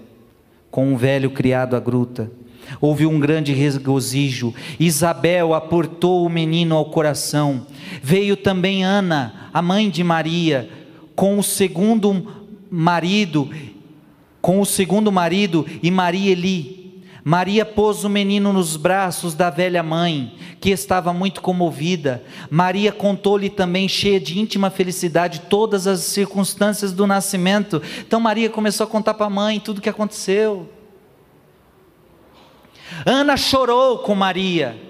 com 0.70 0.92
um 0.92 0.96
velho 0.96 1.30
criado 1.30 1.76
à 1.76 1.80
gruta 1.80 2.30
Houve 2.80 3.06
um 3.06 3.18
grande 3.18 3.52
regozijo. 3.52 4.54
Isabel 4.78 5.54
aportou 5.54 6.24
o 6.24 6.30
menino 6.30 6.74
ao 6.74 6.86
coração. 6.86 7.66
Veio 8.02 8.36
também 8.36 8.84
Ana, 8.84 9.50
a 9.52 9.62
mãe 9.62 9.90
de 9.90 10.02
Maria, 10.02 10.68
com 11.14 11.38
o 11.38 11.42
segundo 11.42 12.44
marido, 12.70 13.48
com 14.40 14.60
o 14.60 14.66
segundo 14.66 15.12
marido 15.12 15.66
e 15.82 15.90
Maria 15.90 16.32
Eli. 16.32 16.84
Maria 17.26 17.64
pôs 17.64 18.04
o 18.04 18.10
menino 18.10 18.52
nos 18.52 18.76
braços 18.76 19.34
da 19.34 19.48
velha 19.48 19.82
mãe, 19.82 20.34
que 20.60 20.68
estava 20.68 21.10
muito 21.10 21.40
comovida. 21.40 22.22
Maria 22.50 22.92
contou-lhe 22.92 23.48
também, 23.48 23.88
cheia 23.88 24.20
de 24.20 24.38
íntima 24.38 24.68
felicidade, 24.68 25.40
todas 25.48 25.86
as 25.86 26.00
circunstâncias 26.00 26.92
do 26.92 27.06
nascimento. 27.06 27.80
Então 28.06 28.20
Maria 28.20 28.50
começou 28.50 28.84
a 28.84 28.86
contar 28.86 29.14
para 29.14 29.24
a 29.24 29.30
mãe 29.30 29.58
tudo 29.58 29.78
o 29.78 29.80
que 29.80 29.88
aconteceu. 29.88 30.68
Ana 33.04 33.36
chorou 33.36 33.98
com 33.98 34.14
Maria. 34.14 34.80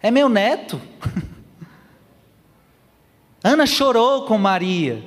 É 0.00 0.10
meu 0.10 0.28
neto. 0.28 0.80
Ana 3.42 3.66
chorou 3.66 4.24
com 4.24 4.36
Maria, 4.36 5.02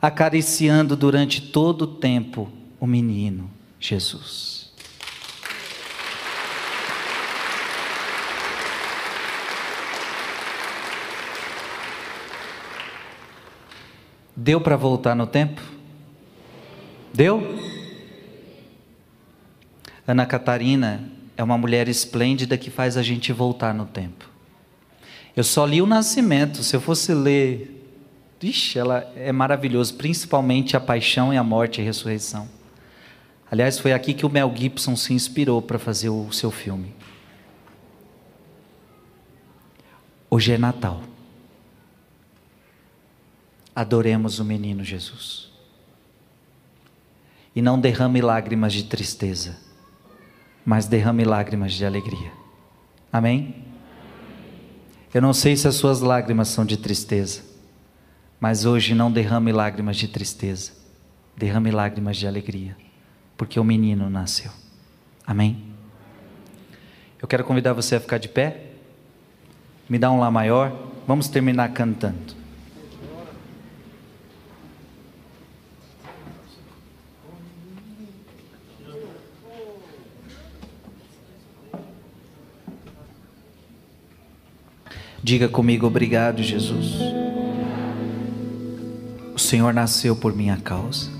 acariciando 0.00 0.96
durante 0.96 1.40
todo 1.40 1.82
o 1.82 1.86
tempo 1.86 2.50
o 2.78 2.86
menino 2.86 3.50
Jesus. 3.78 4.70
Deu 14.34 14.60
para 14.60 14.74
voltar 14.74 15.14
no 15.14 15.26
tempo? 15.26 15.60
Deu? 17.12 17.69
Ana 20.06 20.26
Catarina 20.26 21.02
é 21.36 21.42
uma 21.42 21.56
mulher 21.56 21.88
esplêndida 21.88 22.56
que 22.58 22.70
faz 22.70 22.96
a 22.96 23.02
gente 23.02 23.32
voltar 23.32 23.74
no 23.74 23.86
tempo. 23.86 24.28
Eu 25.36 25.44
só 25.44 25.64
li 25.64 25.80
o 25.80 25.86
Nascimento, 25.86 26.62
se 26.62 26.74
eu 26.74 26.80
fosse 26.80 27.14
ler, 27.14 27.82
ixi, 28.42 28.78
ela 28.78 29.10
é 29.14 29.32
maravilhosa, 29.32 29.94
principalmente 29.94 30.76
a 30.76 30.80
paixão 30.80 31.32
e 31.32 31.36
a 31.36 31.44
morte 31.44 31.78
e 31.78 31.82
a 31.82 31.84
ressurreição. 31.84 32.48
Aliás, 33.50 33.78
foi 33.78 33.92
aqui 33.92 34.14
que 34.14 34.26
o 34.26 34.30
Mel 34.30 34.52
Gibson 34.54 34.96
se 34.96 35.12
inspirou 35.12 35.60
para 35.60 35.78
fazer 35.78 36.08
o 36.08 36.30
seu 36.32 36.50
filme. 36.50 36.94
Hoje 40.28 40.52
é 40.52 40.58
Natal. 40.58 41.00
Adoremos 43.74 44.38
o 44.38 44.44
menino 44.44 44.84
Jesus. 44.84 45.50
E 47.54 47.62
não 47.62 47.80
derrame 47.80 48.20
lágrimas 48.20 48.72
de 48.72 48.84
tristeza 48.84 49.69
mas 50.64 50.86
derrame 50.86 51.24
lágrimas 51.24 51.72
de 51.72 51.84
alegria. 51.84 52.32
Amém? 53.12 53.64
Eu 55.12 55.20
não 55.20 55.32
sei 55.32 55.56
se 55.56 55.66
as 55.66 55.74
suas 55.74 56.00
lágrimas 56.00 56.48
são 56.48 56.64
de 56.64 56.76
tristeza, 56.76 57.42
mas 58.38 58.64
hoje 58.64 58.94
não 58.94 59.10
derrame 59.10 59.52
lágrimas 59.52 59.96
de 59.96 60.06
tristeza, 60.06 60.72
derrame 61.36 61.70
lágrimas 61.70 62.16
de 62.16 62.26
alegria, 62.26 62.76
porque 63.36 63.58
o 63.58 63.64
menino 63.64 64.08
nasceu. 64.08 64.52
Amém? 65.26 65.64
Eu 67.20 67.26
quero 67.26 67.44
convidar 67.44 67.72
você 67.72 67.96
a 67.96 68.00
ficar 68.00 68.18
de 68.18 68.28
pé, 68.28 68.70
me 69.88 69.98
dá 69.98 70.10
um 70.10 70.20
lá 70.20 70.30
maior, 70.30 70.72
vamos 71.06 71.28
terminar 71.28 71.70
cantando. 71.72 72.39
Diga 85.22 85.48
comigo, 85.48 85.86
obrigado, 85.86 86.42
Jesus. 86.42 86.98
O 89.34 89.38
Senhor 89.38 89.74
nasceu 89.74 90.16
por 90.16 90.34
minha 90.34 90.56
causa. 90.56 91.10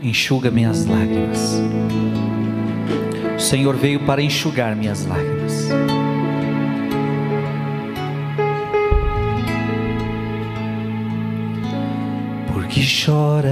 Enxuga 0.00 0.52
minhas 0.52 0.86
lágrimas. 0.86 1.60
O 3.36 3.40
Senhor 3.40 3.76
veio 3.76 4.06
para 4.06 4.22
enxugar 4.22 4.76
minhas 4.76 5.04
lágrimas. 5.04 5.68
Porque 12.52 12.82
choras, 12.82 13.50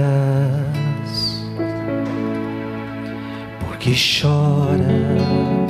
porque 3.59 3.93
choras 3.93 5.60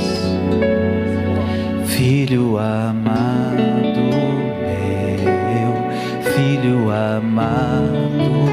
Filho 2.31 2.57
amado 2.57 3.99
meu, 4.63 5.73
filho 6.31 6.89
amado 6.89 8.47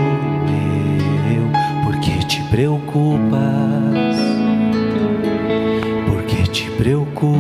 meu, 0.49 1.47
porque 1.85 2.19
te 2.27 2.43
preocupas, 2.51 4.17
porque 6.09 6.43
te 6.51 6.69
preocupas, 6.73 7.39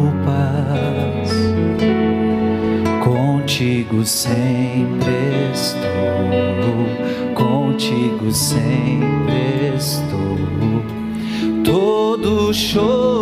contigo 3.02 4.04
sempre 4.04 5.50
estou, 5.52 7.34
contigo 7.34 8.30
sempre 8.30 9.74
estou, 9.76 10.38
todo 11.64 12.54
choro 12.54 13.17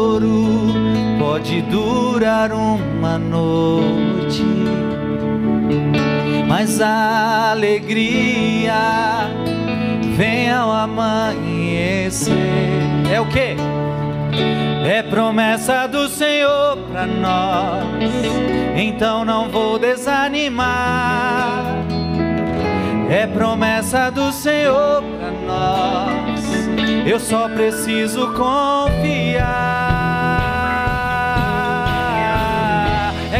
pode 1.46 1.62
durar 1.62 2.52
uma 2.52 3.16
noite 3.18 4.42
mas 6.48 6.80
a 6.80 7.50
alegria 7.50 8.72
vem 10.16 10.50
ao 10.50 10.72
amanhecer. 10.72 12.32
É 13.12 13.20
o 13.20 13.26
que? 13.26 13.56
É 14.88 15.02
promessa 15.02 15.86
do 15.86 16.08
Senhor 16.08 16.78
para 16.90 17.04
nós, 17.06 17.84
então 18.76 19.24
não 19.24 19.48
vou 19.48 19.78
desanimar. 19.78 21.64
É 23.10 23.26
promessa 23.26 24.10
do 24.10 24.32
Senhor 24.32 25.02
para 25.02 25.30
nós, 25.46 26.40
eu 27.06 27.20
só 27.20 27.48
preciso 27.48 28.32
confiar. 28.32 29.85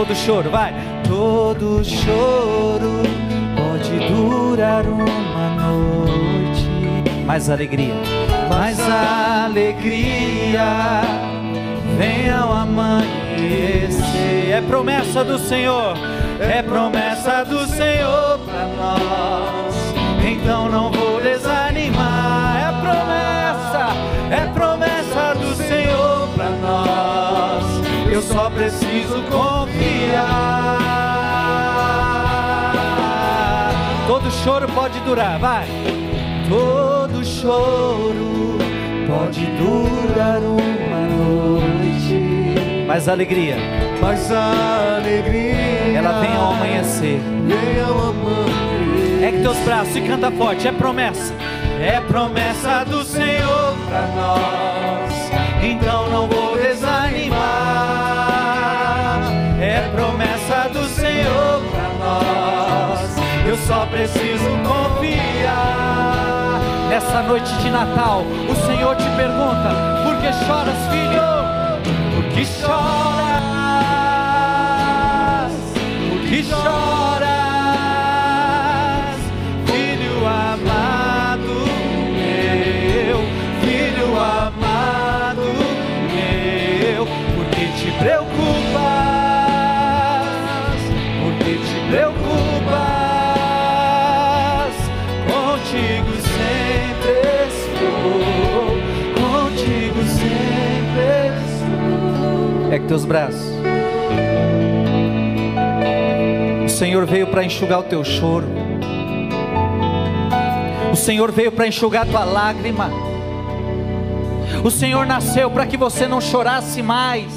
todo 0.00 0.14
choro, 0.14 0.50
vai. 0.50 0.72
Todo 1.06 1.84
choro 1.84 3.02
pode 3.54 3.98
durar 4.08 4.86
uma 4.86 5.50
noite, 5.56 6.66
mas 7.26 7.50
alegria, 7.50 7.94
mas 8.48 8.80
a 8.80 9.44
alegria 9.44 11.02
vem 11.98 12.30
ao 12.30 12.50
amanhecer. 12.50 14.00
É 14.50 14.62
promessa 14.66 15.22
do 15.22 15.38
Senhor, 15.38 15.94
é 16.40 16.62
promessa 16.62 17.44
do 17.44 17.66
Senhor 17.66 18.38
para 18.38 18.66
nós. 18.68 19.74
Então 20.24 20.70
não 20.70 20.90
vou 20.90 21.20
desanimar. 21.20 22.69
Eu 28.20 28.24
só 28.24 28.50
preciso 28.50 29.22
confiar 29.30 30.76
Todo 34.06 34.30
choro 34.30 34.68
pode 34.74 35.00
durar, 35.00 35.38
vai. 35.38 35.66
Todo 36.46 37.24
choro 37.24 38.58
pode 39.08 39.46
durar 39.56 40.38
uma 40.38 41.00
noite. 41.08 42.84
Mas 42.86 43.08
a 43.08 43.12
alegria, 43.12 43.56
mas 44.02 44.30
a 44.30 44.96
alegria, 44.98 45.96
ela 45.96 46.20
vem 46.20 46.36
ao 46.36 46.52
amanhecer. 46.52 47.20
Vem 47.20 47.80
ao 47.80 48.10
amanhecer. 48.10 49.24
É 49.24 49.32
que 49.32 49.40
teus 49.40 49.56
braços 49.60 49.96
e 49.96 50.02
canta 50.02 50.30
forte, 50.30 50.68
é 50.68 50.72
promessa. 50.72 51.34
É 51.80 51.98
promessa 52.02 52.84
do 52.84 53.02
Senhor 53.02 53.74
para 53.88 54.06
nós. 54.08 55.10
Então 55.62 56.10
não 56.10 56.28
vou 56.28 56.58
desanimar 56.58 57.69
do 61.20 61.28
Senhor 61.28 61.62
para 61.70 61.88
nós. 61.98 63.00
Eu 63.46 63.56
só 63.66 63.86
preciso 63.86 64.48
confiar. 64.64 66.60
Nessa 66.88 67.22
noite 67.22 67.52
de 67.56 67.70
Natal, 67.70 68.22
o 68.48 68.54
Senhor 68.66 68.96
te 68.96 69.08
pergunta: 69.10 69.70
Por 70.04 70.16
que 70.16 70.32
choras, 70.44 70.76
filho? 70.90 71.22
Por 72.14 72.24
que 72.34 72.44
choras? 72.44 72.70
Por 76.10 76.20
que 76.28 76.42
choras? 76.42 77.29
É 102.70 102.78
teus 102.78 103.04
braços. 103.04 103.50
O 106.64 106.68
Senhor 106.68 107.04
veio 107.04 107.26
para 107.26 107.44
enxugar 107.44 107.80
o 107.80 107.82
teu 107.82 108.04
choro. 108.04 108.46
O 110.92 110.96
Senhor 110.96 111.32
veio 111.32 111.50
para 111.50 111.66
enxugar 111.66 112.02
a 112.02 112.06
tua 112.06 112.24
lágrima. 112.24 112.90
O 114.64 114.70
Senhor 114.70 115.04
nasceu 115.04 115.50
para 115.50 115.66
que 115.66 115.76
você 115.76 116.06
não 116.06 116.20
chorasse 116.20 116.80
mais. 116.80 117.32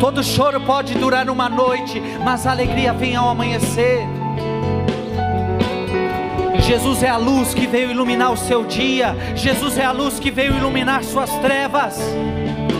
Todo 0.00 0.24
choro 0.24 0.60
pode 0.62 0.94
durar 0.94 1.28
uma 1.28 1.48
noite, 1.48 2.00
mas 2.24 2.46
a 2.46 2.52
alegria 2.52 2.94
vem 2.94 3.16
ao 3.16 3.28
amanhecer. 3.28 4.19
Jesus 6.70 7.02
é 7.02 7.08
a 7.08 7.16
luz 7.16 7.52
que 7.52 7.66
veio 7.66 7.90
iluminar 7.90 8.30
o 8.30 8.36
seu 8.36 8.64
dia, 8.64 9.16
Jesus 9.34 9.76
é 9.76 9.84
a 9.84 9.90
luz 9.90 10.20
que 10.20 10.30
veio 10.30 10.56
iluminar 10.56 11.02
suas 11.02 11.28
trevas. 11.38 11.98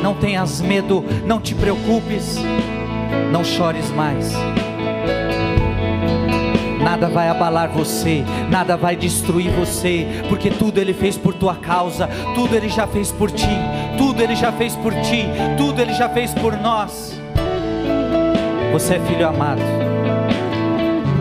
Não 0.01 0.15
tenhas 0.15 0.61
medo, 0.61 1.05
não 1.27 1.41
te 1.41 1.57
preocupes, 1.57 2.37
não 3.33 3.43
chores 3.43 3.91
mais. 3.91 4.33
Nada 6.81 7.09
vai 7.09 7.29
abalar 7.31 7.69
você, 7.71 8.25
nada 8.49 8.77
vai 8.77 8.95
destruir 8.95 9.51
você, 9.51 10.07
porque 10.29 10.51
tudo 10.51 10.79
Ele 10.79 10.95
fez 10.95 11.19
por 11.19 11.35
tua 11.35 11.57
causa, 11.57 12.09
tudo 12.37 12.55
Ele 12.55 12.69
já 12.69 12.87
fez 12.87 13.11
por 13.11 13.29
ti, 13.29 13.59
tudo 13.99 14.23
Ele 14.23 14.37
já 14.37 14.53
fez 14.53 14.77
por 14.77 14.95
ti, 15.01 15.25
tudo 15.59 15.83
Ele 15.83 15.95
já 15.95 16.09
fez 16.09 16.33
por 16.33 16.57
nós. 16.57 17.21
Você 18.73 18.95
é 18.95 19.01
filho 19.01 19.27
amado, 19.27 19.63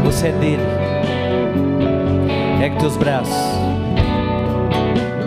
você 0.03 0.27
é 0.27 0.31
dele. 0.33 0.89
Ergue 2.61 2.77
teus 2.77 2.97
braços. 2.97 3.33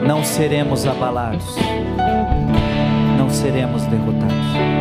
Não 0.06 0.22
seremos 0.22 0.86
abalados. 0.86 1.56
Não 3.16 3.30
seremos 3.30 3.84
derrotados. 3.86 4.71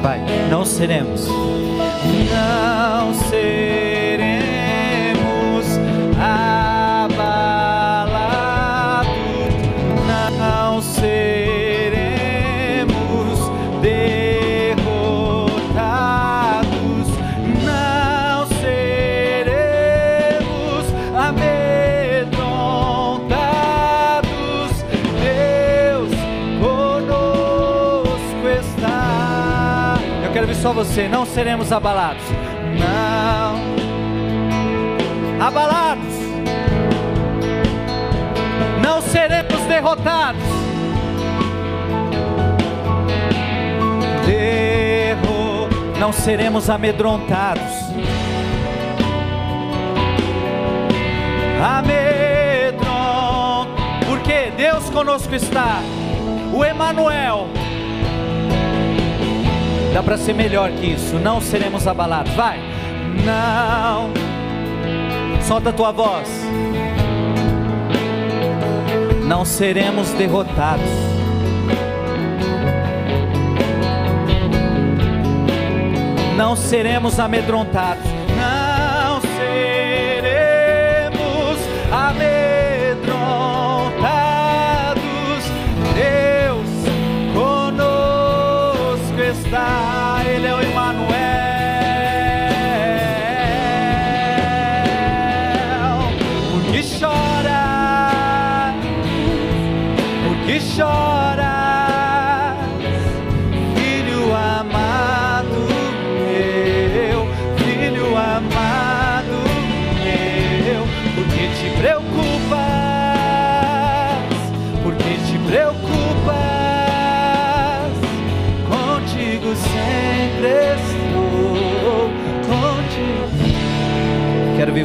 Vai. 0.00 0.20
Não 0.50 0.64
seremos. 0.64 1.39
você, 30.90 31.06
não 31.06 31.24
seremos 31.24 31.70
abalados. 31.70 32.24
Não. 32.80 33.60
Abalados. 35.46 36.14
Não 38.82 39.00
seremos 39.00 39.60
derrotados. 39.68 40.42
Derro, 44.26 45.68
não 46.00 46.12
seremos 46.12 46.68
amedrontados. 46.68 47.62
Amedrontados. 51.62 52.90
Porque 54.08 54.52
Deus 54.56 54.90
conosco 54.90 55.36
está. 55.36 55.80
O 56.52 56.64
Emanuel 56.64 57.59
Dá 59.92 60.02
para 60.02 60.16
ser 60.16 60.34
melhor 60.34 60.70
que 60.70 60.86
isso. 60.86 61.16
Não 61.16 61.40
seremos 61.40 61.86
abalados. 61.86 62.32
Vai. 62.34 62.58
Não. 63.24 64.10
Solta 65.42 65.70
a 65.70 65.72
tua 65.72 65.90
voz. 65.92 66.28
Não 69.26 69.44
seremos 69.44 70.10
derrotados. 70.10 70.90
Não 76.36 76.56
seremos 76.56 77.20
amedrontados. 77.20 77.99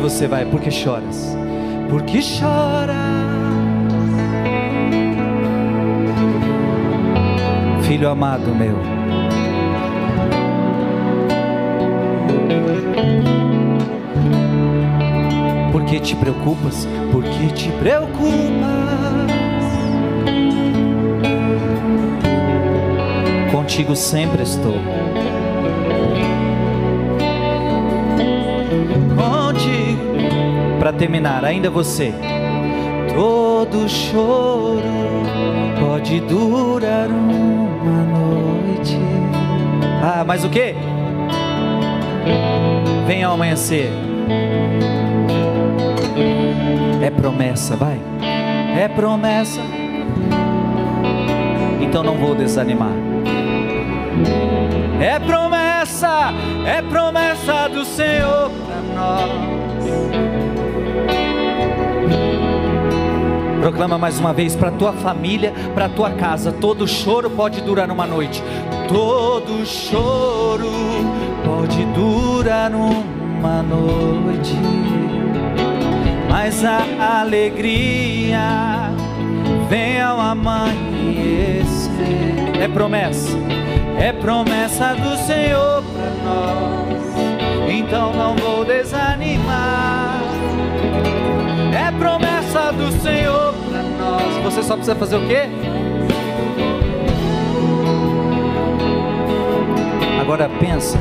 Você, 0.10 0.28
vai, 0.28 0.46
porque 0.46 0.70
choras, 0.70 1.36
porque 1.90 2.22
choras. 2.22 2.96
Filho 7.82 8.08
amado 8.08 8.54
meu, 8.54 8.78
por 15.72 15.84
que 15.86 16.00
te 16.00 16.16
preocupas? 16.16 16.88
Por 17.12 17.24
que 17.24 17.48
te 17.48 17.72
preocupas? 17.72 18.36
Contigo 23.52 23.96
sempre 23.96 24.44
estou. 24.44 24.80
Para 30.86 30.94
terminar, 30.94 31.44
ainda 31.44 31.68
você. 31.68 32.14
Todo 33.16 33.90
choro 33.90 34.84
pode 35.80 36.20
durar 36.20 37.08
uma 37.08 38.04
noite. 38.04 38.96
Ah, 40.04 40.24
mas 40.24 40.44
o 40.46 40.50
que? 40.52 40.76
Vem 43.08 43.24
ao 43.24 43.34
amanhecer. 43.34 43.90
É 47.02 47.10
promessa, 47.10 47.76
vai. 47.76 48.00
É 48.80 48.88
promessa. 48.88 49.62
Então 51.82 52.04
não 52.04 52.16
vou 52.16 52.36
desanimar. 52.36 52.94
É 55.02 55.18
promessa, 55.18 56.32
é 56.64 56.80
promessa 56.84 57.70
do 57.70 57.84
Senhor 57.84 58.52
para 58.68 58.82
nós. 58.94 60.35
Proclama 63.66 63.98
mais 63.98 64.20
uma 64.20 64.32
vez 64.32 64.56
para 64.56 64.70
tua 64.70 64.94
família, 64.94 65.52
para 65.74 65.90
tua 65.90 66.12
casa. 66.12 66.52
Todo 66.52 66.88
choro 66.88 67.32
pode 67.32 67.62
durar 67.62 67.90
uma 67.90 68.06
noite. 68.06 68.44
Todo 68.88 69.66
choro 69.66 70.70
pode 71.44 71.84
durar 71.86 72.72
uma 72.72 73.64
noite. 73.64 74.54
Mas 76.30 76.64
a 76.64 77.22
alegria 77.22 78.92
vem 79.68 80.00
ao 80.00 80.22
amanhecer. 80.22 81.66
É 82.62 82.68
promessa, 82.68 83.36
é 83.98 84.14
promessa 84.14 84.94
do 84.94 85.18
Senhor 85.26 85.82
para 85.82 86.12
nós. 86.24 87.04
Então 87.68 88.14
não 88.14 88.36
vou 88.36 88.65
Você 94.46 94.62
só 94.62 94.76
precisa 94.76 94.96
fazer 94.96 95.16
o 95.16 95.28
quê? 95.28 95.50
Agora 100.22 100.48
pensa. 100.60 101.00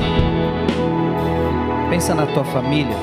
Pensa 1.91 2.15
na 2.15 2.27
tua 2.27 2.43
família. 2.43 2.97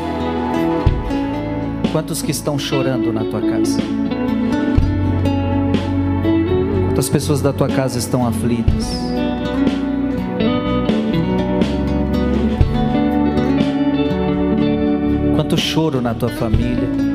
Quantos 1.91 2.23
que 2.23 2.31
estão 2.31 2.57
chorando 2.57 3.13
na 3.13 3.23
tua 3.23 3.39
casa? 3.39 3.79
Quantas 6.87 7.07
pessoas 7.07 7.39
da 7.39 7.53
tua 7.53 7.67
casa 7.67 7.99
estão 7.99 8.25
aflitas? 8.25 8.91
Quanto 15.35 15.55
choro 15.55 16.01
na 16.01 16.15
tua 16.15 16.29
família? 16.29 17.10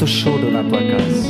Quanto 0.00 0.12
choro 0.12 0.50
na 0.50 0.62
tua 0.64 0.78
casa? 0.78 1.28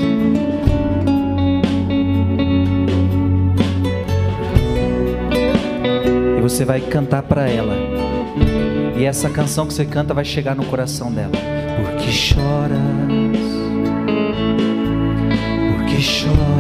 E 6.39 6.41
você 6.41 6.65
vai 6.65 6.81
cantar 6.81 7.25
para 7.25 7.49
ela. 7.49 7.75
E 8.97 9.05
essa 9.05 9.29
canção 9.29 9.67
que 9.67 9.75
você 9.75 9.85
canta 9.85 10.15
vai 10.15 10.25
chegar 10.25 10.55
no 10.55 10.65
coração 10.67 11.11
dela. 11.11 11.33
Porque 11.83 12.13
choras? 12.13 12.79
Porque 15.77 16.01
choras? 16.01 16.60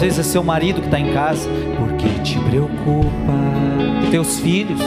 Às 0.00 0.04
vezes 0.04 0.18
é 0.20 0.22
seu 0.22 0.42
marido 0.42 0.80
que 0.80 0.86
está 0.86 0.98
em 0.98 1.12
casa. 1.12 1.46
Porque 1.76 2.08
te 2.22 2.38
preocupa? 2.38 3.10
Teus 4.10 4.40
filhos. 4.40 4.80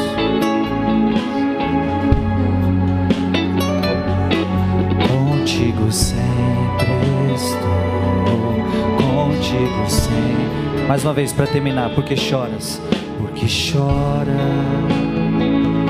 Contigo 5.07 5.91
sempre 5.91 6.88
estou, 7.36 8.55
contigo 8.97 9.88
sempre. 9.88 10.88
Mais 10.88 11.03
uma 11.05 11.14
vez 11.14 11.32
para 11.32 11.45
terminar, 11.45 11.91
porque 11.93 12.16
choras? 12.16 12.82
Porque 13.20 13.45
chora. 13.45 14.34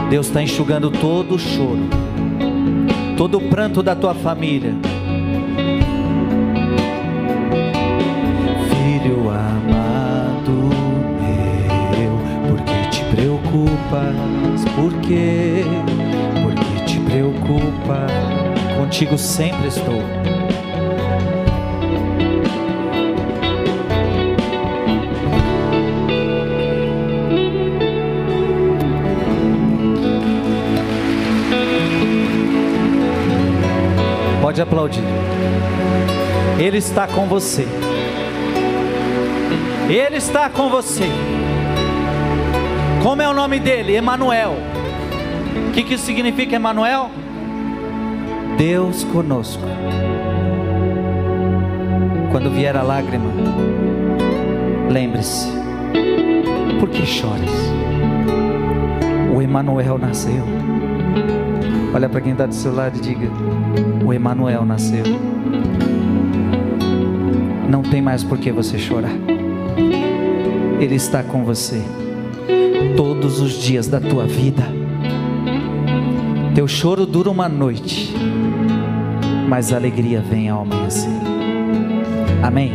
Deus 0.10 0.28
está 0.28 0.44
enxugando 0.44 0.92
todo 0.92 1.36
o 1.36 1.40
choro, 1.40 1.88
todo 3.16 3.38
o 3.38 3.42
pranto 3.48 3.82
da 3.82 3.96
tua 3.96 4.14
família. 4.14 4.76
Por 14.76 14.92
quê? 15.02 15.64
Porque 16.42 16.86
te 16.86 17.00
preocupa? 17.00 18.08
Contigo 18.76 19.18
sempre 19.18 19.68
estou. 19.68 20.02
Pode 34.42 34.62
aplaudir. 34.62 35.04
Ele 36.60 36.78
está 36.78 37.08
com 37.08 37.28
você. 37.28 37.68
Ele 39.90 40.18
está 40.18 40.50
com 40.50 40.70
você. 40.70 41.10
Como 43.04 43.22
é 43.22 43.28
o 43.28 43.34
nome 43.34 43.60
dele? 43.60 43.98
Emanuel. 43.98 44.56
O 45.68 45.72
que, 45.74 45.84
que 45.84 45.98
significa 45.98 46.56
Emanuel? 46.56 47.12
Deus 48.58 49.04
conosco. 49.04 49.62
Quando 52.32 52.50
vier 52.50 52.78
a 52.78 52.82
lágrima, 52.82 53.30
lembre-se: 54.90 55.50
por 56.80 56.88
que 56.88 57.06
choras? 57.06 57.52
O 59.36 59.42
Emanuel 59.42 59.98
nasceu. 59.98 60.46
Olha 61.94 62.08
para 62.08 62.22
quem 62.22 62.32
está 62.32 62.46
do 62.46 62.56
seu 62.56 62.74
lado 62.74 62.98
e 62.98 63.02
diga: 63.02 63.28
O 64.06 64.14
Emanuel 64.14 64.64
nasceu. 64.64 65.04
Não 67.68 67.82
tem 67.82 68.02
mais 68.02 68.24
por 68.24 68.38
que 68.38 68.50
você 68.50 68.80
chorar. 68.80 69.12
Ele 70.80 70.96
está 70.96 71.22
com 71.22 71.44
você 71.44 71.84
todos 72.96 73.40
os 73.40 73.54
dias 73.62 73.88
da 73.88 74.00
tua 74.00 74.26
vida. 74.26 74.64
Teu 76.56 76.68
choro 76.68 77.06
dura 77.06 77.30
uma 77.30 77.50
noite, 77.50 78.14
mas 79.48 79.74
a 79.74 79.78
alegria 79.78 80.22
vem 80.22 80.50
ao 80.50 80.62
amanhecer. 80.62 81.10
Amém. 82.44 82.72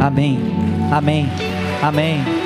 Amém. 0.00 0.38
Amém. 0.90 1.28
Amém. 1.82 2.41